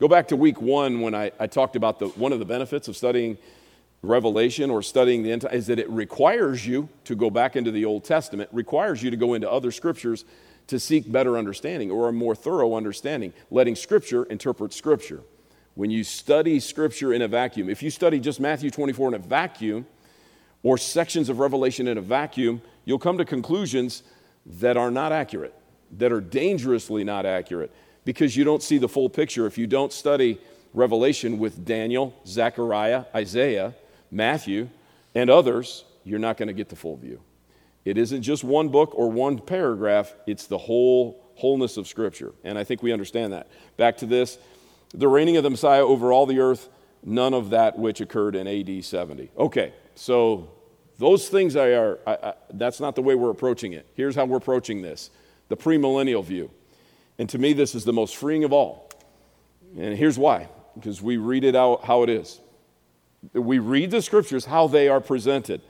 Go 0.00 0.08
back 0.08 0.28
to 0.28 0.36
week 0.36 0.60
one 0.60 1.00
when 1.00 1.14
I, 1.14 1.30
I 1.38 1.46
talked 1.46 1.76
about 1.76 2.00
the, 2.00 2.08
one 2.08 2.32
of 2.32 2.40
the 2.40 2.44
benefits 2.44 2.88
of 2.88 2.96
studying 2.96 3.38
Revelation 4.02 4.70
or 4.70 4.82
studying 4.82 5.22
the 5.22 5.32
end 5.32 5.44
is 5.52 5.66
that 5.68 5.78
it 5.78 5.90
requires 5.90 6.66
you 6.66 6.88
to 7.04 7.16
go 7.16 7.30
back 7.30 7.56
into 7.56 7.70
the 7.70 7.84
Old 7.84 8.04
Testament, 8.04 8.48
requires 8.52 9.02
you 9.02 9.10
to 9.10 9.16
go 9.16 9.34
into 9.34 9.50
other 9.50 9.72
scriptures 9.72 10.24
to 10.68 10.78
seek 10.78 11.10
better 11.10 11.36
understanding 11.36 11.90
or 11.90 12.08
a 12.08 12.12
more 12.12 12.34
thorough 12.34 12.74
understanding, 12.74 13.32
letting 13.50 13.74
Scripture 13.74 14.24
interpret 14.24 14.72
Scripture 14.72 15.22
when 15.78 15.92
you 15.92 16.02
study 16.02 16.58
Scripture 16.58 17.12
in 17.12 17.22
a 17.22 17.28
vacuum, 17.28 17.70
if 17.70 17.84
you 17.84 17.90
study 17.90 18.18
just 18.18 18.40
Matthew 18.40 18.68
24 18.68 19.10
in 19.10 19.14
a 19.14 19.18
vacuum 19.18 19.86
or 20.64 20.76
sections 20.76 21.28
of 21.28 21.38
Revelation 21.38 21.86
in 21.86 21.96
a 21.96 22.00
vacuum, 22.00 22.60
you'll 22.84 22.98
come 22.98 23.16
to 23.18 23.24
conclusions 23.24 24.02
that 24.44 24.76
are 24.76 24.90
not 24.90 25.12
accurate, 25.12 25.54
that 25.96 26.10
are 26.10 26.20
dangerously 26.20 27.04
not 27.04 27.24
accurate, 27.24 27.72
because 28.04 28.36
you 28.36 28.42
don't 28.42 28.60
see 28.60 28.78
the 28.78 28.88
full 28.88 29.08
picture. 29.08 29.46
If 29.46 29.56
you 29.56 29.68
don't 29.68 29.92
study 29.92 30.40
Revelation 30.74 31.38
with 31.38 31.64
Daniel, 31.64 32.12
Zechariah, 32.26 33.04
Isaiah, 33.14 33.72
Matthew, 34.10 34.70
and 35.14 35.30
others, 35.30 35.84
you're 36.02 36.18
not 36.18 36.38
going 36.38 36.48
to 36.48 36.54
get 36.54 36.70
the 36.70 36.76
full 36.76 36.96
view. 36.96 37.20
It 37.84 37.98
isn't 37.98 38.22
just 38.22 38.42
one 38.42 38.70
book 38.70 38.94
or 38.96 39.12
one 39.12 39.38
paragraph, 39.38 40.12
it's 40.26 40.48
the 40.48 40.58
whole 40.58 41.24
wholeness 41.36 41.76
of 41.76 41.86
Scripture. 41.86 42.32
And 42.42 42.58
I 42.58 42.64
think 42.64 42.82
we 42.82 42.92
understand 42.92 43.32
that. 43.32 43.46
Back 43.76 43.98
to 43.98 44.06
this 44.06 44.38
the 44.92 45.08
reigning 45.08 45.36
of 45.36 45.42
the 45.42 45.50
Messiah 45.50 45.84
over 45.84 46.12
all 46.12 46.26
the 46.26 46.40
earth, 46.40 46.68
none 47.04 47.34
of 47.34 47.50
that 47.50 47.78
which 47.78 48.00
occurred 48.00 48.34
in 48.34 48.46
AD 48.46 48.84
70. 48.84 49.30
Okay, 49.36 49.72
so 49.94 50.50
those 50.98 51.28
things 51.28 51.56
I 51.56 51.68
are, 51.70 51.98
I, 52.06 52.12
I, 52.14 52.34
that's 52.52 52.80
not 52.80 52.94
the 52.94 53.02
way 53.02 53.14
we're 53.14 53.30
approaching 53.30 53.72
it. 53.72 53.86
Here's 53.94 54.14
how 54.14 54.24
we're 54.24 54.38
approaching 54.38 54.82
this 54.82 55.10
the 55.48 55.56
premillennial 55.56 56.24
view. 56.24 56.50
And 57.18 57.28
to 57.30 57.38
me, 57.38 57.52
this 57.52 57.74
is 57.74 57.84
the 57.84 57.92
most 57.92 58.16
freeing 58.16 58.44
of 58.44 58.52
all. 58.52 58.90
And 59.76 59.96
here's 59.96 60.18
why 60.18 60.48
because 60.74 61.02
we 61.02 61.16
read 61.16 61.44
it 61.44 61.56
out 61.56 61.84
how 61.84 62.02
it 62.02 62.08
is. 62.08 62.40
We 63.32 63.58
read 63.58 63.90
the 63.90 64.00
scriptures 64.00 64.44
how 64.44 64.68
they 64.68 64.88
are 64.88 65.00
presented. 65.00 65.60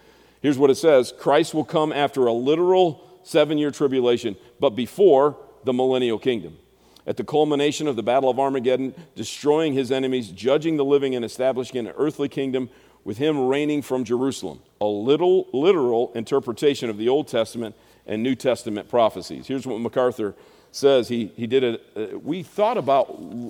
Here's 0.43 0.59
what 0.59 0.71
it 0.71 0.77
says 0.77 1.13
Christ 1.19 1.55
will 1.55 1.65
come 1.65 1.93
after 1.93 2.27
a 2.27 2.33
literal 2.33 3.21
seven 3.23 3.59
year 3.59 3.71
tribulation, 3.71 4.37
but 4.61 4.71
before 4.71 5.37
the 5.65 5.73
millennial 5.73 6.19
kingdom 6.19 6.59
at 7.09 7.17
the 7.17 7.25
culmination 7.25 7.89
of 7.89 7.97
the 7.97 8.03
Battle 8.03 8.29
of 8.29 8.39
Armageddon, 8.39 8.95
destroying 9.17 9.73
his 9.73 9.91
enemies, 9.91 10.29
judging 10.29 10.77
the 10.77 10.85
living, 10.85 11.15
and 11.15 11.25
establishing 11.25 11.79
an 11.79 11.95
earthly 11.97 12.29
kingdom 12.29 12.69
with 13.03 13.17
him 13.17 13.49
reigning 13.49 13.81
from 13.81 14.05
Jerusalem. 14.05 14.61
A 14.83 14.87
little 14.87 15.49
literal 15.55 16.13
interpretation 16.15 16.91
of 16.91 16.99
the 16.99 17.09
Old 17.09 17.27
Testament 17.27 17.75
and 18.07 18.23
New 18.23 18.35
Testament 18.35 18.91
prophecies. 18.91 19.47
Here's 19.47 19.67
what 19.67 19.81
MacArthur 19.81 20.35
says 20.71 21.09
he, 21.09 21.33
he 21.35 21.47
did 21.47 21.65
it. 21.65 21.83
Uh, 21.97 22.19
we 22.19 22.43
thought 22.43 22.77
about 22.77 23.07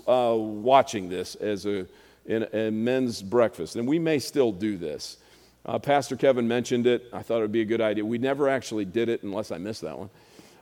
uh, 0.07 0.37
watching 0.37 1.09
this 1.09 1.35
as 1.35 1.67
a, 1.67 1.85
in, 2.27 2.47
a 2.53 2.71
men's 2.71 3.23
breakfast, 3.23 3.75
and 3.75 3.89
we 3.89 3.99
may 3.99 4.21
still 4.21 4.53
do 4.53 4.77
this. 4.77 5.17
Uh, 5.67 5.81
Pastor 5.81 6.15
Kevin 6.15 6.47
mentioned 6.47 6.87
it. 6.87 7.07
I 7.13 7.23
thought 7.23 7.39
it 7.39 7.43
would 7.43 7.53
be 7.53 7.63
a 7.63 7.65
good 7.65 7.81
idea. 7.81 8.05
We 8.05 8.19
never 8.19 8.49
actually 8.49 8.85
did 8.85 9.09
it 9.09 9.25
unless 9.25 9.51
I 9.51 9.59
missed 9.59 9.81
that 9.81 9.99
one. 9.99 10.11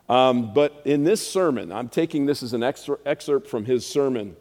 Um, 0.08 0.54
but 0.54 0.82
in 0.84 1.04
this 1.04 1.26
sermon, 1.26 1.72
I'm 1.72 1.88
taking 1.88 2.26
this 2.26 2.42
as 2.42 2.52
an 2.52 2.62
excerpt 2.62 3.48
from 3.48 3.64
his 3.64 3.84
sermon, 3.84 4.36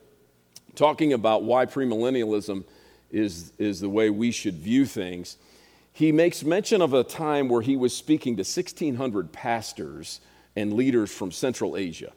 talking 0.76 1.14
about 1.14 1.44
why 1.44 1.66
premillennialism 1.66 2.64
is, 3.12 3.52
is 3.58 3.80
the 3.80 3.90
way 3.90 4.10
we 4.10 4.32
should 4.32 4.56
view 4.56 4.86
things. 4.86 5.38
He 5.92 6.12
makes 6.12 6.44
mention 6.44 6.82
of 6.82 6.94
a 6.94 7.04
time 7.04 7.48
where 7.48 7.62
he 7.62 7.76
was 7.76 7.96
speaking 7.96 8.36
to 8.36 8.42
1,600 8.42 9.32
pastors 9.32 10.20
and 10.56 10.74
leaders 10.74 11.12
from 11.12 11.32
Central 11.32 11.78
Asia 11.78 12.12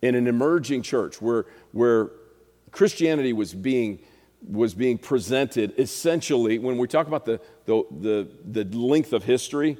in 0.00 0.14
an 0.14 0.26
emerging 0.26 0.82
church 0.82 1.20
where, 1.20 1.46
where 1.72 2.10
Christianity 2.70 3.32
was 3.32 3.54
being, 3.54 4.00
was 4.48 4.74
being 4.74 4.98
presented 4.98 5.74
essentially, 5.78 6.58
when 6.58 6.78
we 6.78 6.88
talk 6.88 7.06
about 7.06 7.24
the, 7.24 7.40
the, 7.66 7.84
the, 8.44 8.64
the 8.64 8.76
length 8.76 9.12
of 9.12 9.24
history, 9.24 9.78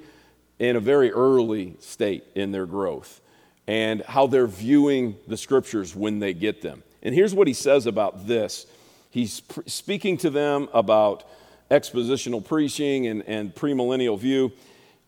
in 0.62 0.76
a 0.76 0.80
very 0.80 1.10
early 1.10 1.74
state 1.80 2.24
in 2.36 2.52
their 2.52 2.66
growth 2.66 3.20
and 3.66 4.00
how 4.02 4.28
they're 4.28 4.46
viewing 4.46 5.16
the 5.26 5.36
scriptures 5.36 5.96
when 5.96 6.20
they 6.20 6.32
get 6.32 6.62
them. 6.62 6.84
And 7.02 7.12
here's 7.12 7.34
what 7.34 7.48
he 7.48 7.52
says 7.52 7.86
about 7.86 8.28
this 8.28 8.66
he's 9.10 9.40
pr- 9.40 9.62
speaking 9.66 10.16
to 10.18 10.30
them 10.30 10.68
about 10.72 11.24
expositional 11.68 12.44
preaching 12.44 13.08
and, 13.08 13.24
and 13.26 13.52
premillennial 13.52 14.16
view. 14.16 14.52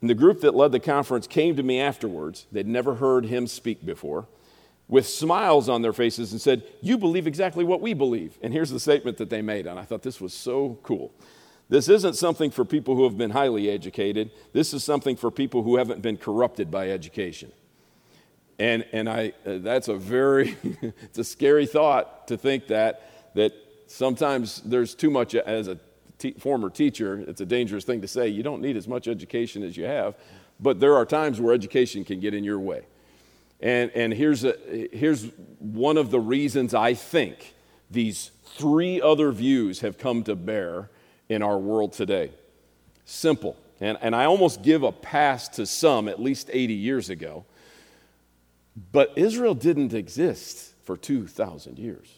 And 0.01 0.11
the 0.11 0.15
group 0.15 0.41
that 0.41 0.57
led 0.57 0.73
the 0.73 0.81
conference 0.81 1.29
came 1.29 1.55
to 1.57 1.63
me 1.63 1.81
afterwards. 1.81 2.47
They'd 2.51 2.67
never 2.67 2.97
heard 2.97 3.25
him 3.25 3.47
speak 3.47 3.87
before, 3.87 4.27
with 4.89 5.07
smiles 5.07 5.69
on 5.69 5.83
their 5.83 5.93
faces 5.93 6.33
and 6.33 6.41
said, 6.41 6.65
You 6.83 6.99
believe 6.99 7.29
exactly 7.29 7.63
what 7.63 7.81
we 7.81 7.95
believe. 7.95 8.39
And 8.43 8.53
here's 8.53 8.71
the 8.71 8.81
statement 8.81 9.19
that 9.19 9.31
they 9.31 9.41
made. 9.41 9.69
And 9.69 9.79
I 9.79 9.85
thought 9.85 10.03
this 10.03 10.21
was 10.21 10.35
so 10.35 10.81
cool. 10.83 11.15
This 11.69 11.89
isn't 11.89 12.15
something 12.15 12.51
for 12.51 12.65
people 12.65 12.95
who 12.95 13.05
have 13.05 13.17
been 13.17 13.31
highly 13.31 13.71
educated. 13.71 14.31
This 14.53 14.75
is 14.75 14.85
something 14.85 15.17
for 15.17 15.31
people 15.31 15.63
who 15.63 15.77
haven't 15.77 16.03
been 16.03 16.17
corrupted 16.17 16.71
by 16.71 16.91
education. 16.91 17.53
And, 18.59 18.85
and 18.93 19.09
I, 19.09 19.33
uh, 19.47 19.59
that's 19.59 19.89
a 19.89 19.97
very, 19.97 20.57
it's 20.83 21.19
a 21.19 21.25
scary 21.25 21.67
thought 21.67 22.29
to 22.29 22.37
think 22.37 22.69
that, 22.69 23.11
that 23.35 23.53
sometimes 23.87 24.61
there's 24.65 24.95
too 24.95 25.11
much, 25.11 25.35
as 25.35 25.69
a 25.69 25.79
former 26.39 26.71
teacher, 26.71 27.25
it's 27.27 27.41
a 27.41 27.47
dangerous 27.47 27.85
thing 27.85 28.01
to 28.03 28.09
say. 28.09 28.29
You 28.29 28.43
don't 28.43 28.63
need 28.63 28.77
as 28.77 28.87
much 28.87 29.09
education 29.09 29.63
as 29.63 29.77
you 29.77 29.85
have, 29.85 30.15
but 30.61 30.81
there 30.81 30.95
are 30.95 31.05
times 31.05 31.41
where 31.41 31.55
education 31.55 32.05
can 32.05 32.21
get 32.21 32.35
in 32.35 32.45
your 32.45 32.61
way. 32.61 32.83
And, 33.61 33.91
and 33.95 34.13
here's, 34.13 34.45
a, 34.45 34.55
here's 34.93 35.31
one 35.59 35.97
of 35.97 36.11
the 36.11 36.21
reasons 36.21 36.75
I 36.75 36.95
think 36.95 37.55
these 37.91 38.31
three 38.45 39.01
other 39.01 39.33
views 39.33 39.81
have 39.81 39.99
come 39.99 40.23
to 40.25 40.37
bear 40.37 40.91
in 41.29 41.43
our 41.43 41.59
world 41.59 41.93
today. 41.93 42.31
Simple. 43.05 43.57
And, 43.81 43.99
and 44.01 44.15
I 44.15 44.25
almost 44.25 44.63
give 44.63 44.83
a 44.83 44.93
pass 44.93 45.49
to 45.51 45.67
some 45.67 46.09
at 46.09 46.21
least 46.21 46.51
80 46.53 46.75
years 46.75 47.11
ago. 47.11 47.45
But 48.93 49.13
Israel 49.17 49.55
didn't 49.55 49.95
exist 49.95 50.75
for 50.85 50.97
2,000 50.97 51.79
years. 51.79 52.13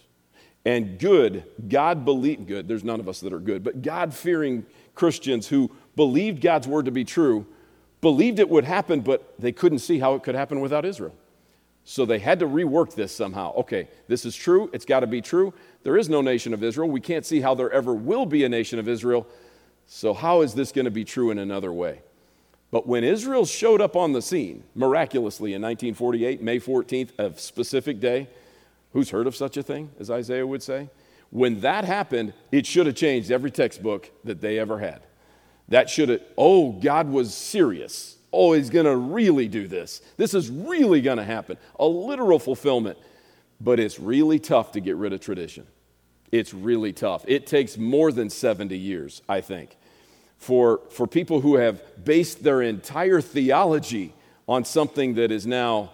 And 0.65 0.99
good, 0.99 1.45
God 1.69 2.05
believed, 2.05 2.49
good, 2.49 2.67
there's 2.67 2.83
none 2.83 2.99
of 2.99 3.09
us 3.09 3.21
that 3.21 3.33
are 3.33 3.39
good, 3.39 3.63
but 3.63 3.83
God 3.83 4.13
fearing 4.13 4.67
Christians 4.97 5.47
who 5.47 5.71
believed 5.95 6.41
God's 6.41 6.67
word 6.67 6.87
to 6.87 6.91
be 6.91 7.05
true, 7.05 7.47
believed 8.01 8.41
it 8.41 8.49
would 8.49 8.65
happen, 8.65 9.01
but 9.01 9.35
they 9.39 9.53
couldn't 9.53 9.79
see 9.79 10.01
how 10.01 10.15
it 10.15 10.25
could 10.25 10.35
happen 10.35 10.61
without 10.61 10.85
Israel. 10.85 11.15
So 11.89 12.05
they 12.05 12.19
had 12.19 12.41
to 12.41 12.47
rework 12.47 12.97
this 12.97 13.15
somehow. 13.15 13.55
Okay, 13.55 13.87
this 14.09 14.27
is 14.27 14.35
true. 14.35 14.69
It's 14.73 14.85
got 14.85 15.01
to 15.01 15.07
be 15.07 15.23
true. 15.23 15.55
There 15.85 15.97
is 15.97 16.09
no 16.09 16.21
nation 16.21 16.53
of 16.53 16.65
Israel. 16.65 16.89
We 16.89 17.01
can't 17.01 17.25
see 17.25 17.41
how 17.41 17.55
there 17.55 17.71
ever 17.71 17.95
will 17.95 18.27
be 18.27 18.43
a 18.43 18.49
nation 18.49 18.81
of 18.81 18.89
Israel. 18.89 19.25
So, 19.87 20.13
how 20.13 20.41
is 20.41 20.53
this 20.53 20.73
going 20.73 20.87
to 20.87 20.91
be 20.91 21.05
true 21.05 21.31
in 21.31 21.39
another 21.39 21.73
way? 21.73 22.01
But 22.73 22.89
when 22.89 23.05
Israel 23.05 23.47
showed 23.47 23.81
up 23.81 23.95
on 23.95 24.13
the 24.13 24.21
scene 24.21 24.65
miraculously 24.75 25.55
in 25.55 25.63
1948, 25.63 26.43
May 26.43 26.59
14th, 26.59 27.17
a 27.21 27.39
specific 27.39 28.01
day, 28.01 28.27
who's 28.93 29.11
heard 29.11 29.29
of 29.29 29.37
such 29.37 29.57
a 29.57 29.63
thing, 29.63 29.93
as 30.01 30.11
Isaiah 30.11 30.45
would 30.45 30.65
say? 30.65 30.91
When 31.31 31.61
that 31.61 31.85
happened, 31.85 32.33
it 32.51 32.67
should 32.67 32.87
have 32.87 32.97
changed 32.97 33.31
every 33.31 33.53
textbook 33.53 34.11
that 34.25 34.41
they 34.41 34.59
ever 34.59 34.81
had. 34.81 35.03
That 35.69 35.89
should 35.89 36.09
have, 36.09 36.23
oh, 36.37 36.73
God 36.73 37.09
was 37.09 37.33
serious 37.33 38.16
oh, 38.33 38.53
he's 38.53 38.71
going 38.71 38.87
to 38.87 38.97
really 38.97 39.49
do 39.49 39.67
this. 39.67 40.03
This 40.17 40.35
is 40.35 40.51
really 40.51 41.01
going 41.01 41.19
to 41.19 41.25
happen. 41.25 41.57
A 41.79 41.87
literal 41.87 42.39
fulfillment. 42.39 42.99
But 43.61 43.81
it's 43.81 43.99
really 43.99 44.39
tough 44.39 44.73
to 44.73 44.81
get 44.81 44.97
rid 44.97 45.13
of 45.13 45.21
tradition. 45.21 45.67
It's 46.31 46.53
really 46.53 46.93
tough. 46.93 47.25
It 47.27 47.47
takes 47.47 47.79
more 47.79 48.13
than 48.13 48.29
70 48.31 48.77
years, 48.77 49.23
I 49.29 49.41
think, 49.41 49.77
for, 50.39 50.81
for 50.91 51.07
people 51.07 51.41
who 51.41 51.57
have 51.57 51.81
based 52.05 52.43
their 52.43 52.63
entire 52.63 53.21
theology 53.21 54.13
on 54.49 54.65
something 54.65 55.15
that 55.15 55.31
has 55.31 55.47
now 55.47 55.93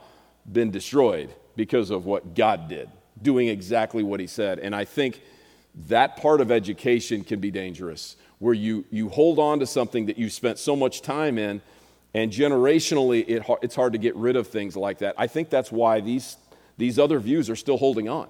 been 0.51 0.71
destroyed 0.71 1.31
because 1.55 1.91
of 1.91 2.07
what 2.07 2.35
God 2.35 2.69
did, 2.69 2.91
doing 3.21 3.49
exactly 3.49 4.03
what 4.03 4.21
he 4.21 4.27
said. 4.27 4.59
And 4.59 4.75
I 4.75 4.85
think 4.85 5.21
that 5.89 6.17
part 6.17 6.41
of 6.41 6.51
education 6.51 7.25
can 7.25 7.41
be 7.41 7.51
dangerous, 7.51 8.17
where 8.39 8.55
you, 8.55 8.85
you 8.91 9.09
hold 9.09 9.39
on 9.39 9.61
to 9.61 9.67
something 9.67 10.07
that 10.07 10.19
you 10.19 10.29
spent 10.29 10.59
so 10.59 10.75
much 10.75 11.03
time 11.03 11.39
in 11.39 11.63
and 12.15 12.31
generationally, 12.31 13.25
it, 13.27 13.43
it's 13.63 13.75
hard 13.75 13.93
to 13.95 13.99
get 13.99 14.15
rid 14.17 14.37
of 14.37 14.49
things 14.49 14.77
like 14.77 14.99
that. 14.99 15.15
I 15.19 15.27
think 15.27 15.51
that's 15.51 15.73
why 15.73 16.01
these, 16.01 16.37
these 16.77 16.99
other 16.99 17.19
views 17.19 17.49
are 17.49 17.57
still 17.57 17.79
holding 17.79 18.09
on, 18.09 18.29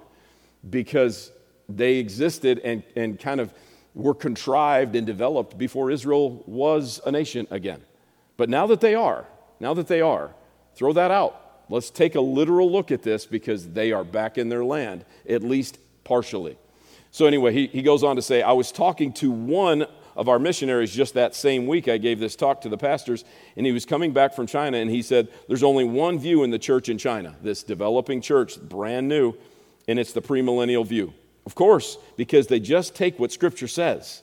because 0.68 1.33
they 1.68 1.97
existed 1.97 2.61
and, 2.64 2.83
and 2.97 3.18
kind 3.18 3.40
of 3.40 3.53
were 3.95 4.14
contrived 4.14 4.97
and 4.97 5.07
developed 5.07 5.59
before 5.59 5.90
Israel 5.90 6.42
was 6.47 7.01
a 7.05 7.11
nation 7.11 7.47
again. 7.51 7.83
But 8.37 8.49
now 8.49 8.66
that 8.68 8.81
they 8.81 8.95
are, 8.95 9.27
now 9.61 9.75
that 9.75 9.87
they 9.87 10.01
are, 10.01 10.35
throw 10.75 10.92
that 10.95 11.11
out. 11.11 11.38
Let's 11.68 11.90
take 11.90 12.14
a 12.14 12.21
literal 12.21 12.71
look 12.71 12.90
at 12.90 13.03
this 13.03 13.27
because 13.27 13.68
they 13.68 13.92
are 13.92 14.05
back 14.05 14.38
in 14.38 14.49
their 14.49 14.64
land, 14.64 15.05
at 15.29 15.42
least 15.42 15.79
partially. 16.05 16.59
So, 17.11 17.27
anyway, 17.27 17.53
he, 17.53 17.66
he 17.66 17.83
goes 17.83 18.03
on 18.03 18.16
to 18.16 18.23
say, 18.23 18.42
I 18.42 18.53
was 18.53 18.73
talking 18.73 19.12
to 19.14 19.31
one 19.31 19.87
of 20.16 20.29
our 20.29 20.38
missionaries 20.38 20.94
just 20.94 21.14
that 21.14 21.35
same 21.35 21.66
week. 21.66 21.88
I 21.88 21.98
gave 21.98 22.18
this 22.18 22.37
talk 22.37 22.61
to 22.62 22.68
the 22.68 22.79
pastors, 22.79 23.25
and 23.57 23.66
he 23.66 23.72
was 23.72 23.85
coming 23.85 24.12
back 24.12 24.35
from 24.35 24.46
China, 24.46 24.79
and 24.79 24.90
he 24.90 25.03
said, 25.03 25.29
There's 25.48 25.62
only 25.62 25.85
one 25.85 26.18
view 26.18 26.42
in 26.42 26.51
the 26.51 26.59
church 26.59 26.88
in 26.88 26.98
China, 26.98 27.37
this 27.42 27.62
developing 27.62 28.20
church, 28.20 28.61
brand 28.61 29.09
new, 29.09 29.35
and 29.88 29.98
it's 29.98 30.12
the 30.12 30.22
premillennial 30.22 30.87
view. 30.87 31.12
Of 31.46 31.55
course, 31.55 31.98
because 32.16 32.46
they 32.46 32.61
just 32.61 32.94
take 32.94 33.18
what 33.18 33.33
Scripture 33.33 33.68
says. 33.68 34.22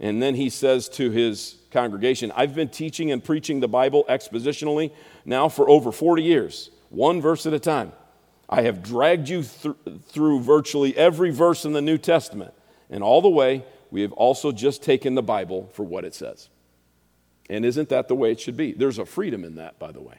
And 0.00 0.22
then 0.22 0.34
he 0.34 0.48
says 0.48 0.88
to 0.90 1.10
his 1.10 1.56
congregation, 1.70 2.32
I've 2.34 2.54
been 2.54 2.70
teaching 2.70 3.12
and 3.12 3.22
preaching 3.22 3.60
the 3.60 3.68
Bible 3.68 4.04
expositionally 4.08 4.92
now 5.24 5.48
for 5.48 5.68
over 5.68 5.92
40 5.92 6.22
years, 6.22 6.70
one 6.88 7.20
verse 7.20 7.46
at 7.46 7.52
a 7.52 7.60
time. 7.60 7.92
I 8.48 8.62
have 8.62 8.82
dragged 8.82 9.28
you 9.28 9.42
th- 9.42 9.76
through 10.08 10.40
virtually 10.40 10.96
every 10.96 11.30
verse 11.30 11.64
in 11.64 11.72
the 11.72 11.82
New 11.82 11.98
Testament, 11.98 12.52
and 12.88 13.04
all 13.04 13.22
the 13.22 13.28
way 13.28 13.64
we 13.90 14.02
have 14.02 14.12
also 14.12 14.52
just 14.52 14.82
taken 14.82 15.14
the 15.14 15.22
Bible 15.22 15.68
for 15.72 15.82
what 15.82 16.04
it 16.04 16.14
says. 16.14 16.48
And 17.48 17.64
isn't 17.64 17.88
that 17.88 18.08
the 18.08 18.14
way 18.14 18.30
it 18.30 18.40
should 18.40 18.56
be? 18.56 18.72
There's 18.72 18.98
a 18.98 19.06
freedom 19.06 19.44
in 19.44 19.56
that, 19.56 19.78
by 19.78 19.90
the 19.90 20.00
way. 20.00 20.14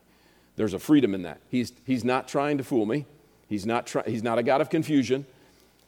There's 0.57 0.73
a 0.73 0.79
freedom 0.79 1.15
in 1.15 1.23
that. 1.23 1.39
He's, 1.49 1.71
he's 1.85 2.03
not 2.03 2.27
trying 2.27 2.57
to 2.57 2.63
fool 2.63 2.85
me, 2.85 3.05
he's 3.47 3.65
not, 3.65 3.87
try, 3.87 4.03
he's 4.05 4.23
not 4.23 4.37
a 4.37 4.43
God 4.43 4.61
of 4.61 4.69
confusion. 4.69 5.25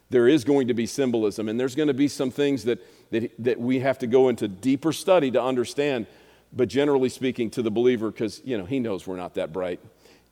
There 0.10 0.28
is 0.28 0.44
going 0.44 0.68
to 0.68 0.76
be 0.76 0.86
symbolism, 0.86 1.50
and 1.50 1.60
there's 1.60 1.76
going 1.76 1.88
to 1.88 1.94
be 1.94 2.08
some 2.08 2.30
things 2.30 2.66
that, 2.66 2.80
that, 3.12 3.32
that 3.40 3.60
we 3.60 3.80
have 3.80 3.98
to 4.00 4.08
go 4.08 4.30
into 4.30 4.48
deeper 4.48 4.94
study 4.94 5.32
to 5.32 5.42
understand. 5.42 6.06
But 6.52 6.70
generally 6.70 7.10
speaking, 7.10 7.50
to 7.52 7.64
the 7.64 7.72
believer, 7.72 8.12
because 8.12 8.40
you 8.46 8.58
know 8.58 8.66
he 8.66 8.80
knows 8.80 9.08
we're 9.08 9.18
not 9.18 9.34
that 9.36 9.52
bright, 9.52 9.80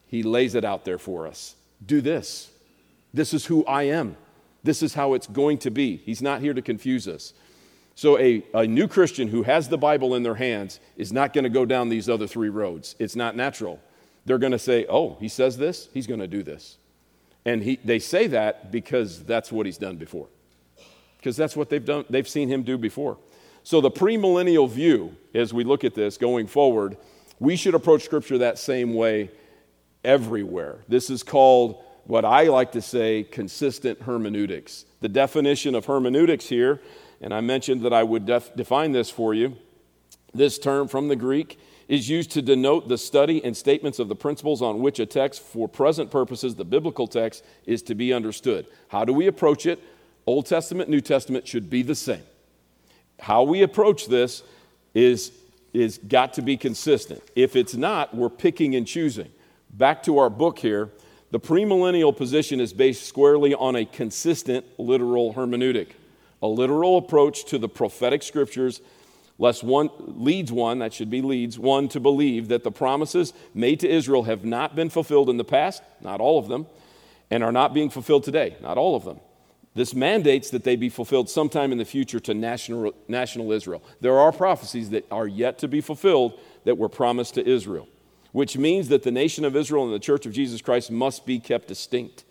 he 0.05 0.21
lays 0.21 0.53
it 0.53 0.63
out 0.63 0.85
there 0.85 0.99
for 0.99 1.25
us. 1.25 1.55
Do 1.83 1.99
this. 1.99 2.51
This 3.13 3.33
is 3.33 3.45
who 3.45 3.65
I 3.65 3.83
am. 3.83 4.17
This 4.63 4.83
is 4.83 4.93
how 4.93 5.13
it's 5.13 5.27
going 5.27 5.57
to 5.59 5.71
be. 5.71 5.97
He's 5.97 6.21
not 6.21 6.41
here 6.41 6.53
to 6.53 6.61
confuse 6.61 7.07
us. 7.07 7.33
So, 7.95 8.17
a, 8.17 8.43
a 8.53 8.65
new 8.65 8.87
Christian 8.87 9.27
who 9.27 9.43
has 9.43 9.69
the 9.69 9.77
Bible 9.77 10.15
in 10.15 10.23
their 10.23 10.35
hands 10.35 10.79
is 10.95 11.11
not 11.11 11.33
going 11.33 11.43
to 11.43 11.49
go 11.49 11.65
down 11.65 11.89
these 11.89 12.07
other 12.09 12.25
three 12.25 12.49
roads. 12.49 12.95
It's 12.99 13.15
not 13.15 13.35
natural. 13.35 13.79
They're 14.25 14.37
going 14.37 14.53
to 14.53 14.59
say, 14.59 14.85
Oh, 14.89 15.17
he 15.19 15.27
says 15.27 15.57
this, 15.57 15.89
he's 15.93 16.07
going 16.07 16.19
to 16.19 16.27
do 16.27 16.41
this. 16.41 16.77
And 17.45 17.63
he, 17.63 17.79
they 17.83 17.99
say 17.99 18.27
that 18.27 18.71
because 18.71 19.23
that's 19.23 19.51
what 19.51 19.65
he's 19.65 19.77
done 19.77 19.97
before. 19.97 20.27
Because 21.17 21.35
that's 21.35 21.55
what 21.55 21.69
they've 21.69 21.83
done, 21.83 22.05
they've 22.09 22.27
seen 22.27 22.49
him 22.49 22.63
do 22.63 22.77
before. 22.77 23.17
So, 23.63 23.81
the 23.81 23.91
premillennial 23.91 24.69
view, 24.69 25.15
as 25.33 25.53
we 25.53 25.63
look 25.63 25.83
at 25.83 25.93
this 25.93 26.17
going 26.17 26.47
forward, 26.47 26.97
we 27.39 27.55
should 27.55 27.75
approach 27.75 28.03
Scripture 28.03 28.37
that 28.39 28.57
same 28.57 28.93
way 28.93 29.31
everywhere. 30.03 30.79
This 30.87 31.09
is 31.09 31.23
called 31.23 31.83
what 32.05 32.25
I 32.25 32.43
like 32.43 32.71
to 32.73 32.81
say 32.81 33.23
consistent 33.23 34.01
hermeneutics. 34.03 34.85
The 35.01 35.09
definition 35.09 35.75
of 35.75 35.85
hermeneutics 35.85 36.47
here, 36.47 36.81
and 37.21 37.33
I 37.33 37.41
mentioned 37.41 37.81
that 37.81 37.93
I 37.93 38.03
would 38.03 38.25
def- 38.25 38.55
define 38.55 38.91
this 38.91 39.09
for 39.09 39.33
you. 39.33 39.57
This 40.33 40.57
term 40.57 40.87
from 40.87 41.07
the 41.07 41.15
Greek 41.15 41.59
is 41.87 42.09
used 42.09 42.31
to 42.31 42.41
denote 42.41 42.87
the 42.87 42.97
study 42.97 43.43
and 43.43 43.55
statements 43.55 43.99
of 43.99 44.07
the 44.07 44.15
principles 44.15 44.61
on 44.61 44.79
which 44.79 44.99
a 44.99 45.05
text, 45.05 45.41
for 45.41 45.67
present 45.67 46.09
purposes, 46.09 46.55
the 46.55 46.63
biblical 46.63 47.05
text, 47.05 47.43
is 47.65 47.81
to 47.81 47.95
be 47.95 48.13
understood. 48.13 48.65
How 48.87 49.03
do 49.03 49.11
we 49.11 49.27
approach 49.27 49.65
it? 49.65 49.79
Old 50.25 50.45
Testament, 50.45 50.89
New 50.89 51.01
Testament 51.01 51.47
should 51.47 51.69
be 51.69 51.81
the 51.81 51.95
same. 51.95 52.23
How 53.19 53.43
we 53.43 53.61
approach 53.61 54.07
this 54.07 54.41
is, 54.93 55.31
is 55.73 55.97
got 55.97 56.33
to 56.35 56.41
be 56.41 56.55
consistent. 56.55 57.21
If 57.35 57.55
it's 57.55 57.75
not, 57.75 58.15
we're 58.15 58.29
picking 58.29 58.75
and 58.75 58.87
choosing. 58.87 59.29
Back 59.71 60.03
to 60.03 60.17
our 60.17 60.29
book 60.29 60.59
here, 60.59 60.89
the 61.31 61.39
premillennial 61.39 62.15
position 62.15 62.59
is 62.59 62.73
based 62.73 63.07
squarely 63.07 63.53
on 63.53 63.75
a 63.75 63.85
consistent 63.85 64.65
literal 64.77 65.33
hermeneutic, 65.33 65.89
a 66.41 66.47
literal 66.47 66.97
approach 66.97 67.45
to 67.45 67.57
the 67.57 67.69
prophetic 67.69 68.23
scriptures 68.23 68.81
lest 69.41 69.63
one 69.63 69.89
leads 69.97 70.51
one, 70.51 70.79
that 70.79 70.93
should 70.93 71.09
be 71.09 71.21
leads 71.21 71.57
one 71.57 71.89
to 71.89 71.99
believe 71.99 72.49
that 72.49 72.63
the 72.63 72.71
promises 72.71 73.33
made 73.55 73.79
to 73.79 73.89
Israel 73.89 74.23
have 74.23 74.45
not 74.45 74.75
been 74.75 74.87
fulfilled 74.87 75.31
in 75.31 75.37
the 75.37 75.43
past, 75.43 75.81
not 75.99 76.21
all 76.21 76.37
of 76.37 76.47
them, 76.47 76.67
and 77.31 77.43
are 77.43 77.51
not 77.51 77.73
being 77.73 77.89
fulfilled 77.89 78.23
today, 78.23 78.55
not 78.61 78.77
all 78.77 78.95
of 78.95 79.03
them. 79.03 79.19
This 79.73 79.95
mandates 79.95 80.51
that 80.51 80.63
they 80.63 80.75
be 80.75 80.89
fulfilled 80.89 81.27
sometime 81.27 81.71
in 81.71 81.79
the 81.79 81.85
future 81.85 82.19
to 82.19 82.35
national, 82.35 82.93
national 83.07 83.51
Israel. 83.51 83.81
There 83.99 84.19
are 84.19 84.31
prophecies 84.31 84.91
that 84.91 85.07
are 85.09 85.27
yet 85.27 85.57
to 85.59 85.67
be 85.67 85.81
fulfilled 85.81 86.39
that 86.65 86.77
were 86.77 86.89
promised 86.89 87.33
to 87.35 87.47
Israel, 87.47 87.87
which 88.31 88.57
means 88.57 88.87
that 88.89 89.03
the 89.03 89.11
nation 89.11 89.45
of 89.45 89.55
Israel 89.55 89.85
and 89.85 89.93
the 89.93 89.99
church 89.99 90.25
of 90.25 90.33
Jesus 90.33 90.61
Christ 90.61 90.91
must 90.91 91.25
be 91.25 91.39
kept 91.39 91.67
distinct. 91.67 92.23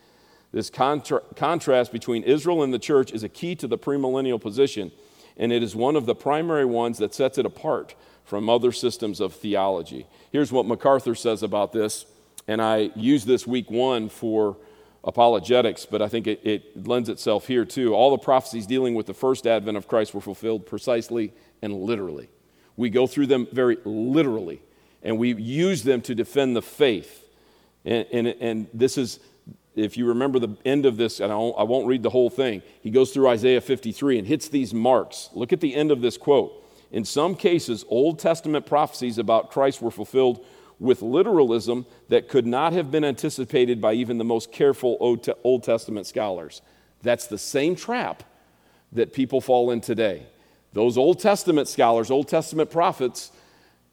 This 0.53 0.71
contra- 0.71 1.23
contrast 1.37 1.93
between 1.93 2.23
Israel 2.25 2.63
and 2.63 2.75
the 2.75 2.79
church 2.79 3.13
is 3.13 3.23
a 3.23 3.29
key 3.29 3.55
to 3.57 3.67
the 3.67 3.79
premillennial 3.79 4.41
position 4.41 4.91
and 5.41 5.53
it 5.53 5.63
is 5.63 5.75
one 5.75 5.97
of 5.97 6.07
the 6.07 6.15
primary 6.15 6.67
ones 6.67 6.99
that 6.99 7.15
sets 7.15 7.39
it 7.39 7.47
apart 7.47 7.95
from 8.25 8.49
other 8.49 8.71
systems 8.71 9.21
of 9.21 9.33
theology. 9.33 10.07
Here's 10.31 10.53
what 10.53 10.67
MacArthur 10.67 11.15
says 11.15 11.43
about 11.43 11.73
this, 11.73 12.05
and 12.47 12.61
I 12.61 12.91
use 12.95 13.25
this 13.25 13.47
week 13.47 13.71
one 13.71 14.11
for 14.11 14.59
apologetics, 15.03 15.87
but 15.87 16.03
I 16.03 16.09
think 16.09 16.27
it, 16.27 16.41
it, 16.45 16.87
lends 16.87 17.09
itself 17.09 17.47
here 17.47 17.65
too. 17.65 17.95
All 17.95 18.11
the 18.11 18.19
prophecies 18.19 18.67
dealing 18.67 18.95
with 18.95 19.07
the 19.07 19.15
first 19.15 19.47
advent 19.47 19.79
of 19.79 19.89
Christ 19.89 20.13
were 20.13 20.21
fulfilled 20.21 20.67
precisely 20.67 21.33
and 21.63 21.73
literally. 21.73 22.29
We 22.77 22.91
go 22.91 23.07
through 23.07 23.27
them 23.27 23.49
very 23.51 23.79
literally, 23.85 24.61
and 25.03 25.19
we 25.19 25.35
use 25.35 25.83
them 25.83 26.01
to 26.03 26.15
defend 26.15 26.57
the 26.57 26.63
faith. 26.63 27.25
And, 27.85 28.07
and, 28.13 28.27
and 28.29 28.67
this 28.75 28.99
is 28.99 29.21
if 29.77 29.97
you 29.97 30.07
remember 30.07 30.39
the 30.39 30.57
end 30.65 30.85
of 30.87 30.97
this, 30.97 31.21
and 31.21 31.33
I 31.33 31.37
won't, 31.37 31.59
I 31.59 31.63
won't 31.63 31.87
read 31.87 32.03
the 32.03 32.11
whole 32.11 32.31
thing, 32.31 32.63
he 32.83 32.91
goes 32.91 33.13
through 33.13 33.29
Isaiah 33.29 33.61
53 33.61 34.19
and 34.19 34.27
hits 34.27 34.49
these 34.49 34.75
marks. 34.75 35.31
Look 35.33 35.53
at 35.53 35.61
the 35.61 35.75
end 35.75 35.91
of 35.91 36.01
this 36.01 36.17
quote. 36.17 36.53
In 36.91 37.05
some 37.05 37.37
cases, 37.37 37.85
Old 37.89 38.19
Testament 38.19 38.67
prophecies 38.67 39.19
about 39.19 39.51
Christ 39.51 39.81
were 39.81 39.93
fulfilled 39.93 40.45
with 40.81 41.03
literalism 41.03 41.87
that 42.09 42.29
could 42.29 42.47
not 42.47 42.73
have 42.73 42.91
been 42.91 43.05
anticipated 43.05 43.81
by 43.81 43.93
even 43.93 44.19
the 44.19 44.25
most 44.25 44.51
careful 44.51 44.97
Old 45.45 45.63
Testament 45.63 46.07
scholars. 46.07 46.63
That's 47.03 47.27
the 47.27 47.39
same 47.39 47.77
trap 47.77 48.25
that 48.93 49.13
people 49.13 49.41
fall 49.41 49.71
in 49.71 49.81
today. 49.81 50.27
Those 50.73 50.99
Old 50.99 51.21
Testament 51.21 51.69
scholars, 51.69 52.11
Old 52.11 52.29
Testament 52.29 52.71
prophets, 52.71 53.31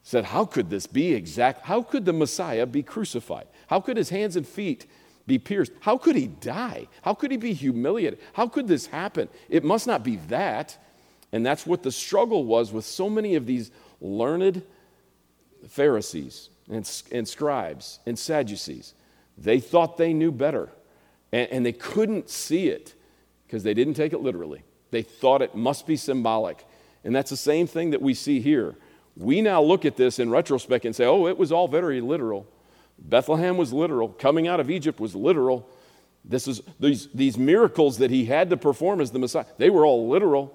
said, 0.07 0.25
How 0.25 0.45
could 0.45 0.69
this 0.69 0.87
be 0.87 1.13
exact? 1.13 1.65
How 1.65 1.81
could 1.81 2.05
the 2.05 2.13
Messiah 2.13 2.65
be 2.65 2.83
crucified? 2.83 3.47
How 3.67 3.79
could 3.79 3.97
his 3.97 4.09
hands 4.09 4.35
and 4.35 4.47
feet 4.47 4.85
be 5.27 5.37
pierced. 5.37 5.73
How 5.81 5.97
could 5.97 6.15
he 6.15 6.27
die? 6.27 6.87
How 7.01 7.13
could 7.13 7.31
he 7.31 7.37
be 7.37 7.53
humiliated? 7.53 8.19
How 8.33 8.47
could 8.47 8.67
this 8.67 8.87
happen? 8.87 9.27
It 9.49 9.63
must 9.63 9.85
not 9.85 10.03
be 10.03 10.15
that. 10.29 10.77
And 11.33 11.45
that's 11.45 11.67
what 11.67 11.83
the 11.83 11.91
struggle 11.91 12.45
was 12.45 12.71
with 12.71 12.85
so 12.85 13.09
many 13.09 13.35
of 13.35 13.45
these 13.45 13.69
learned 13.99 14.63
Pharisees 15.67 16.49
and, 16.69 16.89
and 17.11 17.27
scribes 17.27 17.99
and 18.05 18.17
Sadducees. 18.17 18.93
They 19.37 19.59
thought 19.59 19.97
they 19.97 20.13
knew 20.13 20.31
better, 20.31 20.69
and, 21.33 21.49
and 21.51 21.65
they 21.65 21.73
couldn't 21.73 22.29
see 22.29 22.69
it 22.69 22.95
because 23.45 23.63
they 23.63 23.73
didn't 23.73 23.95
take 23.95 24.13
it 24.13 24.21
literally. 24.21 24.63
They 24.91 25.01
thought 25.01 25.41
it 25.41 25.53
must 25.53 25.85
be 25.85 25.97
symbolic. 25.97 26.65
And 27.03 27.13
that's 27.13 27.29
the 27.29 27.37
same 27.37 27.67
thing 27.67 27.91
that 27.91 28.01
we 28.01 28.13
see 28.13 28.39
here. 28.39 28.77
We 29.17 29.41
now 29.41 29.61
look 29.61 29.83
at 29.83 29.97
this 29.97 30.19
in 30.19 30.29
retrospect 30.29 30.85
and 30.85 30.95
say, 30.95 31.05
oh, 31.05 31.27
it 31.27 31.37
was 31.37 31.51
all 31.51 31.67
very 31.67 32.01
literal. 32.01 32.47
Bethlehem 32.99 33.57
was 33.57 33.73
literal. 33.73 34.09
Coming 34.09 34.47
out 34.47 34.59
of 34.59 34.69
Egypt 34.69 34.99
was 34.99 35.15
literal. 35.15 35.67
This 36.23 36.47
is, 36.47 36.61
these, 36.79 37.07
these 37.13 37.37
miracles 37.37 37.97
that 37.97 38.11
he 38.11 38.25
had 38.25 38.49
to 38.51 38.57
perform 38.57 39.01
as 39.01 39.11
the 39.11 39.19
Messiah, 39.19 39.45
they 39.57 39.69
were 39.69 39.85
all 39.85 40.07
literal. 40.07 40.53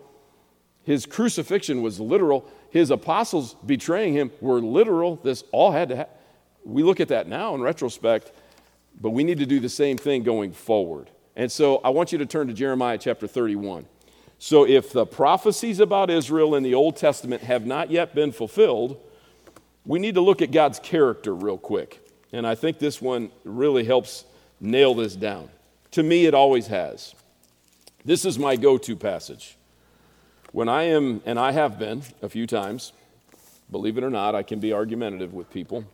His 0.84 1.06
crucifixion 1.06 1.82
was 1.82 1.98
literal. 1.98 2.48
His 2.70 2.90
apostles 2.90 3.54
betraying 3.66 4.14
him 4.14 4.30
were 4.40 4.60
literal. 4.60 5.16
This 5.16 5.44
all 5.52 5.72
had 5.72 5.88
to 5.88 5.96
happen. 5.96 6.14
We 6.64 6.82
look 6.82 7.00
at 7.00 7.08
that 7.08 7.26
now 7.26 7.54
in 7.54 7.60
retrospect, 7.60 8.32
but 9.00 9.10
we 9.10 9.24
need 9.24 9.38
to 9.38 9.46
do 9.46 9.58
the 9.58 9.68
same 9.68 9.96
thing 9.96 10.22
going 10.22 10.52
forward. 10.52 11.10
And 11.34 11.50
so 11.50 11.78
I 11.78 11.88
want 11.88 12.12
you 12.12 12.18
to 12.18 12.26
turn 12.26 12.46
to 12.48 12.52
Jeremiah 12.52 12.98
chapter 12.98 13.26
31. 13.26 13.86
So 14.44 14.66
if 14.66 14.92
the 14.92 15.06
prophecies 15.06 15.78
about 15.78 16.10
Israel 16.10 16.56
in 16.56 16.64
the 16.64 16.74
Old 16.74 16.96
Testament 16.96 17.42
have 17.42 17.64
not 17.64 17.92
yet 17.92 18.12
been 18.12 18.32
fulfilled, 18.32 19.00
we 19.86 20.00
need 20.00 20.16
to 20.16 20.20
look 20.20 20.42
at 20.42 20.50
God's 20.50 20.80
character 20.80 21.32
real 21.32 21.56
quick. 21.56 22.04
And 22.32 22.44
I 22.44 22.56
think 22.56 22.80
this 22.80 23.00
one 23.00 23.30
really 23.44 23.84
helps 23.84 24.24
nail 24.60 24.94
this 24.94 25.14
down. 25.14 25.48
To 25.92 26.02
me, 26.02 26.26
it 26.26 26.34
always 26.34 26.66
has. 26.66 27.14
This 28.04 28.24
is 28.24 28.36
my 28.36 28.56
go 28.56 28.78
to 28.78 28.96
passage. 28.96 29.56
When 30.50 30.68
I 30.68 30.88
am, 30.88 31.22
and 31.24 31.38
I 31.38 31.52
have 31.52 31.78
been 31.78 32.02
a 32.20 32.28
few 32.28 32.48
times, 32.48 32.92
believe 33.70 33.96
it 33.96 34.02
or 34.02 34.10
not, 34.10 34.34
I 34.34 34.42
can 34.42 34.58
be 34.58 34.72
argumentative 34.72 35.32
with 35.32 35.52
people. 35.52 35.84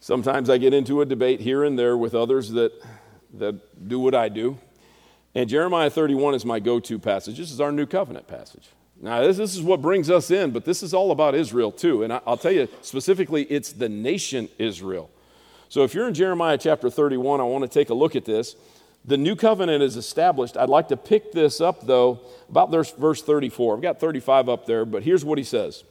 Sometimes 0.00 0.50
I 0.50 0.58
get 0.58 0.74
into 0.74 1.00
a 1.00 1.06
debate 1.06 1.38
here 1.38 1.62
and 1.62 1.78
there 1.78 1.96
with 1.96 2.16
others 2.16 2.50
that, 2.50 2.72
that 3.34 3.88
do 3.88 4.00
what 4.00 4.16
I 4.16 4.30
do. 4.30 4.58
And 5.34 5.48
Jeremiah 5.48 5.90
31 5.90 6.34
is 6.34 6.44
my 6.44 6.60
go 6.60 6.78
to 6.80 6.98
passage. 6.98 7.38
This 7.38 7.50
is 7.50 7.60
our 7.60 7.72
new 7.72 7.86
covenant 7.86 8.28
passage. 8.28 8.68
Now, 9.00 9.22
this, 9.22 9.36
this, 9.36 9.56
is 9.56 9.62
what 9.62 9.82
brings 9.82 10.10
us 10.10 10.30
in, 10.30 10.52
but 10.52 10.64
this 10.64 10.82
is 10.82 10.94
all 10.94 11.10
about 11.10 11.34
Israel 11.34 11.72
too. 11.72 12.04
And 12.04 12.12
I, 12.12 12.20
I'll 12.26 12.36
tell 12.36 12.52
you 12.52 12.68
specifically, 12.82 13.44
it's 13.44 13.72
the 13.72 13.88
nation 13.88 14.48
Israel. 14.58 15.10
So 15.68 15.82
if 15.82 15.94
you're 15.94 16.06
in 16.06 16.14
Jeremiah 16.14 16.58
chapter 16.58 16.90
31, 16.90 17.40
I 17.40 17.44
want 17.44 17.62
to 17.62 17.68
take 17.68 17.90
a 17.90 17.94
look 17.94 18.14
at 18.14 18.24
this. 18.24 18.54
The 19.04 19.16
new 19.16 19.34
covenant 19.34 19.82
is 19.82 19.96
established. 19.96 20.56
I'd 20.56 20.68
like 20.68 20.88
to 20.88 20.96
pick 20.96 21.32
this 21.32 21.60
up, 21.60 21.86
though, 21.86 22.20
about 22.48 22.70
verse 22.70 23.22
34. 23.22 23.76
I've 23.76 23.82
got 23.82 23.98
35 23.98 24.48
up 24.48 24.66
there, 24.66 24.84
but 24.84 25.02
here's 25.02 25.24
what 25.24 25.38
he 25.38 25.44
says. 25.44 25.82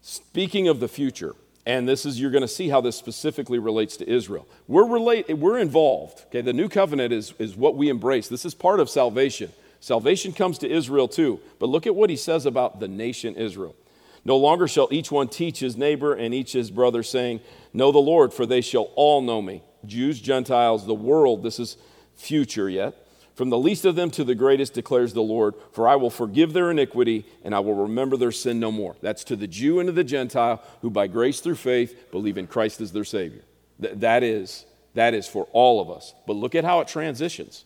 Speaking 0.00 0.68
of 0.68 0.80
the 0.80 0.88
future, 0.88 1.34
and 1.64 1.88
this 1.88 2.04
is, 2.04 2.20
you're 2.20 2.30
going 2.30 2.42
to 2.42 2.48
see 2.48 2.68
how 2.68 2.80
this 2.80 2.96
specifically 2.96 3.58
relates 3.58 3.96
to 3.98 4.10
Israel. 4.10 4.48
We're, 4.66 4.86
relate, 4.86 5.28
we're 5.38 5.58
involved. 5.58 6.24
Okay, 6.26 6.40
the 6.40 6.52
new 6.52 6.68
covenant 6.68 7.12
is, 7.12 7.34
is 7.38 7.56
what 7.56 7.76
we 7.76 7.88
embrace. 7.88 8.28
This 8.28 8.44
is 8.44 8.54
part 8.54 8.80
of 8.80 8.90
salvation. 8.90 9.52
Salvation 9.78 10.32
comes 10.32 10.58
to 10.58 10.70
Israel 10.70 11.06
too. 11.06 11.40
But 11.58 11.68
look 11.68 11.86
at 11.86 11.94
what 11.94 12.10
he 12.10 12.16
says 12.16 12.46
about 12.46 12.80
the 12.80 12.88
nation 12.88 13.36
Israel. 13.36 13.76
No 14.24 14.36
longer 14.36 14.68
shall 14.68 14.88
each 14.90 15.10
one 15.10 15.28
teach 15.28 15.60
his 15.60 15.76
neighbor 15.76 16.14
and 16.14 16.32
each 16.32 16.52
his 16.52 16.70
brother, 16.70 17.02
saying, 17.02 17.40
Know 17.72 17.90
the 17.90 17.98
Lord, 17.98 18.32
for 18.32 18.46
they 18.46 18.60
shall 18.60 18.90
all 18.94 19.20
know 19.20 19.42
me. 19.42 19.62
Jews, 19.84 20.20
Gentiles, 20.20 20.86
the 20.86 20.94
world, 20.94 21.42
this 21.42 21.58
is 21.58 21.76
future 22.14 22.70
yet. 22.70 22.94
From 23.34 23.50
the 23.50 23.58
least 23.58 23.84
of 23.84 23.96
them 23.96 24.10
to 24.12 24.24
the 24.24 24.34
greatest 24.34 24.74
declares 24.74 25.14
the 25.14 25.22
Lord, 25.22 25.54
for 25.72 25.88
I 25.88 25.96
will 25.96 26.10
forgive 26.10 26.52
their 26.52 26.70
iniquity 26.70 27.24
and 27.42 27.54
I 27.54 27.60
will 27.60 27.74
remember 27.74 28.16
their 28.16 28.32
sin 28.32 28.60
no 28.60 28.70
more. 28.70 28.96
That's 29.00 29.24
to 29.24 29.36
the 29.36 29.46
Jew 29.46 29.80
and 29.80 29.86
to 29.86 29.92
the 29.92 30.04
Gentile 30.04 30.62
who 30.82 30.90
by 30.90 31.06
grace 31.06 31.40
through 31.40 31.54
faith 31.54 32.10
believe 32.10 32.36
in 32.36 32.46
Christ 32.46 32.80
as 32.80 32.92
their 32.92 33.04
Savior. 33.04 33.42
Th- 33.80 33.94
that 33.96 34.22
is, 34.22 34.66
that 34.94 35.14
is 35.14 35.26
for 35.26 35.48
all 35.52 35.80
of 35.80 35.90
us. 35.90 36.14
But 36.26 36.36
look 36.36 36.54
at 36.54 36.64
how 36.64 36.80
it 36.80 36.88
transitions. 36.88 37.64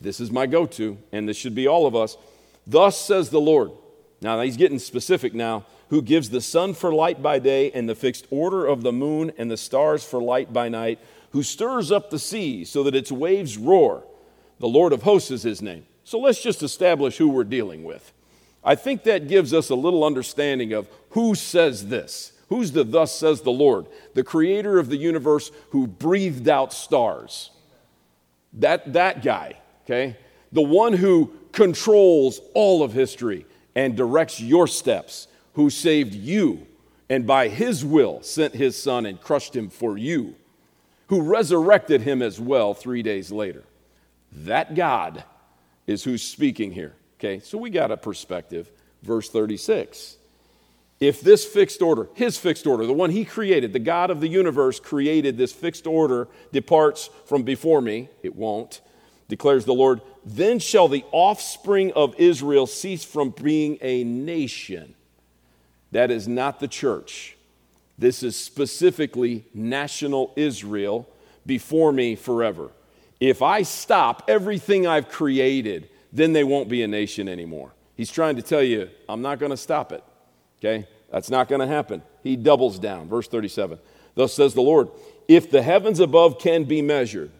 This 0.00 0.20
is 0.20 0.30
my 0.30 0.46
go 0.46 0.66
to, 0.66 0.98
and 1.12 1.28
this 1.28 1.36
should 1.36 1.54
be 1.54 1.66
all 1.66 1.86
of 1.86 1.94
us. 1.94 2.16
Thus 2.66 2.98
says 2.98 3.28
the 3.28 3.40
Lord. 3.40 3.72
Now, 4.22 4.40
he's 4.40 4.56
getting 4.56 4.78
specific 4.78 5.34
now 5.34 5.66
who 5.90 6.00
gives 6.00 6.30
the 6.30 6.40
sun 6.40 6.72
for 6.72 6.94
light 6.94 7.22
by 7.22 7.38
day 7.38 7.70
and 7.72 7.88
the 7.88 7.94
fixed 7.94 8.26
order 8.30 8.66
of 8.66 8.82
the 8.82 8.92
moon 8.92 9.32
and 9.36 9.50
the 9.50 9.56
stars 9.56 10.02
for 10.02 10.20
light 10.20 10.52
by 10.52 10.68
night, 10.68 10.98
who 11.32 11.42
stirs 11.42 11.92
up 11.92 12.10
the 12.10 12.18
sea 12.18 12.64
so 12.64 12.82
that 12.84 12.94
its 12.94 13.12
waves 13.12 13.58
roar. 13.58 14.04
The 14.58 14.68
Lord 14.68 14.92
of 14.92 15.02
hosts 15.02 15.30
is 15.30 15.42
his 15.42 15.62
name. 15.62 15.86
So 16.04 16.18
let's 16.18 16.42
just 16.42 16.62
establish 16.62 17.16
who 17.16 17.28
we're 17.28 17.44
dealing 17.44 17.84
with. 17.84 18.12
I 18.62 18.74
think 18.74 19.04
that 19.04 19.28
gives 19.28 19.52
us 19.52 19.70
a 19.70 19.74
little 19.74 20.04
understanding 20.04 20.72
of 20.72 20.88
who 21.10 21.34
says 21.34 21.88
this. 21.88 22.32
Who's 22.48 22.72
the 22.72 22.84
thus 22.84 23.18
says 23.18 23.40
the 23.40 23.50
Lord, 23.50 23.86
the 24.14 24.24
creator 24.24 24.78
of 24.78 24.88
the 24.88 24.96
universe 24.96 25.50
who 25.70 25.86
breathed 25.86 26.48
out 26.48 26.72
stars? 26.72 27.50
That, 28.54 28.92
that 28.92 29.22
guy, 29.22 29.58
okay? 29.84 30.16
The 30.52 30.62
one 30.62 30.92
who 30.92 31.32
controls 31.52 32.40
all 32.54 32.82
of 32.82 32.92
history 32.92 33.46
and 33.74 33.96
directs 33.96 34.40
your 34.40 34.66
steps 34.66 35.26
who 35.54 35.70
saved 35.70 36.14
you 36.14 36.66
and 37.08 37.26
by 37.26 37.48
his 37.48 37.84
will 37.84 38.22
sent 38.22 38.54
his 38.54 38.80
son 38.80 39.06
and 39.06 39.20
crushed 39.20 39.54
him 39.54 39.68
for 39.68 39.98
you, 39.98 40.34
who 41.08 41.20
resurrected 41.20 42.02
him 42.02 42.22
as 42.22 42.40
well 42.40 42.74
three 42.74 43.02
days 43.02 43.30
later. 43.30 43.64
That 44.34 44.74
God 44.74 45.24
is 45.86 46.04
who's 46.04 46.22
speaking 46.22 46.72
here. 46.72 46.94
Okay, 47.18 47.40
so 47.40 47.56
we 47.58 47.70
got 47.70 47.90
a 47.90 47.96
perspective. 47.96 48.70
Verse 49.02 49.28
36 49.28 50.16
if 51.00 51.20
this 51.20 51.44
fixed 51.44 51.82
order, 51.82 52.08
his 52.14 52.38
fixed 52.38 52.66
order, 52.66 52.86
the 52.86 52.92
one 52.92 53.10
he 53.10 53.24
created, 53.24 53.72
the 53.72 53.78
God 53.78 54.10
of 54.10 54.20
the 54.20 54.28
universe 54.28 54.78
created 54.80 55.36
this 55.36 55.52
fixed 55.52 55.86
order, 55.86 56.28
departs 56.52 57.10
from 57.26 57.42
before 57.42 57.80
me, 57.80 58.08
it 58.22 58.34
won't, 58.34 58.80
declares 59.28 59.64
the 59.64 59.74
Lord, 59.74 60.00
then 60.24 60.58
shall 60.58 60.88
the 60.88 61.04
offspring 61.10 61.92
of 61.92 62.14
Israel 62.16 62.66
cease 62.66 63.04
from 63.04 63.30
being 63.30 63.76
a 63.82 64.04
nation. 64.04 64.94
That 65.92 66.10
is 66.10 66.26
not 66.26 66.60
the 66.60 66.68
church. 66.68 67.36
This 67.98 68.22
is 68.22 68.36
specifically 68.36 69.44
national 69.52 70.32
Israel 70.36 71.08
before 71.44 71.92
me 71.92 72.16
forever. 72.16 72.70
If 73.20 73.42
I 73.42 73.62
stop 73.62 74.24
everything 74.28 74.86
I've 74.86 75.08
created, 75.08 75.88
then 76.12 76.32
they 76.32 76.44
won't 76.44 76.68
be 76.68 76.82
a 76.82 76.88
nation 76.88 77.28
anymore. 77.28 77.72
He's 77.96 78.10
trying 78.10 78.36
to 78.36 78.42
tell 78.42 78.62
you, 78.62 78.90
I'm 79.08 79.22
not 79.22 79.38
going 79.38 79.50
to 79.50 79.56
stop 79.56 79.92
it. 79.92 80.02
Okay? 80.58 80.86
That's 81.10 81.30
not 81.30 81.48
going 81.48 81.60
to 81.60 81.66
happen. 81.66 82.02
He 82.22 82.36
doubles 82.36 82.78
down. 82.78 83.08
Verse 83.08 83.28
37. 83.28 83.78
Thus 84.14 84.32
says 84.32 84.54
the 84.54 84.62
Lord, 84.62 84.88
if 85.28 85.50
the 85.50 85.62
heavens 85.62 86.00
above 86.00 86.38
can 86.38 86.64
be 86.64 86.82
measured, 86.82 87.30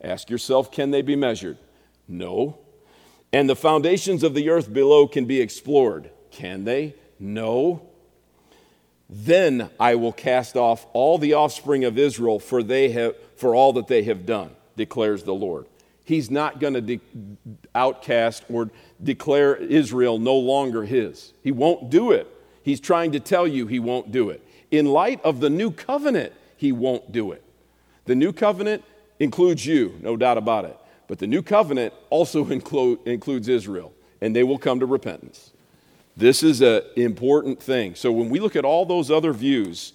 ask 0.00 0.30
yourself, 0.30 0.70
can 0.70 0.90
they 0.90 1.02
be 1.02 1.16
measured? 1.16 1.58
No. 2.08 2.58
And 3.32 3.48
the 3.48 3.56
foundations 3.56 4.22
of 4.22 4.34
the 4.34 4.48
earth 4.50 4.72
below 4.72 5.06
can 5.06 5.24
be 5.24 5.40
explored. 5.40 6.10
Can 6.30 6.64
they? 6.64 6.94
No. 7.18 7.82
Then 9.08 9.70
I 9.78 9.94
will 9.94 10.12
cast 10.12 10.56
off 10.56 10.86
all 10.92 11.18
the 11.18 11.34
offspring 11.34 11.84
of 11.84 11.98
Israel 11.98 12.38
for, 12.40 12.62
they 12.62 12.90
have, 12.90 13.14
for 13.36 13.54
all 13.54 13.72
that 13.74 13.86
they 13.86 14.02
have 14.04 14.26
done, 14.26 14.55
declares 14.76 15.22
the 15.22 15.34
Lord. 15.34 15.66
He's 16.04 16.30
not 16.30 16.60
going 16.60 16.74
to 16.74 16.80
de- 16.80 17.00
outcast 17.74 18.44
or 18.48 18.70
declare 19.02 19.56
Israel 19.56 20.18
no 20.18 20.36
longer 20.36 20.84
his. 20.84 21.32
He 21.42 21.50
won't 21.50 21.90
do 21.90 22.12
it. 22.12 22.28
He's 22.62 22.80
trying 22.80 23.12
to 23.12 23.20
tell 23.20 23.46
you 23.46 23.66
he 23.66 23.80
won't 23.80 24.12
do 24.12 24.30
it. 24.30 24.40
In 24.70 24.86
light 24.86 25.20
of 25.24 25.40
the 25.40 25.50
new 25.50 25.70
covenant, 25.72 26.32
he 26.56 26.70
won't 26.70 27.10
do 27.10 27.32
it. 27.32 27.42
The 28.04 28.14
new 28.14 28.32
covenant 28.32 28.84
includes 29.18 29.66
you, 29.66 29.98
no 30.00 30.16
doubt 30.16 30.38
about 30.38 30.64
it. 30.64 30.78
But 31.08 31.18
the 31.18 31.26
new 31.26 31.42
covenant 31.42 31.92
also 32.08 32.46
include, 32.50 33.00
includes 33.04 33.48
Israel, 33.48 33.92
and 34.20 34.34
they 34.34 34.44
will 34.44 34.58
come 34.58 34.80
to 34.80 34.86
repentance. 34.86 35.50
This 36.16 36.42
is 36.42 36.62
an 36.62 36.82
important 36.94 37.60
thing. 37.60 37.94
So 37.94 38.10
when 38.12 38.30
we 38.30 38.40
look 38.40 38.56
at 38.56 38.64
all 38.64 38.86
those 38.86 39.10
other 39.10 39.32
views, 39.32 39.92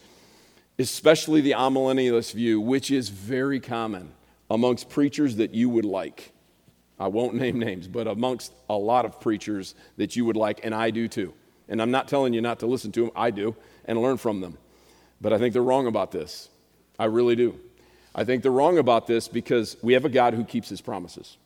especially 0.78 1.42
the 1.42 1.52
amillennialist 1.52 2.34
view, 2.34 2.60
which 2.60 2.92
is 2.92 3.10
very 3.10 3.60
common 3.60 4.12
amongst 4.52 4.89
preachers 4.89 5.38
that 5.38 5.54
you 5.54 5.70
would 5.70 5.86
like. 5.86 6.34
I 6.99 7.08
won't 7.08 7.34
name 7.43 7.58
names, 7.58 7.88
but 7.88 8.06
amongst 8.06 8.54
a 8.70 8.76
lot 8.76 9.06
of 9.06 9.20
preachers 9.20 9.74
that 9.97 10.16
you 10.16 10.26
would 10.26 10.36
like, 10.36 10.60
and 10.64 10.76
I 10.76 10.91
do 10.91 11.08
too. 11.08 11.34
And 11.70 11.82
I'm 11.82 11.91
not 11.91 12.08
telling 12.08 12.34
you 12.34 12.41
not 12.41 12.60
to 12.60 12.68
listen 12.68 12.91
to 12.91 13.02
them, 13.02 13.12
I 13.16 13.32
do, 13.32 13.56
and 13.86 14.02
learn 14.02 14.18
from 14.18 14.41
them. 14.41 14.58
But 15.22 15.32
I 15.32 15.38
think 15.38 15.54
they're 15.54 15.64
wrong 15.64 15.88
about 15.88 16.12
this. 16.12 16.49
I 16.99 17.06
really 17.06 17.36
do. 17.36 17.58
I 18.14 18.26
think 18.26 18.43
they're 18.43 18.52
wrong 18.52 18.78
about 18.78 19.08
this 19.08 19.30
because 19.30 19.78
we 19.82 19.93
have 19.93 20.04
a 20.04 20.10
God 20.10 20.34
who 20.34 20.43
keeps 20.43 20.68
his 20.68 20.82
promises. 20.82 21.38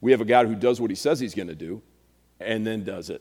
We 0.00 0.12
have 0.12 0.22
a 0.22 0.24
God 0.24 0.46
who 0.46 0.54
does 0.54 0.80
what 0.80 0.90
he 0.90 0.96
says 0.96 1.20
he's 1.20 1.34
going 1.34 1.48
to 1.48 1.54
do 1.54 1.82
and 2.40 2.66
then 2.66 2.82
does 2.82 3.10
it. 3.10 3.20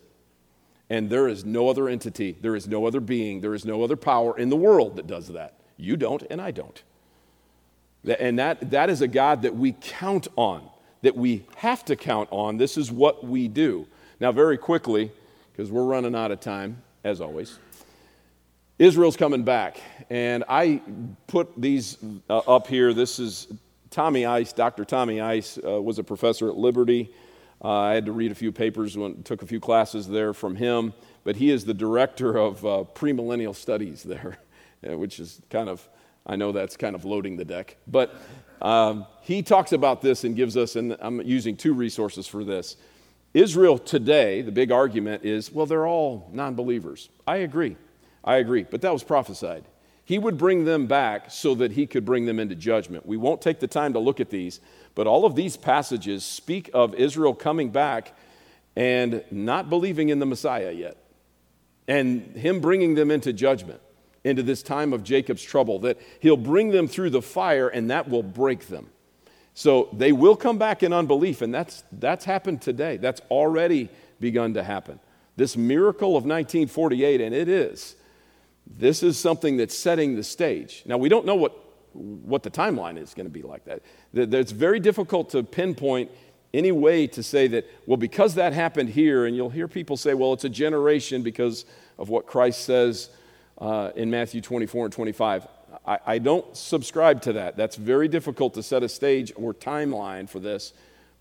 And 0.89 1.09
there 1.09 1.27
is 1.27 1.43
no 1.43 1.67
other 1.67 1.89
entity, 1.89 2.37
there 2.39 2.55
is 2.55 2.65
no 2.65 2.85
other 2.85 3.01
being, 3.01 3.41
there 3.41 3.53
is 3.53 3.65
no 3.65 3.83
other 3.83 3.97
power 3.97 4.37
in 4.37 4.47
the 4.49 4.55
world 4.55 4.95
that 4.95 5.05
does 5.05 5.27
that. 5.29 5.59
You 5.75 5.97
don't, 5.97 6.23
and 6.29 6.39
I 6.39 6.51
don't. 6.51 6.81
And 8.19 8.39
that, 8.39 8.71
that 8.71 8.89
is 8.89 9.01
a 9.01 9.07
God 9.07 9.41
that 9.41 9.55
we 9.55 9.75
count 9.81 10.27
on, 10.35 10.67
that 11.01 11.15
we 11.15 11.45
have 11.57 11.83
to 11.85 11.95
count 11.95 12.29
on. 12.31 12.57
This 12.57 12.77
is 12.77 12.91
what 12.91 13.25
we 13.25 13.47
do. 13.47 13.87
Now, 14.19 14.31
very 14.31 14.57
quickly, 14.57 15.11
because 15.51 15.71
we're 15.71 15.83
running 15.83 16.15
out 16.15 16.31
of 16.31 16.39
time, 16.39 16.81
as 17.03 17.21
always, 17.21 17.59
Israel's 18.79 19.17
coming 19.17 19.43
back. 19.43 19.81
And 20.09 20.43
I 20.47 20.81
put 21.27 21.59
these 21.59 21.97
uh, 22.29 22.37
up 22.39 22.67
here. 22.67 22.93
This 22.93 23.19
is 23.19 23.47
Tommy 23.89 24.25
Ice. 24.25 24.53
Dr. 24.53 24.85
Tommy 24.85 25.19
Ice 25.19 25.57
uh, 25.65 25.81
was 25.81 25.97
a 25.99 26.03
professor 26.03 26.49
at 26.49 26.55
Liberty. 26.55 27.11
Uh, 27.63 27.69
I 27.69 27.93
had 27.95 28.05
to 28.05 28.11
read 28.11 28.31
a 28.31 28.35
few 28.35 28.51
papers, 28.51 28.95
when, 28.95 29.23
took 29.23 29.41
a 29.41 29.47
few 29.47 29.59
classes 29.59 30.07
there 30.07 30.33
from 30.33 30.55
him, 30.55 30.93
but 31.23 31.35
he 31.35 31.49
is 31.49 31.65
the 31.65 31.73
director 31.73 32.37
of 32.37 32.63
uh, 32.63 32.83
premillennial 32.93 33.55
studies 33.55 34.03
there, 34.03 34.37
which 34.83 35.19
is 35.19 35.41
kind 35.49 35.69
of, 35.69 35.87
I 36.27 36.35
know 36.35 36.51
that's 36.51 36.77
kind 36.77 36.95
of 36.95 37.05
loading 37.05 37.37
the 37.37 37.45
deck. 37.45 37.77
But 37.87 38.13
um, 38.61 39.07
he 39.21 39.41
talks 39.41 39.71
about 39.71 40.01
this 40.01 40.23
and 40.23 40.35
gives 40.35 40.57
us, 40.57 40.75
and 40.75 40.95
I'm 40.99 41.21
using 41.21 41.55
two 41.55 41.73
resources 41.73 42.27
for 42.27 42.43
this. 42.43 42.75
Israel 43.33 43.77
today, 43.77 44.41
the 44.41 44.51
big 44.51 44.71
argument 44.71 45.23
is, 45.23 45.51
well, 45.51 45.65
they're 45.65 45.87
all 45.87 46.29
non 46.33 46.55
believers. 46.55 47.09
I 47.25 47.37
agree. 47.37 47.77
I 48.23 48.37
agree. 48.37 48.63
But 48.63 48.81
that 48.81 48.91
was 48.91 49.03
prophesied. 49.03 49.63
He 50.03 50.17
would 50.17 50.37
bring 50.37 50.65
them 50.65 50.87
back 50.87 51.31
so 51.31 51.55
that 51.55 51.73
he 51.73 51.85
could 51.85 52.05
bring 52.05 52.25
them 52.25 52.39
into 52.39 52.55
judgment. 52.55 53.05
We 53.05 53.17
won't 53.17 53.41
take 53.41 53.59
the 53.59 53.67
time 53.67 53.93
to 53.93 53.99
look 53.99 54.19
at 54.19 54.29
these, 54.29 54.61
but 54.95 55.05
all 55.05 55.25
of 55.25 55.35
these 55.35 55.57
passages 55.57 56.23
speak 56.23 56.69
of 56.73 56.95
Israel 56.95 57.33
coming 57.33 57.71
back 57.71 58.17
and 58.77 59.23
not 59.31 59.69
believing 59.69 60.09
in 60.09 60.19
the 60.19 60.25
Messiah 60.25 60.71
yet, 60.71 60.97
and 61.87 62.35
him 62.37 62.61
bringing 62.61 62.95
them 62.95 63.11
into 63.11 63.33
judgment, 63.33 63.81
into 64.27 64.43
this 64.43 64.61
time 64.61 64.93
of 64.93 65.03
Jacob's 65.03 65.43
trouble, 65.43 65.79
that 65.79 65.97
he'll 66.19 66.37
bring 66.37 66.69
them 66.69 66.87
through 66.87 67.09
the 67.09 67.21
fire 67.21 67.67
and 67.67 67.89
that 67.89 68.09
will 68.09 68.23
break 68.23 68.67
them. 68.67 68.89
So 69.53 69.89
they 69.93 70.11
will 70.11 70.35
come 70.35 70.57
back 70.59 70.83
in 70.83 70.93
unbelief, 70.93 71.41
and 71.41 71.53
that's, 71.53 71.83
that's 71.91 72.25
happened 72.25 72.61
today. 72.61 72.97
That's 72.97 73.21
already 73.31 73.89
begun 74.19 74.53
to 74.53 74.63
happen. 74.63 74.99
This 75.35 75.57
miracle 75.57 76.09
of 76.09 76.25
1948, 76.25 77.21
and 77.21 77.33
it 77.33 77.47
is, 77.47 77.95
this 78.67 79.01
is 79.01 79.17
something 79.17 79.57
that's 79.57 79.75
setting 79.75 80.15
the 80.15 80.23
stage. 80.23 80.83
Now, 80.85 80.97
we 80.97 81.09
don't 81.09 81.25
know 81.25 81.35
what 81.35 81.63
what 81.97 82.43
the 82.43 82.51
timeline 82.51 82.97
is 82.97 83.13
going 83.13 83.25
to 83.25 83.31
be 83.31 83.41
like 83.41 83.65
that. 83.65 83.81
It's 84.13 84.51
very 84.51 84.79
difficult 84.79 85.31
to 85.31 85.43
pinpoint 85.43 86.11
any 86.53 86.71
way 86.71 87.07
to 87.07 87.23
say 87.23 87.47
that, 87.47 87.65
well, 87.85 87.97
because 87.97 88.35
that 88.35 88.53
happened 88.53 88.89
here, 88.89 89.25
and 89.25 89.35
you'll 89.35 89.49
hear 89.49 89.67
people 89.67 89.97
say, 89.97 90.13
well, 90.13 90.33
it's 90.33 90.43
a 90.43 90.49
generation 90.49 91.23
because 91.23 91.65
of 91.97 92.09
what 92.09 92.25
Christ 92.25 92.61
says 92.65 93.09
uh, 93.57 93.91
in 93.95 94.09
Matthew 94.09 94.41
24 94.41 94.85
and 94.85 94.93
25. 94.93 95.47
I, 95.85 95.99
I 96.05 96.17
don't 96.19 96.55
subscribe 96.55 97.21
to 97.23 97.33
that. 97.33 97.57
That's 97.57 97.75
very 97.75 98.07
difficult 98.07 98.53
to 98.55 98.63
set 98.63 98.83
a 98.83 98.89
stage 98.89 99.31
or 99.35 99.53
timeline 99.53 100.29
for 100.29 100.39
this, 100.39 100.73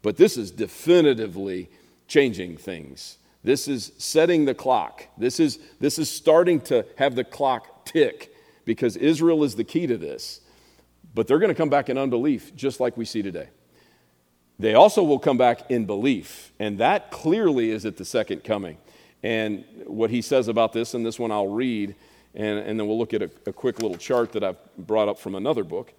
but 0.03 0.17
this 0.17 0.37
is 0.37 0.51
definitively 0.51 1.71
changing 2.09 2.57
things. 2.57 3.19
This 3.43 3.69
is 3.69 3.93
setting 3.99 4.45
the 4.45 4.55
clock. 4.55 5.07
This 5.17 5.39
is, 5.39 5.59
this 5.79 5.99
is 5.99 6.11
starting 6.11 6.61
to 6.63 6.85
have 6.97 7.15
the 7.15 7.25
clock 7.25 7.85
tick 7.85 8.35
because 8.65 8.97
Israel 8.97 9.45
is 9.45 9.55
the 9.55 9.65
key 9.65 9.87
to 9.87 9.97
this. 9.97 10.41
But 11.15 11.27
they're 11.29 11.39
going 11.39 11.51
to 11.51 11.55
come 11.55 11.71
back 11.71 11.89
in 11.89 11.97
unbelief, 11.97 12.55
just 12.57 12.81
like 12.81 12.97
we 12.97 13.05
see 13.05 13.23
today. 13.23 13.49
They 14.59 14.75
also 14.75 15.03
will 15.03 15.19
come 15.19 15.39
back 15.39 15.71
in 15.71 15.85
belief, 15.85 16.53
and 16.59 16.79
that 16.79 17.11
clearly 17.11 17.71
is 17.71 17.87
at 17.87 17.99
the 17.99 18.05
second 18.05 18.43
coming. 18.43 18.79
And 19.23 19.65
what 19.87 20.11
he 20.11 20.23
says 20.23 20.49
about 20.49 20.73
this, 20.73 20.95
and 20.95 21.05
this 21.05 21.19
one 21.19 21.31
I'll 21.31 21.49
read, 21.49 21.95
and, 22.37 22.59
and 22.59 22.79
then 22.79 22.87
we'll 22.87 22.99
look 22.99 23.15
at 23.15 23.23
a, 23.23 23.31
a 23.47 23.53
quick 23.53 23.81
little 23.81 23.97
chart 23.97 24.33
that 24.33 24.45
I've 24.45 24.59
brought 24.77 25.09
up 25.09 25.19
from 25.19 25.35
another 25.35 25.65
book. 25.65 25.93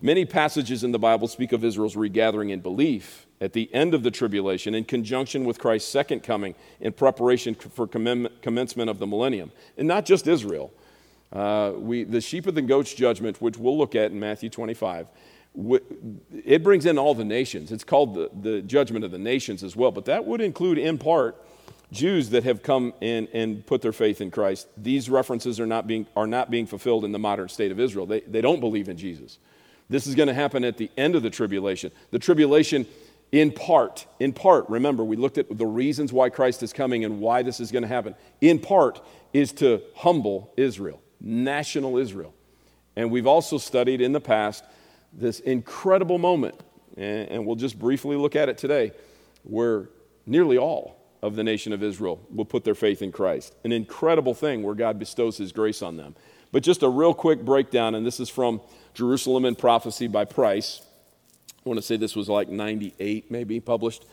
Many 0.00 0.24
passages 0.24 0.82
in 0.82 0.92
the 0.92 0.98
Bible 0.98 1.28
speak 1.28 1.52
of 1.52 1.62
Israel's 1.62 1.96
regathering 1.96 2.50
in 2.50 2.60
belief 2.60 3.26
at 3.40 3.52
the 3.52 3.72
end 3.74 3.92
of 3.92 4.02
the 4.02 4.10
tribulation 4.10 4.74
in 4.74 4.84
conjunction 4.84 5.44
with 5.44 5.58
Christ's 5.58 5.90
second 5.90 6.22
coming 6.22 6.54
in 6.80 6.92
preparation 6.92 7.54
for 7.54 7.86
commencement 7.86 8.88
of 8.88 8.98
the 8.98 9.06
millennium. 9.06 9.50
And 9.76 9.86
not 9.86 10.06
just 10.06 10.26
Israel, 10.26 10.72
uh, 11.32 11.72
we, 11.76 12.04
the 12.04 12.20
sheep 12.20 12.46
of 12.46 12.54
the 12.54 12.62
goats 12.62 12.94
judgment, 12.94 13.42
which 13.42 13.58
we'll 13.58 13.76
look 13.76 13.94
at 13.94 14.10
in 14.10 14.20
Matthew 14.20 14.48
25, 14.48 15.08
it 16.44 16.62
brings 16.62 16.86
in 16.86 16.96
all 16.96 17.14
the 17.14 17.24
nations. 17.24 17.72
It's 17.72 17.84
called 17.84 18.14
the, 18.14 18.30
the 18.40 18.62
judgment 18.62 19.04
of 19.04 19.10
the 19.10 19.18
nations 19.18 19.62
as 19.62 19.74
well, 19.76 19.90
but 19.90 20.04
that 20.06 20.24
would 20.24 20.40
include, 20.40 20.78
in 20.78 20.96
part, 20.96 21.36
Jews 21.92 22.30
that 22.30 22.44
have 22.44 22.62
come 22.62 22.92
in 23.00 23.28
and 23.32 23.66
put 23.66 23.82
their 23.82 23.92
faith 23.92 24.20
in 24.20 24.30
Christ. 24.30 24.68
These 24.76 25.10
references 25.10 25.58
are 25.58 25.66
not 25.66 25.86
being, 25.86 26.06
are 26.16 26.26
not 26.26 26.50
being 26.50 26.66
fulfilled 26.66 27.04
in 27.04 27.12
the 27.12 27.18
modern 27.18 27.48
state 27.48 27.72
of 27.72 27.80
Israel. 27.80 28.06
They, 28.06 28.20
they 28.20 28.40
don't 28.40 28.60
believe 28.60 28.88
in 28.88 28.96
Jesus. 28.96 29.38
This 29.88 30.06
is 30.06 30.14
going 30.14 30.28
to 30.28 30.34
happen 30.34 30.62
at 30.64 30.76
the 30.76 30.90
end 30.96 31.16
of 31.16 31.22
the 31.22 31.30
tribulation. 31.30 31.90
The 32.12 32.20
tribulation, 32.20 32.86
in 33.32 33.50
part, 33.50 34.06
in 34.20 34.32
part, 34.32 34.68
remember, 34.68 35.02
we 35.02 35.16
looked 35.16 35.38
at 35.38 35.58
the 35.58 35.66
reasons 35.66 36.12
why 36.12 36.30
Christ 36.30 36.62
is 36.62 36.72
coming 36.72 37.04
and 37.04 37.20
why 37.20 37.42
this 37.42 37.58
is 37.58 37.72
going 37.72 37.82
to 37.82 37.88
happen. 37.88 38.14
In 38.40 38.60
part, 38.60 39.00
is 39.32 39.52
to 39.54 39.82
humble 39.96 40.52
Israel 40.56 41.02
national 41.20 41.98
Israel. 41.98 42.34
And 42.96 43.10
we've 43.10 43.26
also 43.26 43.58
studied 43.58 44.00
in 44.00 44.12
the 44.12 44.20
past 44.20 44.64
this 45.12 45.40
incredible 45.40 46.18
moment, 46.18 46.54
and 46.96 47.46
we'll 47.46 47.56
just 47.56 47.78
briefly 47.78 48.16
look 48.16 48.36
at 48.36 48.48
it 48.48 48.58
today, 48.58 48.92
where 49.42 49.88
nearly 50.26 50.58
all 50.58 50.96
of 51.22 51.36
the 51.36 51.44
nation 51.44 51.72
of 51.72 51.82
Israel 51.82 52.20
will 52.34 52.44
put 52.44 52.64
their 52.64 52.74
faith 52.74 53.02
in 53.02 53.12
Christ. 53.12 53.54
An 53.64 53.72
incredible 53.72 54.34
thing 54.34 54.62
where 54.62 54.74
God 54.74 54.98
bestows 54.98 55.36
his 55.36 55.52
grace 55.52 55.82
on 55.82 55.96
them. 55.96 56.14
But 56.52 56.62
just 56.62 56.82
a 56.82 56.88
real 56.88 57.14
quick 57.14 57.44
breakdown, 57.44 57.94
and 57.94 58.04
this 58.04 58.18
is 58.20 58.28
from 58.28 58.60
Jerusalem 58.94 59.44
in 59.44 59.54
Prophecy 59.54 60.08
by 60.08 60.24
Price. 60.24 60.82
I 61.64 61.68
want 61.68 61.78
to 61.78 61.82
say 61.82 61.96
this 61.96 62.16
was 62.16 62.28
like 62.28 62.48
98, 62.48 63.30
maybe 63.30 63.60
published. 63.60 64.06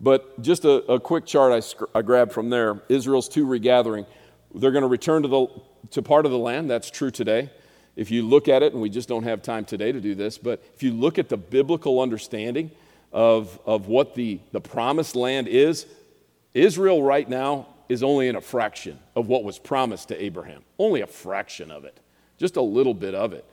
But 0.00 0.40
just 0.42 0.64
a, 0.64 0.76
a 0.90 0.98
quick 0.98 1.26
chart 1.26 1.52
I, 1.52 1.98
I 1.98 2.02
grabbed 2.02 2.32
from 2.32 2.50
there 2.50 2.82
Israel's 2.88 3.28
two 3.28 3.46
regathering 3.46 4.06
They're 4.54 4.72
going 4.72 4.82
to 4.82 4.88
return 4.88 5.22
to, 5.22 5.28
the, 5.28 5.46
to 5.90 6.02
part 6.02 6.26
of 6.26 6.32
the 6.32 6.38
land. 6.38 6.68
That's 6.68 6.90
true 6.90 7.10
today. 7.10 7.50
If 7.94 8.10
you 8.10 8.22
look 8.22 8.48
at 8.48 8.62
it, 8.62 8.72
and 8.72 8.82
we 8.82 8.90
just 8.90 9.08
don't 9.08 9.22
have 9.22 9.40
time 9.42 9.64
today 9.64 9.92
to 9.92 10.00
do 10.00 10.16
this, 10.16 10.36
but 10.36 10.64
if 10.74 10.82
you 10.82 10.92
look 10.92 11.18
at 11.18 11.28
the 11.28 11.36
biblical 11.36 12.00
understanding 12.00 12.72
of, 13.12 13.60
of 13.64 13.86
what 13.86 14.16
the, 14.16 14.40
the 14.50 14.60
promised 14.60 15.14
land 15.14 15.46
is, 15.46 15.86
Israel 16.54 17.02
right 17.02 17.28
now 17.28 17.66
is 17.88 18.02
only 18.02 18.28
in 18.28 18.36
a 18.36 18.40
fraction 18.40 18.98
of 19.14 19.26
what 19.26 19.44
was 19.44 19.58
promised 19.58 20.08
to 20.08 20.22
Abraham. 20.22 20.62
Only 20.78 21.02
a 21.02 21.06
fraction 21.06 21.70
of 21.70 21.84
it, 21.84 21.98
just 22.38 22.56
a 22.56 22.62
little 22.62 22.94
bit 22.94 23.14
of 23.14 23.32
it. 23.32 23.44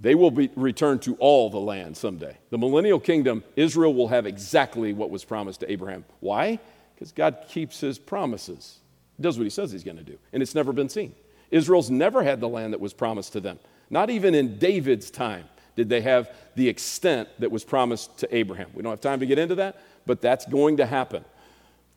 They 0.00 0.14
will 0.14 0.30
be 0.30 0.50
returned 0.56 1.02
to 1.02 1.14
all 1.16 1.50
the 1.50 1.60
land 1.60 1.96
someday. 1.96 2.38
The 2.48 2.56
millennial 2.56 2.98
kingdom, 2.98 3.44
Israel 3.54 3.92
will 3.92 4.08
have 4.08 4.26
exactly 4.26 4.94
what 4.94 5.10
was 5.10 5.24
promised 5.24 5.60
to 5.60 5.70
Abraham. 5.70 6.06
Why? 6.20 6.58
Because 6.94 7.12
God 7.12 7.44
keeps 7.48 7.80
his 7.80 7.98
promises. 7.98 8.78
He 9.18 9.22
does 9.22 9.36
what 9.36 9.44
he 9.44 9.50
says 9.50 9.70
he's 9.70 9.84
going 9.84 9.98
to 9.98 10.02
do, 10.02 10.18
and 10.32 10.42
it's 10.42 10.54
never 10.54 10.72
been 10.72 10.88
seen. 10.88 11.14
Israel's 11.50 11.90
never 11.90 12.22
had 12.22 12.40
the 12.40 12.48
land 12.48 12.72
that 12.72 12.80
was 12.80 12.94
promised 12.94 13.34
to 13.34 13.40
them. 13.40 13.58
Not 13.90 14.08
even 14.08 14.34
in 14.34 14.58
David's 14.58 15.10
time 15.10 15.44
did 15.76 15.88
they 15.88 16.00
have 16.00 16.30
the 16.56 16.68
extent 16.68 17.28
that 17.38 17.50
was 17.50 17.64
promised 17.64 18.18
to 18.18 18.34
Abraham. 18.34 18.70
We 18.74 18.82
don't 18.82 18.92
have 18.92 19.00
time 19.00 19.20
to 19.20 19.26
get 19.26 19.38
into 19.38 19.56
that, 19.56 19.80
but 20.06 20.20
that's 20.22 20.46
going 20.46 20.78
to 20.78 20.86
happen. 20.86 21.24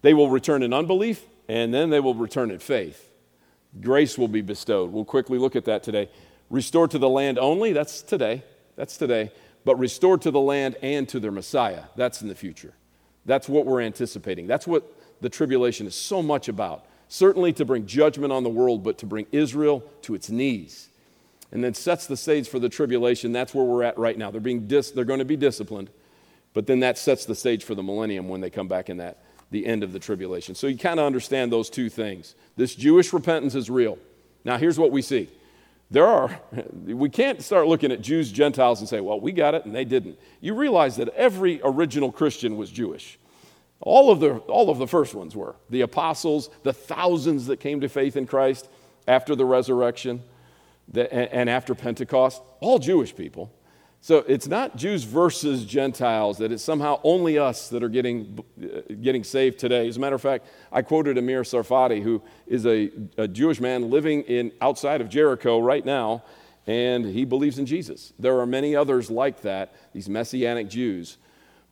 They 0.04 0.14
will 0.14 0.30
return 0.30 0.62
in 0.64 0.74
unbelief, 0.74 1.26
and 1.47 1.74
then 1.74 1.89
they 1.89 1.99
will 1.99 2.14
return 2.14 2.51
in 2.51 2.60
faith. 2.60 3.10
Grace 3.82 4.18
will 4.18 4.28
be 4.28 4.41
bestowed. 4.41 4.91
We'll 4.91 5.06
quickly 5.06 5.39
look 5.39 5.56
at 5.56 5.66
that 5.66 5.82
today. 5.82 6.10
Restored 6.49 6.91
to 6.91 6.99
the 6.99 7.10
land 7.10 7.39
only, 7.39 7.74
that's 7.74 8.01
today. 8.01 8.43
That's 8.76 8.97
today. 8.97 9.32
But 9.66 9.80
restored 9.80 10.22
to 10.24 10.32
the 10.32 10.41
land 10.41 10.76
and 10.82 11.08
to 11.10 11.20
their 11.20 11.32
Messiah, 11.32 11.84
that's 11.95 12.22
in 12.22 12.28
the 12.28 12.36
future. 12.36 12.74
That's 13.26 13.47
what 13.47 13.66
we're 13.66 13.82
anticipating. 13.82 14.45
That's 14.45 14.68
what 14.68 14.84
the 15.22 15.30
tribulation 15.30 15.88
is 15.88 15.95
so 15.95 16.22
much 16.22 16.49
about. 16.49 16.86
Certainly 17.08 17.54
to 17.54 17.66
bring 17.66 17.86
judgment 17.86 18.34
on 18.34 18.43
the 18.43 18.49
world, 18.49 18.84
but 18.84 18.97
to 18.99 19.06
bring 19.06 19.26
Israel 19.32 19.84
to 20.01 20.16
its 20.16 20.30
knees. 20.30 20.89
And 21.51 21.64
then 21.64 21.74
sets 21.74 22.08
the 22.08 22.18
stage 22.18 22.49
for 22.49 22.60
the 22.60 22.68
tribulation. 22.68 23.32
That's 23.32 23.54
where 23.54 23.64
we're 23.64 23.84
at 23.84 23.97
right 23.97 24.18
now. 24.18 24.32
They're, 24.32 24.41
being 24.41 24.68
dis- 24.68 24.91
they're 24.91 25.06
going 25.06 25.20
to 25.20 25.26
be 25.26 25.38
disciplined, 25.38 25.91
but 26.54 26.68
then 26.68 26.82
that 26.82 26.97
sets 26.97 27.26
the 27.26 27.36
stage 27.36 27.64
for 27.64 27.74
the 27.74 27.84
millennium 27.84 28.28
when 28.28 28.41
they 28.41 28.49
come 28.49 28.68
back 28.68 28.89
in 28.89 28.97
that 28.97 29.24
the 29.54 29.66
end 29.68 29.84
of 29.84 29.93
the 29.93 29.99
tribulation. 29.99 30.56
So 30.56 30.68
you 30.68 30.78
kind 30.78 30.99
of 30.99 31.06
understand 31.06 31.51
those 31.51 31.70
two 31.70 31.88
things. 31.88 32.36
This 32.58 32.76
Jewish 32.76 33.14
repentance 33.14 33.56
is 33.56 33.70
real. 33.70 33.97
Now, 34.43 34.58
here's 34.58 34.80
what 34.80 34.91
we 34.91 35.01
see. 35.01 35.30
There 35.91 36.08
are, 36.08 36.41
we 36.84 37.08
can't 37.08 37.41
start 37.41 37.68
looking 37.68 37.91
at 37.91 38.01
Jews, 38.01 38.32
Gentiles, 38.32 38.80
and 38.80 38.89
say, 38.89 38.99
well, 38.99 39.20
we 39.20 39.32
got 39.32 39.54
it 39.54 39.64
and 39.64 39.74
they 39.74 39.86
didn't. 39.86 40.20
You 40.41 40.56
realize 40.56 40.97
that 40.97 41.10
every 41.10 41.62
original 41.64 42.12
Christian 42.12 42.58
was 42.58 42.72
Jewish. 42.72 43.20
All 43.80 44.12
of 44.12 44.20
the, 44.20 44.38
all 44.47 44.72
of 44.72 44.80
the 44.80 44.88
first 44.88 45.14
ones 45.14 45.36
were. 45.36 45.56
The 45.70 45.82
apostles, 45.82 46.49
the 46.64 46.74
thousands 46.74 47.45
that 47.45 47.60
came 47.60 47.82
to 47.82 47.89
faith 47.89 48.18
in 48.18 48.26
Christ 48.26 48.68
after 49.08 49.36
the 49.36 49.45
resurrection 49.45 50.24
and 50.95 51.49
after 51.49 51.76
Pentecost, 51.76 52.41
all 52.60 52.80
Jewish 52.80 53.16
people. 53.16 53.54
So 54.04 54.18
it's 54.28 54.49
not 54.49 54.76
Jews 54.76 55.06
versus 55.06 55.64
Gentiles, 55.64 56.39
that 56.39 56.51
it's 56.51 56.62
somehow 56.62 56.99
only 57.06 57.38
us 57.38 57.70
that 57.70 57.84
are 57.84 57.88
getting, 57.88 58.43
uh, 58.62 58.82
getting 59.01 59.24
saved 59.24 59.60
today. 59.60 59.88
As 59.88 59.95
a 59.95 59.99
matter 60.01 60.18
of 60.18 60.22
fact, 60.22 60.45
I 60.74 60.82
quoted 60.82 61.18
Amir 61.18 61.43
Tsarfati, 61.43 62.04
who 62.04 62.22
is 62.45 62.66
a, 62.66 62.91
a 63.18 63.30
Jewish 63.30 63.62
man 63.62 63.89
living 63.89 64.24
in, 64.24 64.51
outside 64.60 64.99
of 64.99 65.08
Jericho 65.08 65.58
right 65.60 65.86
now, 65.86 66.22
and 66.68 67.06
he 67.06 67.24
believes 67.24 67.60
in 67.60 67.66
Jesus. 67.66 68.12
There 68.20 68.41
are 68.41 68.45
many 68.45 68.76
others 68.76 69.10
like 69.10 69.39
that, 69.43 69.74
these 69.93 70.10
Messianic 70.10 70.68
Jews. 70.68 71.16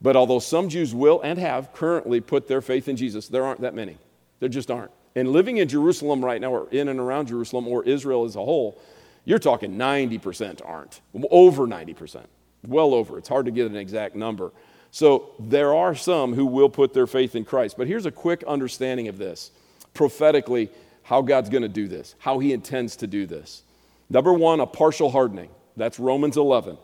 But 0.00 0.16
although 0.16 0.38
some 0.38 0.70
Jews 0.70 0.94
will 0.94 1.20
and 1.20 1.38
have 1.38 1.74
currently 1.74 2.22
put 2.22 2.48
their 2.48 2.62
faith 2.62 2.88
in 2.88 2.96
Jesus, 2.96 3.28
there 3.28 3.44
aren't 3.44 3.60
that 3.60 3.74
many. 3.74 3.98
There 4.40 4.48
just 4.48 4.70
aren't. 4.70 4.90
And 5.14 5.32
living 5.32 5.58
in 5.58 5.68
Jerusalem 5.68 6.24
right 6.24 6.40
now, 6.40 6.50
or 6.50 6.70
in 6.70 6.88
and 6.88 6.98
around 6.98 7.28
Jerusalem, 7.28 7.68
or 7.68 7.84
Israel 7.84 8.24
as 8.24 8.36
a 8.36 8.42
whole, 8.42 8.80
you're 9.24 9.38
talking 9.38 9.76
90% 9.76 10.60
aren't, 10.64 11.00
over 11.30 11.66
90%, 11.66 12.24
well 12.66 12.94
over. 12.94 13.18
It's 13.18 13.28
hard 13.28 13.46
to 13.46 13.52
get 13.52 13.70
an 13.70 13.76
exact 13.76 14.16
number. 14.16 14.52
So 14.90 15.30
there 15.38 15.74
are 15.74 15.94
some 15.94 16.34
who 16.34 16.46
will 16.46 16.68
put 16.68 16.92
their 16.92 17.06
faith 17.06 17.34
in 17.34 17.44
Christ. 17.44 17.76
But 17.78 17.86
here's 17.86 18.06
a 18.06 18.10
quick 18.10 18.44
understanding 18.44 19.08
of 19.08 19.18
this 19.18 19.50
prophetically, 19.94 20.70
how 21.02 21.22
God's 21.22 21.50
going 21.50 21.62
to 21.62 21.68
do 21.68 21.86
this, 21.88 22.14
how 22.18 22.38
He 22.38 22.52
intends 22.52 22.96
to 22.96 23.06
do 23.06 23.26
this. 23.26 23.62
Number 24.08 24.32
one, 24.32 24.60
a 24.60 24.66
partial 24.66 25.10
hardening. 25.10 25.50
That's 25.76 25.98
Romans 25.98 26.36
11. 26.36 26.78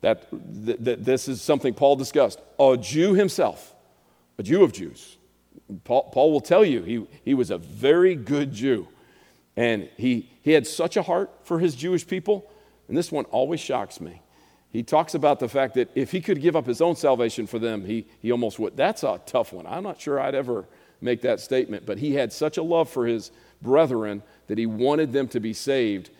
That, 0.00 0.26
that 0.30 1.04
this 1.04 1.28
is 1.28 1.40
something 1.40 1.72
Paul 1.72 1.96
discussed. 1.96 2.40
A 2.58 2.76
Jew 2.76 3.14
himself, 3.14 3.74
a 4.38 4.42
Jew 4.42 4.62
of 4.62 4.72
Jews. 4.72 5.16
Paul, 5.84 6.10
Paul 6.12 6.32
will 6.32 6.40
tell 6.40 6.64
you 6.64 6.82
he, 6.82 7.06
he 7.24 7.34
was 7.34 7.50
a 7.50 7.58
very 7.58 8.14
good 8.14 8.52
Jew. 8.52 8.88
And 9.56 9.88
he, 9.96 10.30
he 10.42 10.52
had 10.52 10.66
such 10.66 10.96
a 10.96 11.02
heart 11.02 11.30
for 11.44 11.58
his 11.58 11.74
Jewish 11.74 12.06
people. 12.06 12.50
And 12.88 12.96
this 12.96 13.12
one 13.12 13.24
always 13.26 13.60
shocks 13.60 14.00
me. 14.00 14.20
He 14.70 14.82
talks 14.82 15.14
about 15.14 15.38
the 15.38 15.48
fact 15.48 15.74
that 15.74 15.90
if 15.94 16.10
he 16.10 16.20
could 16.20 16.40
give 16.40 16.56
up 16.56 16.66
his 16.66 16.80
own 16.80 16.96
salvation 16.96 17.46
for 17.46 17.60
them, 17.60 17.84
he, 17.84 18.06
he 18.20 18.32
almost 18.32 18.58
would. 18.58 18.76
That's 18.76 19.04
a 19.04 19.20
tough 19.24 19.52
one. 19.52 19.66
I'm 19.66 19.84
not 19.84 20.00
sure 20.00 20.18
I'd 20.18 20.34
ever 20.34 20.66
make 21.00 21.22
that 21.22 21.38
statement, 21.38 21.86
but 21.86 21.98
he 21.98 22.14
had 22.14 22.32
such 22.32 22.56
a 22.56 22.62
love 22.62 22.88
for 22.88 23.06
his 23.06 23.30
brethren 23.62 24.22
that 24.48 24.58
he 24.58 24.66
wanted 24.66 25.12
them 25.12 25.28
to 25.28 25.38
be 25.38 25.52
saved 25.52 26.10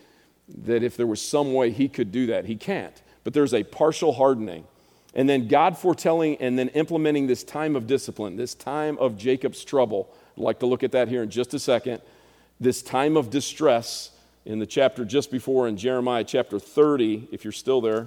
that 0.49 0.85
if 0.85 0.97
there 0.97 1.07
was 1.07 1.20
some 1.20 1.53
way 1.53 1.70
he 1.70 1.89
could 1.89 2.12
do 2.12 2.26
that, 2.26 2.45
he 2.45 2.55
can't. 2.55 3.03
But 3.24 3.32
there's 3.32 3.55
a 3.55 3.64
partial 3.64 4.12
hardening. 4.12 4.64
And 5.14 5.28
then 5.28 5.49
God 5.49 5.76
foretelling 5.76 6.37
and 6.37 6.59
then 6.59 6.68
implementing 6.70 7.26
this 7.26 7.43
time 7.43 7.74
of 7.74 7.87
discipline, 7.87 8.37
this 8.37 8.55
time 8.55 8.99
of 8.99 9.16
Jacob's 9.16 9.64
trouble. 9.64 10.14
I'd 10.37 10.43
like 10.43 10.61
to 10.61 10.66
look 10.66 10.82
at 10.82 10.93
that 10.93 11.09
here 11.09 11.22
in 11.22 11.30
just 11.30 11.55
a 11.55 11.59
second 11.59 12.03
this 12.61 12.83
time 12.83 13.17
of 13.17 13.31
distress 13.31 14.11
in 14.45 14.59
the 14.59 14.67
chapter 14.67 15.05
just 15.05 15.31
before 15.31 15.69
in 15.69 15.77
Jeremiah 15.77 16.25
chapter 16.25 16.59
30, 16.59 17.29
if 17.33 17.45
you're 17.45 17.53
still 17.53 17.81
there. 17.81 18.07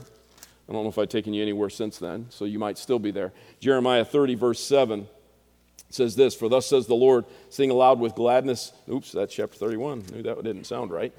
I 0.70 0.74
don't 0.74 0.84
know 0.84 0.90
if 0.90 0.98
I've 0.98 1.10
taken 1.10 1.34
you 1.34 1.42
anywhere 1.42 1.70
since 1.70 1.98
then, 1.98 2.28
so 2.30 2.46
you 2.46 2.60
might 2.60 2.78
still 2.78 3.00
be 3.00 3.12
there. 3.12 3.32
Jeremiah 3.60 4.04
30, 4.04 4.36
verse 4.36 4.60
7 4.60 5.08
says 5.90 6.16
this 6.16 6.36
For 6.36 6.50
thus 6.50 6.66
says 6.66 6.88
the 6.88 6.96
Lord, 6.96 7.26
sing 7.50 7.72
aloud 7.72 8.00
with 8.00 8.16
gladness. 8.16 8.74
Oops, 8.92 9.10
that's 9.12 9.34
chapter 9.34 9.58
31. 9.58 10.04
Knew 10.12 10.24
that 10.24 10.44
didn't 10.44 10.66
sound 10.66 10.92
right. 10.92 11.14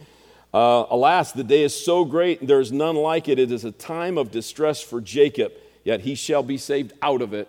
Uh, 0.52 0.84
Alas, 0.90 1.32
the 1.32 1.44
day 1.44 1.62
is 1.62 1.74
so 1.74 2.04
great, 2.04 2.46
there 2.46 2.60
is 2.60 2.72
none 2.72 2.96
like 2.96 3.28
it. 3.28 3.38
It 3.38 3.52
is 3.52 3.64
a 3.64 3.72
time 3.72 4.16
of 4.16 4.30
distress 4.30 4.80
for 4.80 5.00
Jacob, 5.00 5.52
yet 5.84 6.00
he 6.00 6.14
shall 6.14 6.42
be 6.42 6.56
saved 6.56 6.92
out 7.02 7.20
of 7.20 7.34
it. 7.34 7.48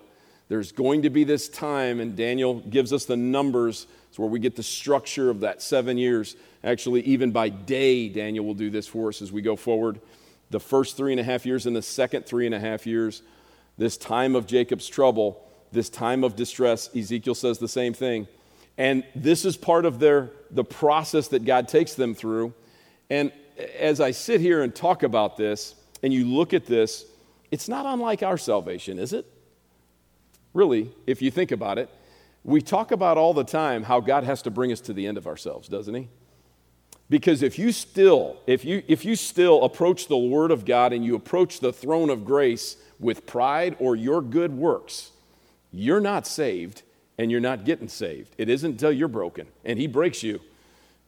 There's 0.49 0.71
going 0.71 1.03
to 1.03 1.09
be 1.09 1.23
this 1.23 1.47
time, 1.47 1.99
and 1.99 2.15
Daniel 2.15 2.55
gives 2.55 2.91
us 2.91 3.05
the 3.05 3.15
numbers 3.15 3.87
it's 4.09 4.17
where 4.17 4.27
we 4.27 4.39
get 4.39 4.55
the 4.55 4.63
structure 4.63 5.29
of 5.29 5.41
that 5.41 5.61
seven 5.61 5.97
years. 5.97 6.35
Actually, 6.63 7.01
even 7.01 7.31
by 7.31 7.49
day, 7.49 8.09
Daniel 8.09 8.45
will 8.45 8.55
do 8.55 8.69
this 8.69 8.87
for 8.87 9.09
us 9.09 9.21
as 9.21 9.31
we 9.31 9.41
go 9.41 9.55
forward. 9.55 10.01
The 10.49 10.59
first 10.59 10.97
three 10.97 11.13
and 11.13 11.19
a 11.19 11.23
half 11.23 11.45
years 11.45 11.67
and 11.67 11.75
the 11.75 11.81
second 11.81 12.25
three 12.25 12.45
and 12.45 12.55
a 12.55 12.59
half 12.59 12.87
years, 12.87 13.21
this 13.77 13.97
time 13.97 14.35
of 14.35 14.47
Jacob's 14.47 14.87
trouble, 14.87 15.47
this 15.71 15.89
time 15.89 16.23
of 16.23 16.35
distress, 16.35 16.89
Ezekiel 16.95 17.35
says 17.35 17.59
the 17.59 17.67
same 17.67 17.93
thing. 17.93 18.27
And 18.77 19.03
this 19.13 19.45
is 19.45 19.55
part 19.57 19.85
of 19.85 19.99
their, 19.99 20.31
the 20.49 20.63
process 20.63 21.27
that 21.29 21.45
God 21.45 21.67
takes 21.67 21.93
them 21.93 22.15
through. 22.15 22.53
And 23.09 23.31
as 23.77 24.01
I 24.01 24.11
sit 24.11 24.41
here 24.41 24.63
and 24.63 24.73
talk 24.73 25.03
about 25.03 25.37
this, 25.37 25.75
and 26.01 26.13
you 26.13 26.25
look 26.25 26.53
at 26.53 26.65
this, 26.65 27.05
it's 27.51 27.67
not 27.67 27.85
unlike 27.85 28.23
our 28.23 28.37
salvation, 28.37 28.97
is 28.97 29.13
it? 29.13 29.25
Really, 30.53 30.91
if 31.05 31.21
you 31.21 31.29
think 31.29 31.51
about 31.51 31.77
it. 31.77 31.89
We 32.43 32.61
talk 32.61 32.91
about 32.91 33.17
all 33.17 33.33
the 33.33 33.43
time 33.43 33.83
how 33.83 33.99
God 33.99 34.23
has 34.23 34.41
to 34.43 34.51
bring 34.51 34.71
us 34.71 34.81
to 34.81 34.93
the 34.93 35.07
end 35.07 35.17
of 35.17 35.27
ourselves, 35.27 35.67
doesn't 35.67 35.93
he? 35.93 36.09
Because 37.09 37.41
if 37.41 37.57
you 37.57 37.71
still, 37.71 38.37
if 38.45 38.63
you 38.63 38.83
if 38.87 39.03
you 39.03 39.15
still 39.15 39.63
approach 39.63 40.07
the 40.07 40.17
word 40.17 40.51
of 40.51 40.63
God 40.63 40.93
and 40.93 41.03
you 41.03 41.15
approach 41.15 41.59
the 41.59 41.73
throne 41.73 42.09
of 42.09 42.23
grace 42.23 42.77
with 42.99 43.25
pride 43.25 43.75
or 43.79 43.95
your 43.95 44.21
good 44.21 44.53
works, 44.53 45.11
you're 45.71 45.99
not 45.99 46.27
saved 46.27 46.83
and 47.17 47.31
you're 47.31 47.39
not 47.39 47.65
getting 47.65 47.87
saved. 47.87 48.35
It 48.37 48.47
isn't 48.47 48.71
until 48.71 48.91
you're 48.91 49.07
broken 49.07 49.47
and 49.65 49.79
he 49.79 49.87
breaks 49.87 50.23
you. 50.23 50.39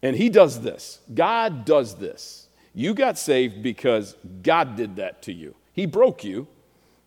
And 0.03 0.15
he 0.15 0.29
does 0.29 0.61
this. 0.61 0.99
God 1.13 1.63
does 1.63 1.95
this. 1.95 2.47
You 2.73 2.93
got 2.93 3.19
saved 3.19 3.61
because 3.61 4.15
God 4.41 4.75
did 4.75 4.95
that 4.95 5.21
to 5.23 5.33
you. 5.33 5.55
He 5.73 5.85
broke 5.85 6.23
you 6.23 6.47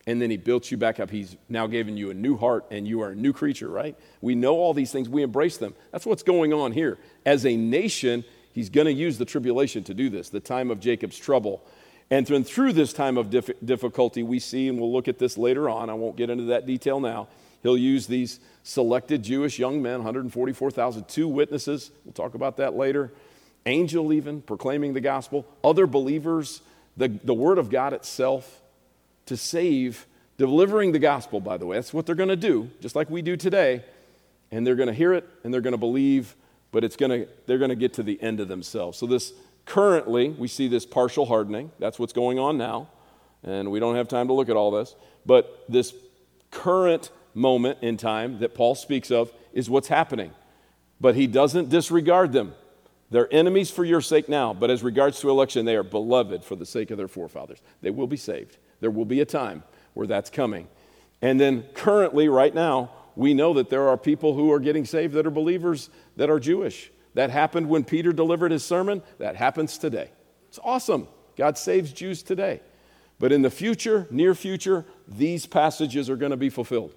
and 0.06 0.20
then 0.20 0.30
he 0.30 0.36
built 0.36 0.70
you 0.70 0.76
back 0.76 1.00
up. 1.00 1.10
He's 1.10 1.36
now 1.48 1.66
given 1.66 1.96
you 1.96 2.10
a 2.10 2.14
new 2.14 2.36
heart 2.36 2.66
and 2.70 2.86
you 2.86 3.00
are 3.00 3.10
a 3.10 3.14
new 3.14 3.32
creature, 3.32 3.68
right? 3.68 3.96
We 4.20 4.34
know 4.34 4.56
all 4.56 4.74
these 4.74 4.92
things, 4.92 5.08
we 5.08 5.22
embrace 5.22 5.56
them. 5.56 5.74
That's 5.92 6.04
what's 6.04 6.22
going 6.22 6.52
on 6.52 6.72
here. 6.72 6.98
As 7.24 7.46
a 7.46 7.56
nation, 7.56 8.24
he's 8.52 8.68
going 8.68 8.86
to 8.86 8.92
use 8.92 9.16
the 9.16 9.24
tribulation 9.24 9.82
to 9.84 9.94
do 9.94 10.10
this, 10.10 10.28
the 10.28 10.40
time 10.40 10.70
of 10.70 10.80
Jacob's 10.80 11.18
trouble. 11.18 11.64
And 12.10 12.26
then 12.26 12.44
through 12.44 12.74
this 12.74 12.92
time 12.92 13.16
of 13.16 13.30
difficulty, 13.30 14.22
we 14.22 14.38
see, 14.38 14.68
and 14.68 14.78
we'll 14.78 14.92
look 14.92 15.08
at 15.08 15.18
this 15.18 15.38
later 15.38 15.70
on, 15.70 15.88
I 15.88 15.94
won't 15.94 16.16
get 16.16 16.28
into 16.28 16.44
that 16.44 16.66
detail 16.66 17.00
now. 17.00 17.28
He'll 17.62 17.78
use 17.78 18.06
these 18.06 18.40
selected 18.62 19.22
Jewish 19.22 19.58
young 19.58 19.80
men, 19.80 20.00
144,000, 20.00 21.08
two 21.08 21.26
witnesses. 21.26 21.90
We'll 22.04 22.12
talk 22.12 22.34
about 22.34 22.58
that 22.58 22.74
later. 22.74 23.10
Angel, 23.64 24.12
even 24.12 24.42
proclaiming 24.42 24.92
the 24.92 25.00
gospel, 25.00 25.46
other 25.64 25.86
believers, 25.86 26.60
the, 26.98 27.08
the 27.08 27.32
word 27.32 27.56
of 27.56 27.70
God 27.70 27.94
itself 27.94 28.60
to 29.26 29.36
save, 29.36 30.06
delivering 30.36 30.92
the 30.92 30.98
gospel, 30.98 31.40
by 31.40 31.56
the 31.56 31.66
way. 31.66 31.76
That's 31.76 31.94
what 31.94 32.06
they're 32.06 32.14
going 32.14 32.28
to 32.28 32.36
do, 32.36 32.70
just 32.80 32.96
like 32.96 33.10
we 33.10 33.22
do 33.22 33.36
today. 33.36 33.84
And 34.50 34.66
they're 34.66 34.76
going 34.76 34.88
to 34.88 34.94
hear 34.94 35.12
it 35.12 35.28
and 35.42 35.52
they're 35.52 35.60
going 35.60 35.72
to 35.72 35.78
believe 35.78 36.36
but 36.74 36.82
it's 36.82 36.96
gonna, 36.96 37.26
they're 37.46 37.58
going 37.58 37.68
to 37.68 37.76
get 37.76 37.94
to 37.94 38.02
the 38.02 38.20
end 38.20 38.40
of 38.40 38.48
themselves. 38.48 38.98
So, 38.98 39.06
this 39.06 39.32
currently, 39.64 40.30
we 40.30 40.48
see 40.48 40.66
this 40.66 40.84
partial 40.84 41.24
hardening. 41.24 41.70
That's 41.78 42.00
what's 42.00 42.12
going 42.12 42.40
on 42.40 42.58
now. 42.58 42.88
And 43.44 43.70
we 43.70 43.78
don't 43.78 43.94
have 43.94 44.08
time 44.08 44.26
to 44.26 44.32
look 44.32 44.48
at 44.48 44.56
all 44.56 44.72
this. 44.72 44.96
But 45.24 45.64
this 45.68 45.94
current 46.50 47.12
moment 47.32 47.78
in 47.80 47.96
time 47.96 48.40
that 48.40 48.56
Paul 48.56 48.74
speaks 48.74 49.12
of 49.12 49.32
is 49.52 49.70
what's 49.70 49.86
happening. 49.86 50.32
But 51.00 51.14
he 51.14 51.28
doesn't 51.28 51.68
disregard 51.68 52.32
them. 52.32 52.54
They're 53.08 53.32
enemies 53.32 53.70
for 53.70 53.84
your 53.84 54.00
sake 54.00 54.28
now, 54.28 54.52
but 54.52 54.68
as 54.68 54.82
regards 54.82 55.20
to 55.20 55.30
election, 55.30 55.66
they 55.66 55.76
are 55.76 55.84
beloved 55.84 56.42
for 56.42 56.56
the 56.56 56.66
sake 56.66 56.90
of 56.90 56.98
their 56.98 57.06
forefathers. 57.06 57.60
They 57.82 57.90
will 57.90 58.08
be 58.08 58.16
saved. 58.16 58.56
There 58.84 58.90
will 58.90 59.06
be 59.06 59.22
a 59.22 59.24
time 59.24 59.62
where 59.94 60.06
that's 60.06 60.28
coming. 60.28 60.68
And 61.22 61.40
then 61.40 61.62
currently, 61.72 62.28
right 62.28 62.54
now, 62.54 62.90
we 63.16 63.32
know 63.32 63.54
that 63.54 63.70
there 63.70 63.88
are 63.88 63.96
people 63.96 64.34
who 64.34 64.52
are 64.52 64.60
getting 64.60 64.84
saved 64.84 65.14
that 65.14 65.26
are 65.26 65.30
believers 65.30 65.88
that 66.16 66.28
are 66.28 66.38
Jewish. 66.38 66.90
That 67.14 67.30
happened 67.30 67.70
when 67.70 67.84
Peter 67.84 68.12
delivered 68.12 68.52
his 68.52 68.62
sermon. 68.62 69.00
That 69.16 69.36
happens 69.36 69.78
today. 69.78 70.10
It's 70.50 70.58
awesome. 70.62 71.08
God 71.34 71.56
saves 71.56 71.94
Jews 71.94 72.22
today. 72.22 72.60
But 73.18 73.32
in 73.32 73.40
the 73.40 73.48
future, 73.48 74.06
near 74.10 74.34
future, 74.34 74.84
these 75.08 75.46
passages 75.46 76.10
are 76.10 76.16
going 76.16 76.32
to 76.32 76.36
be 76.36 76.50
fulfilled. 76.50 76.92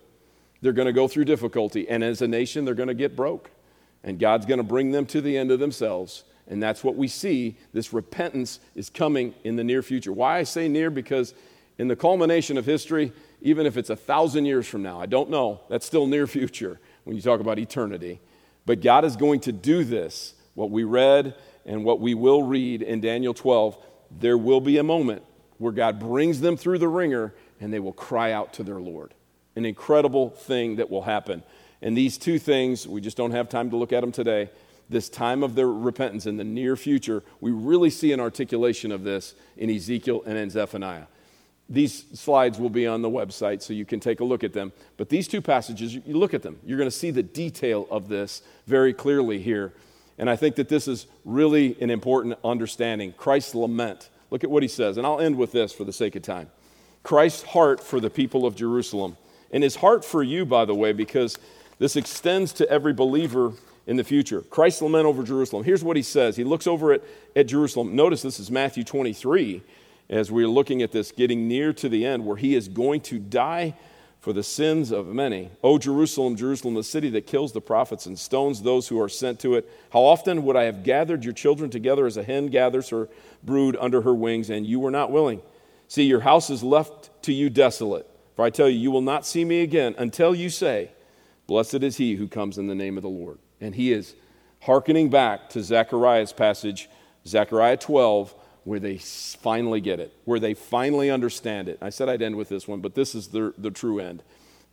They're 0.59 0.73
going 0.73 0.87
to 0.87 0.91
go 0.91 1.07
through 1.07 1.23
difficulty. 1.23 1.87
And 1.87 2.03
as 2.03 2.21
a 2.21 2.27
nation, 2.27 2.65
they're 2.65 2.73
going 2.73 2.89
to 2.89 2.95
get 2.95 3.15
broke. 3.15 3.49
And 4.03 4.19
God's 4.19 4.45
going 4.45 4.57
to 4.57 4.63
bring 4.65 4.91
them 4.91 5.05
to 5.05 5.21
the 5.21 5.37
end 5.37 5.51
of 5.51 5.61
themselves. 5.61 6.25
And 6.49 6.61
that's 6.61 6.83
what 6.83 6.97
we 6.97 7.07
see. 7.07 7.57
This 7.71 7.93
repentance 7.93 8.59
is 8.75 8.89
coming 8.89 9.35
in 9.45 9.55
the 9.55 9.63
near 9.63 9.81
future. 9.81 10.11
Why 10.11 10.39
I 10.39 10.43
say 10.43 10.67
near? 10.67 10.89
Because 10.89 11.33
in 11.77 11.87
the 11.87 11.95
culmination 11.95 12.57
of 12.57 12.65
history, 12.65 13.11
even 13.41 13.65
if 13.65 13.77
it's 13.77 13.89
a 13.89 13.95
thousand 13.95 14.45
years 14.45 14.67
from 14.67 14.81
now, 14.81 14.99
I 14.99 15.05
don't 15.05 15.29
know, 15.29 15.61
that's 15.69 15.85
still 15.85 16.07
near 16.07 16.27
future 16.27 16.79
when 17.03 17.15
you 17.15 17.21
talk 17.21 17.39
about 17.39 17.59
eternity. 17.59 18.19
But 18.65 18.81
God 18.81 19.05
is 19.05 19.15
going 19.15 19.39
to 19.41 19.51
do 19.51 19.83
this. 19.83 20.33
What 20.55 20.71
we 20.71 20.83
read 20.83 21.35
and 21.65 21.85
what 21.85 21.99
we 21.99 22.15
will 22.15 22.43
read 22.43 22.81
in 22.81 22.99
Daniel 22.99 23.33
12, 23.33 23.77
there 24.19 24.37
will 24.37 24.61
be 24.61 24.77
a 24.77 24.83
moment 24.83 25.23
where 25.57 25.71
God 25.71 25.99
brings 25.99 26.41
them 26.41 26.57
through 26.57 26.79
the 26.79 26.87
wringer 26.87 27.33
and 27.59 27.71
they 27.71 27.79
will 27.79 27.93
cry 27.93 28.31
out 28.31 28.53
to 28.53 28.63
their 28.63 28.79
Lord. 28.79 29.13
An 29.55 29.65
incredible 29.65 30.29
thing 30.29 30.77
that 30.77 30.89
will 30.89 31.03
happen. 31.03 31.43
And 31.81 31.95
these 31.95 32.17
two 32.17 32.39
things, 32.39 32.87
we 32.87 33.01
just 33.01 33.17
don't 33.17 33.31
have 33.31 33.49
time 33.49 33.69
to 33.69 33.77
look 33.77 33.93
at 33.93 34.01
them 34.01 34.11
today. 34.11 34.49
This 34.89 35.09
time 35.09 35.43
of 35.43 35.55
their 35.55 35.69
repentance 35.69 36.25
in 36.25 36.37
the 36.37 36.43
near 36.43 36.75
future, 36.75 37.23
we 37.41 37.51
really 37.51 37.89
see 37.89 38.13
an 38.13 38.19
articulation 38.19 38.91
of 38.91 39.03
this 39.03 39.35
in 39.57 39.69
Ezekiel 39.69 40.23
and 40.25 40.37
in 40.37 40.49
Zephaniah. 40.49 41.05
These 41.69 42.05
slides 42.19 42.59
will 42.59 42.69
be 42.69 42.87
on 42.87 43.01
the 43.01 43.09
website 43.09 43.61
so 43.61 43.73
you 43.73 43.85
can 43.85 43.99
take 43.99 44.21
a 44.21 44.23
look 44.23 44.43
at 44.43 44.53
them. 44.53 44.71
But 44.95 45.09
these 45.09 45.27
two 45.27 45.41
passages, 45.41 45.95
you 45.95 46.17
look 46.17 46.33
at 46.33 46.41
them, 46.41 46.59
you're 46.65 46.77
going 46.77 46.89
to 46.89 46.95
see 46.95 47.11
the 47.11 47.23
detail 47.23 47.87
of 47.91 48.07
this 48.07 48.41
very 48.67 48.93
clearly 48.93 49.39
here. 49.39 49.73
And 50.17 50.29
I 50.29 50.35
think 50.35 50.55
that 50.55 50.69
this 50.69 50.87
is 50.87 51.07
really 51.25 51.75
an 51.81 51.89
important 51.89 52.39
understanding. 52.43 53.13
Christ's 53.17 53.53
lament. 53.53 54.09
Look 54.31 54.43
at 54.43 54.49
what 54.49 54.63
he 54.63 54.69
says, 54.69 54.97
and 54.97 55.05
I'll 55.05 55.19
end 55.19 55.37
with 55.37 55.51
this 55.51 55.71
for 55.71 55.83
the 55.83 55.93
sake 55.93 56.15
of 56.15 56.21
time. 56.21 56.49
Christ's 57.03 57.43
heart 57.43 57.81
for 57.81 57.99
the 57.99 58.09
people 58.09 58.45
of 58.45 58.55
Jerusalem. 58.55 59.17
And 59.51 59.63
his 59.63 59.77
heart 59.77 60.03
for 60.03 60.23
you, 60.23 60.45
by 60.45 60.65
the 60.65 60.75
way, 60.75 60.91
because 60.91 61.37
this 61.79 61.95
extends 61.95 62.51
to 62.53 62.69
every 62.69 62.93
believer 62.93 63.53
in 63.85 63.95
the 63.95 64.03
future. 64.03 64.41
Christ's 64.41 64.81
lament 64.81 65.05
over 65.05 65.23
Jerusalem. 65.23 65.63
Here's 65.63 65.83
what 65.83 65.95
he 65.95 66.03
says. 66.03 66.35
He 66.35 66.43
looks 66.43 66.67
over 66.67 66.93
at, 66.93 67.01
at 67.35 67.47
Jerusalem. 67.47 67.95
Notice 67.95 68.21
this 68.21 68.39
is 68.39 68.51
Matthew 68.51 68.83
23, 68.83 69.61
as 70.09 70.31
we're 70.31 70.47
looking 70.47 70.81
at 70.81 70.91
this, 70.91 71.11
getting 71.11 71.47
near 71.47 71.73
to 71.73 71.89
the 71.89 72.05
end, 72.05 72.25
where 72.25 72.37
he 72.37 72.55
is 72.55 72.67
going 72.67 73.01
to 73.01 73.19
die 73.19 73.75
for 74.19 74.33
the 74.33 74.43
sins 74.43 74.91
of 74.91 75.07
many. 75.07 75.49
O 75.63 75.77
Jerusalem, 75.77 76.35
Jerusalem, 76.35 76.73
the 76.73 76.83
city 76.83 77.09
that 77.11 77.27
kills 77.27 77.51
the 77.51 77.61
prophets 77.61 78.05
and 78.05 78.17
stones 78.17 78.61
those 78.61 78.87
who 78.87 78.99
are 79.01 79.09
sent 79.09 79.39
to 79.41 79.55
it. 79.55 79.69
How 79.91 80.01
often 80.01 80.43
would 80.43 80.55
I 80.55 80.63
have 80.63 80.83
gathered 80.83 81.23
your 81.23 81.33
children 81.33 81.69
together 81.69 82.05
as 82.05 82.17
a 82.17 82.23
hen 82.23 82.47
gathers 82.47 82.89
her 82.89 83.09
brood 83.43 83.77
under 83.79 84.01
her 84.01 84.13
wings, 84.13 84.49
and 84.49 84.65
you 84.65 84.79
were 84.79 84.91
not 84.91 85.11
willing? 85.11 85.41
See, 85.87 86.03
your 86.03 86.21
house 86.21 86.49
is 86.49 86.63
left 86.63 87.09
to 87.23 87.33
you 87.33 87.49
desolate. 87.49 88.05
For 88.35 88.43
I 88.43 88.49
tell 88.49 88.69
you, 88.69 88.77
you 88.77 88.91
will 88.91 89.01
not 89.01 89.25
see 89.25 89.45
me 89.45 89.61
again 89.61 89.95
until 89.97 90.35
you 90.35 90.49
say, 90.49 90.91
Blessed 91.47 91.75
is 91.75 91.97
he 91.97 92.15
who 92.15 92.27
comes 92.27 92.57
in 92.57 92.67
the 92.67 92.75
name 92.75 92.97
of 92.97 93.03
the 93.03 93.09
Lord. 93.09 93.39
And 93.61 93.73
he 93.73 93.93
is 93.93 94.15
hearkening 94.61 95.09
back 95.09 95.49
to 95.51 95.63
Zechariah's 95.63 96.33
passage, 96.33 96.89
Zechariah 97.25 97.77
12, 97.77 98.35
where 98.67 98.81
they 98.81 98.97
finally 98.97 99.79
get 99.79 99.97
it, 99.97 100.11
where 100.25 100.41
they 100.41 100.53
finally 100.53 101.09
understand 101.09 101.69
it. 101.69 101.77
I 101.81 101.89
said 101.89 102.09
I'd 102.09 102.21
end 102.21 102.35
with 102.35 102.49
this 102.49 102.67
one, 102.67 102.81
but 102.81 102.95
this 102.95 103.15
is 103.15 103.29
the, 103.29 103.53
the 103.57 103.71
true 103.71 104.01
end. 104.01 104.23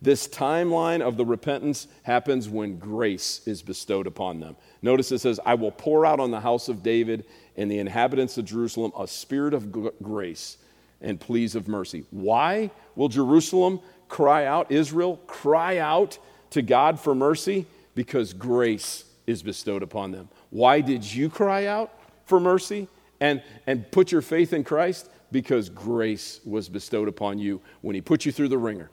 This 0.01 0.27
timeline 0.27 0.99
of 0.99 1.15
the 1.15 1.23
repentance 1.23 1.87
happens 2.03 2.49
when 2.49 2.77
grace 2.77 3.39
is 3.45 3.61
bestowed 3.61 4.05
upon 4.05 4.41
them. 4.41 4.57
Notice 4.81 5.13
it 5.13 5.19
says, 5.19 5.39
I 5.45 5.53
will 5.53 5.71
pour 5.71 6.05
out 6.05 6.19
on 6.19 6.29
the 6.29 6.41
house 6.41 6.67
of 6.67 6.83
David 6.83 7.23
and 7.55 7.71
the 7.71 7.79
inhabitants 7.79 8.37
of 8.37 8.43
Jerusalem 8.43 8.91
a 8.99 9.07
spirit 9.07 9.53
of 9.53 9.71
grace 10.03 10.57
and 10.99 11.17
pleas 11.17 11.55
of 11.55 11.69
mercy. 11.69 12.03
Why 12.11 12.71
will 12.97 13.07
Jerusalem 13.07 13.79
cry 14.09 14.43
out, 14.45 14.73
Israel 14.73 15.21
cry 15.25 15.77
out 15.77 16.19
to 16.49 16.61
God 16.61 16.99
for 16.99 17.15
mercy? 17.15 17.65
Because 17.95 18.33
grace 18.33 19.05
is 19.25 19.41
bestowed 19.41 19.83
upon 19.83 20.11
them. 20.11 20.27
Why 20.49 20.81
did 20.81 21.05
you 21.05 21.29
cry 21.29 21.67
out 21.67 21.97
for 22.25 22.41
mercy 22.41 22.89
and, 23.19 23.41
and 23.67 23.89
put 23.91 24.11
your 24.11 24.21
faith 24.21 24.53
in 24.53 24.63
Christ? 24.63 25.09
Because 25.31 25.69
grace 25.69 26.39
was 26.45 26.69
bestowed 26.69 27.07
upon 27.07 27.39
you 27.39 27.61
when 27.81 27.95
He 27.95 28.01
put 28.01 28.25
you 28.25 28.31
through 28.31 28.49
the 28.49 28.57
wringer. 28.57 28.89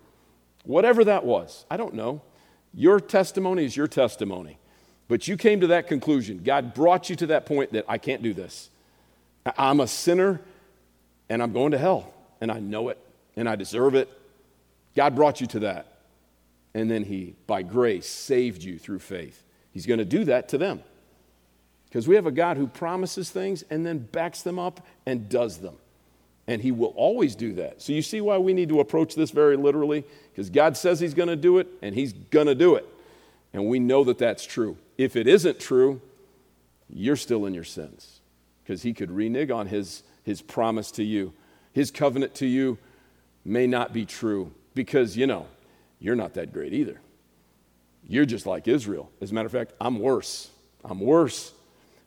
Whatever 0.65 1.05
that 1.05 1.25
was, 1.25 1.65
I 1.71 1.77
don't 1.77 1.95
know. 1.95 2.23
Your 2.75 3.01
testimony 3.01 3.65
is 3.65 3.77
your 3.77 3.89
testimony. 3.89 4.59
But 5.09 5.29
you 5.29 5.37
came 5.37 5.61
to 5.61 5.67
that 5.69 5.89
conclusion. 5.89 6.43
God 6.43 6.75
brought 6.75 7.11
you 7.11 7.17
to 7.17 7.27
that 7.29 7.45
point 7.45 7.73
that 7.73 7.85
I 7.89 7.99
can't 7.99 8.23
do 8.23 8.33
this. 8.33 8.71
I'm 9.59 9.81
a 9.81 9.87
sinner 9.87 10.41
and 11.29 11.43
I'm 11.43 11.53
going 11.53 11.73
to 11.73 11.79
hell, 11.79 12.13
and 12.41 12.53
I 12.53 12.61
know 12.61 12.91
it, 12.91 12.99
and 13.37 13.49
I 13.49 13.57
deserve 13.57 13.95
it. 13.95 14.09
God 14.95 15.17
brought 15.17 15.41
you 15.41 15.47
to 15.49 15.61
that. 15.61 16.01
And 16.75 16.91
then 16.91 17.05
He, 17.05 17.35
by 17.47 17.63
grace, 17.63 18.07
saved 18.07 18.63
you 18.63 18.79
through 18.79 18.99
faith. 18.99 19.43
He's 19.71 19.87
going 19.87 19.99
to 19.99 20.05
do 20.05 20.25
that 20.25 20.49
to 20.51 20.59
them. 20.59 20.83
Because 21.93 22.09
we 22.09 22.15
have 22.15 22.25
a 22.25 22.31
God 22.31 22.57
who 22.57 22.67
promises 22.67 23.29
things 23.29 23.65
and 23.69 23.85
then 23.85 23.99
backs 23.99 24.41
them 24.41 24.59
up 24.59 24.81
and 25.05 25.29
does 25.29 25.59
them. 25.59 25.77
And 26.47 26.63
He 26.63 26.73
will 26.73 26.95
always 26.97 27.37
do 27.37 27.53
that. 27.55 27.83
So 27.83 27.93
you 27.93 28.01
see 28.01 28.23
why 28.23 28.39
we 28.39 28.55
need 28.55 28.71
to 28.71 28.81
approach 28.81 29.15
this 29.15 29.31
very 29.31 29.59
literally? 29.59 30.05
Because 30.31 30.49
God 30.49 30.79
says 30.79 31.01
He's 31.01 31.13
going 31.13 31.29
to 31.29 31.37
do 31.37 31.59
it, 31.59 31.69
and 31.83 31.95
He's 31.95 32.15
going 32.15 32.47
to 32.47 32.55
do 32.55 32.77
it. 32.77 32.89
And 33.53 33.67
we 33.67 33.79
know 33.79 34.05
that 34.05 34.17
that's 34.17 34.47
true. 34.47 34.79
If 34.97 35.17
it 35.17 35.27
isn't 35.27 35.61
true, 35.61 36.01
you're 36.89 37.17
still 37.17 37.45
in 37.45 37.53
your 37.53 37.63
sins. 37.63 38.21
Because 38.65 38.81
He 38.83 38.95
could 38.95 39.11
renege 39.11 39.51
on 39.51 39.67
His 39.67 40.03
his 40.25 40.41
promise 40.41 40.91
to 40.93 41.05
you. 41.05 41.33
His 41.73 41.91
covenant 41.91 42.35
to 42.37 42.47
you 42.47 42.79
may 43.45 43.67
not 43.67 43.93
be 43.93 44.07
true 44.07 44.53
because, 44.75 45.17
you 45.17 45.27
know, 45.27 45.47
you're 45.99 46.17
not 46.17 46.35
that 46.35 46.53
great 46.53 46.73
either. 46.73 47.01
You're 48.09 48.25
just 48.25 48.47
like 48.47 48.69
Israel. 48.69 49.11
As 49.21 49.31
a 49.31 49.35
matter 49.35 49.47
of 49.47 49.53
fact, 49.53 49.73
I'm 49.81 49.99
worse. 49.99 50.51
I'm 50.85 51.01
worse. 51.01 51.53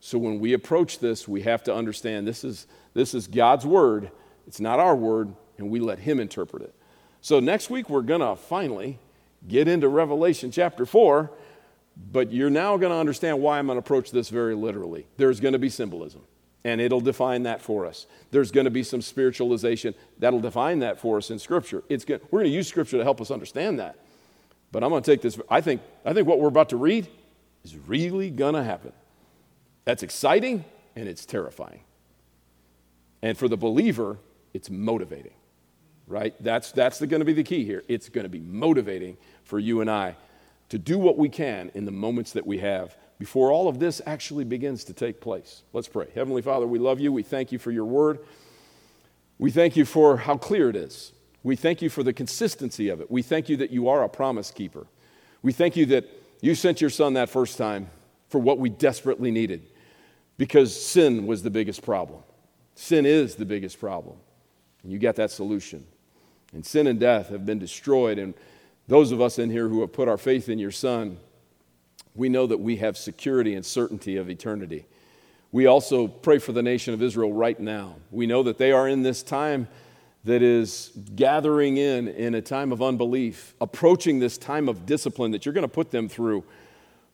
So 0.06 0.20
when 0.20 0.40
we 0.40 0.54
approach 0.54 1.00
this, 1.00 1.28
we 1.28 1.42
have 1.42 1.64
to 1.64 1.74
understand 1.74 2.28
this 2.28 2.44
is, 2.44 2.68
this 2.94 3.16
is 3.16 3.26
God's 3.26 3.66
word. 3.66 4.12
It's 4.46 4.60
not 4.60 4.80
our 4.80 4.96
word, 4.96 5.34
and 5.58 5.72
we 5.72 5.80
let 5.80 5.98
Him 5.98 6.20
interpret 6.20 6.62
it. 6.62 6.76
So 7.22 7.40
next 7.40 7.72
week, 7.72 7.90
we're 7.90 8.04
going 8.04 8.22
to 8.22 8.36
finally 8.36 9.00
get 9.48 9.68
into 9.68 9.88
Revelation 9.88 10.52
chapter 10.52 10.86
4, 10.86 11.32
but 12.12 12.32
you're 12.32 12.52
now 12.52 12.78
going 12.78 12.92
to 12.92 12.98
understand 13.00 13.42
why 13.42 13.58
I'm 13.58 13.66
going 13.66 13.78
to 13.78 13.80
approach 13.80 14.12
this 14.12 14.30
very 14.30 14.54
literally. 14.54 15.08
There's 15.18 15.40
going 15.40 15.54
to 15.54 15.60
be 15.60 15.70
symbolism 15.70 16.22
and 16.64 16.80
it'll 16.80 17.02
define 17.02 17.42
that 17.44 17.64
for 17.64 17.88
us. 17.88 18.06
There's 18.30 18.52
going 18.52 18.66
to 18.66 18.72
be 18.72 18.84
some 18.84 19.02
spiritualization 19.02 19.96
that'll 20.20 20.40
define 20.40 20.80
that 20.80 21.00
for 21.00 21.18
us 21.18 21.32
in 21.32 21.40
Scripture. 21.40 21.84
It's 21.90 22.06
good. 22.06 22.22
We're 22.30 22.42
going 22.42 22.52
to 22.52 22.56
use 22.56 22.68
Scripture 22.68 23.00
to 23.00 23.04
help 23.04 23.22
us 23.22 23.32
understand 23.32 23.80
that. 23.80 23.98
But 24.72 24.84
I'm 24.84 24.92
going 24.92 25.02
to 25.02 25.12
take 25.12 25.24
this. 25.24 25.40
I 25.50 25.62
think, 25.62 25.82
I 26.06 26.14
think 26.14 26.28
what 26.28 26.40
we're 26.40 26.48
about 26.48 26.70
to 26.70 26.78
read 26.78 27.08
is 27.64 27.76
really 27.88 28.30
going 28.30 28.54
to 28.54 28.64
happen. 28.64 28.92
That's 29.86 30.04
exciting 30.04 30.66
and 30.96 31.08
it's 31.08 31.26
terrifying. 31.26 31.82
And 33.22 33.38
for 33.38 33.48
the 33.48 33.58
believer, 33.58 34.18
it's 34.54 34.70
motivating, 34.70 35.34
right? 36.08 36.36
That's, 36.40 36.72
that's 36.72 37.00
going 37.00 37.20
to 37.20 37.26
be 37.26 37.34
the 37.34 37.44
key 37.44 37.66
here. 37.66 37.84
It's 37.88 38.10
going 38.10 38.26
to 38.26 38.30
be 38.30 38.40
motivating 38.40 39.18
for 39.44 39.60
you 39.60 39.82
and 39.82 39.90
I 39.90 40.16
to 40.70 40.78
do 40.78 40.98
what 40.98 41.18
we 41.18 41.30
can 41.30 41.72
in 41.76 41.86
the 41.86 41.92
moments 41.92 42.34
that 42.34 42.46
we 42.46 42.58
have 42.60 42.96
before 43.20 43.52
all 43.52 43.68
of 43.68 43.80
this 43.80 44.02
actually 44.06 44.44
begins 44.44 44.84
to 44.86 44.94
take 44.94 45.22
place. 45.22 45.64
Let's 45.74 45.88
pray. 45.88 46.08
Heavenly 46.14 46.42
Father, 46.42 46.68
we 46.68 46.80
love 46.80 47.00
you. 47.00 47.14
We 47.14 47.24
thank 47.24 47.52
you 47.52 47.60
for 47.60 47.72
your 47.72 47.86
word. 47.86 48.20
We 49.38 49.52
thank 49.52 49.76
you 49.76 49.86
for 49.86 50.18
how 50.18 50.38
clear 50.38 50.70
it 50.70 50.76
is. 50.76 51.14
We 51.44 51.56
thank 51.56 51.82
you 51.82 51.90
for 51.90 52.04
the 52.04 52.14
consistency 52.14 52.90
of 52.90 53.02
it. 53.02 53.12
We 53.12 53.22
thank 53.22 53.50
you 53.50 53.58
that 53.58 53.70
you 53.70 53.88
are 53.90 54.04
a 54.04 54.10
promise 54.10 54.52
keeper. 54.52 54.88
We 55.44 55.54
thank 55.54 55.76
you 55.76 55.86
that 55.88 56.10
you 56.42 56.56
sent 56.56 56.82
your 56.82 56.90
son 56.90 57.14
that 57.14 57.30
first 57.30 57.58
time 57.58 57.90
for 58.30 58.40
what 58.40 58.58
we 58.58 58.70
desperately 58.70 59.32
needed 59.32 59.68
because 60.38 60.80
sin 60.80 61.26
was 61.26 61.44
the 61.44 61.50
biggest 61.50 61.82
problem. 61.82 62.22
Sin 62.76 63.06
is 63.06 63.36
the 63.36 63.46
biggest 63.46 63.80
problem. 63.80 64.18
And 64.84 64.92
you 64.92 65.00
got 65.00 65.16
that 65.16 65.32
solution. 65.32 65.86
And 66.54 66.66
sin 66.66 66.88
and 66.88 67.00
death 67.00 67.30
have 67.30 67.46
been 67.46 67.60
destroyed. 67.60 68.20
And 68.20 68.34
those 68.88 69.12
of 69.12 69.22
us 69.22 69.40
in 69.40 69.50
here 69.50 69.68
who 69.68 69.82
have 69.82 69.94
put 69.94 70.08
our 70.08 70.18
faith 70.18 70.50
in 70.50 70.60
your 70.60 70.72
son, 70.72 71.18
we 72.14 72.30
know 72.30 72.48
that 72.48 72.60
we 72.60 72.78
have 72.78 72.98
security 72.98 73.56
and 73.56 73.66
certainty 73.66 74.18
of 74.18 74.30
eternity. 74.30 74.86
We 75.52 75.68
also 75.68 76.08
pray 76.08 76.40
for 76.40 76.52
the 76.52 76.62
nation 76.62 76.94
of 76.94 77.02
Israel 77.02 77.32
right 77.32 77.60
now. 77.60 77.96
We 78.12 78.28
know 78.28 78.44
that 78.44 78.58
they 78.58 78.72
are 78.72 78.88
in 78.88 79.04
this 79.04 79.24
time 79.24 79.68
that 80.26 80.42
is 80.42 80.92
gathering 81.16 81.78
in 81.78 82.08
in 82.08 82.36
a 82.36 82.42
time 82.42 82.72
of 82.72 82.82
unbelief, 82.82 83.54
approaching 83.62 84.20
this 84.20 84.38
time 84.38 84.68
of 84.68 84.86
discipline 84.86 85.32
that 85.32 85.46
you're 85.46 85.54
going 85.54 85.62
to 85.62 85.68
put 85.68 85.92
them 85.92 86.10
through, 86.10 86.44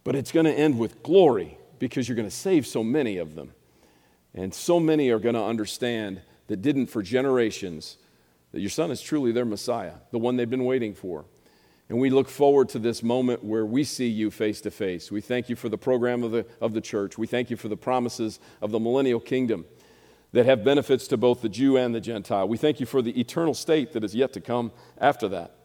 but 0.04 0.16
it's 0.16 0.32
going 0.32 0.46
to 0.46 0.54
end 0.54 0.80
with 0.80 1.04
glory 1.04 1.58
because 1.82 2.08
you're 2.08 2.16
going 2.16 2.30
to 2.30 2.36
save 2.36 2.68
so 2.68 2.84
many 2.84 3.18
of 3.18 3.34
them. 3.34 3.52
And 4.36 4.54
so 4.54 4.80
many 4.80 5.10
are 5.10 5.18
going 5.18 5.34
to 5.34 5.44
understand 5.44 6.22
that 6.46 6.62
didn't 6.62 6.88
for 6.88 7.02
generations 7.02 7.98
that 8.52 8.60
your 8.62 8.70
son 8.70 8.92
is 8.92 9.02
truly 9.02 9.32
their 9.32 9.46
Messiah, 9.46 9.94
the 10.12 10.20
one 10.20 10.36
they've 10.36 10.50
been 10.50 10.66
waiting 10.66 10.94
for. 10.94 11.26
And 11.90 12.00
we 12.00 12.12
look 12.12 12.30
forward 12.30 12.70
to 12.70 12.80
this 12.80 13.02
moment 13.02 13.44
where 13.44 13.66
we 13.66 13.84
see 13.84 14.08
you 14.08 14.30
face 14.30 14.62
to 14.62 14.70
face. 14.70 15.12
We 15.12 15.22
thank 15.22 15.50
you 15.50 15.56
for 15.56 15.70
the 15.70 15.78
program 15.78 16.22
of 16.24 16.32
the, 16.32 16.46
of 16.62 16.74
the 16.74 16.82
church. 16.82 17.18
We 17.18 17.26
thank 17.26 17.50
you 17.50 17.58
for 17.58 17.68
the 17.68 17.76
promises 17.76 18.40
of 18.62 18.70
the 18.70 18.80
millennial 18.80 19.20
kingdom 19.20 19.66
that 20.34 20.46
have 20.46 20.64
benefits 20.64 21.08
to 21.08 21.18
both 21.18 21.42
the 21.42 21.50
Jew 21.50 21.78
and 21.78 21.96
the 21.96 22.00
Gentile. 22.00 22.48
We 22.48 22.58
thank 22.58 22.80
you 22.80 22.86
for 22.86 23.02
the 23.02 23.20
eternal 23.20 23.56
state 23.56 23.94
that 23.94 24.04
is 24.04 24.14
yet 24.14 24.34
to 24.34 24.40
come 24.40 24.72
after 25.00 25.28
that. 25.30 25.56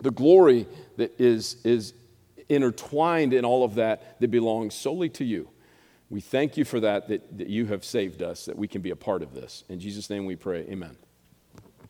The 0.00 0.10
glory 0.10 0.66
that 0.96 1.18
is, 1.20 1.58
is 1.64 1.94
intertwined 2.48 3.32
in 3.32 3.44
all 3.44 3.64
of 3.64 3.74
that 3.76 4.20
that 4.20 4.30
belongs 4.30 4.74
solely 4.74 5.08
to 5.10 5.24
you. 5.24 5.48
We 6.10 6.20
thank 6.20 6.56
you 6.56 6.64
for 6.64 6.80
that, 6.80 7.08
that, 7.08 7.38
that 7.38 7.48
you 7.48 7.66
have 7.66 7.84
saved 7.84 8.22
us, 8.22 8.46
that 8.46 8.56
we 8.56 8.66
can 8.66 8.80
be 8.80 8.90
a 8.90 8.96
part 8.96 9.22
of 9.22 9.34
this. 9.34 9.64
In 9.68 9.78
Jesus' 9.78 10.08
name 10.08 10.24
we 10.24 10.36
pray, 10.36 10.60
amen. 10.70 10.96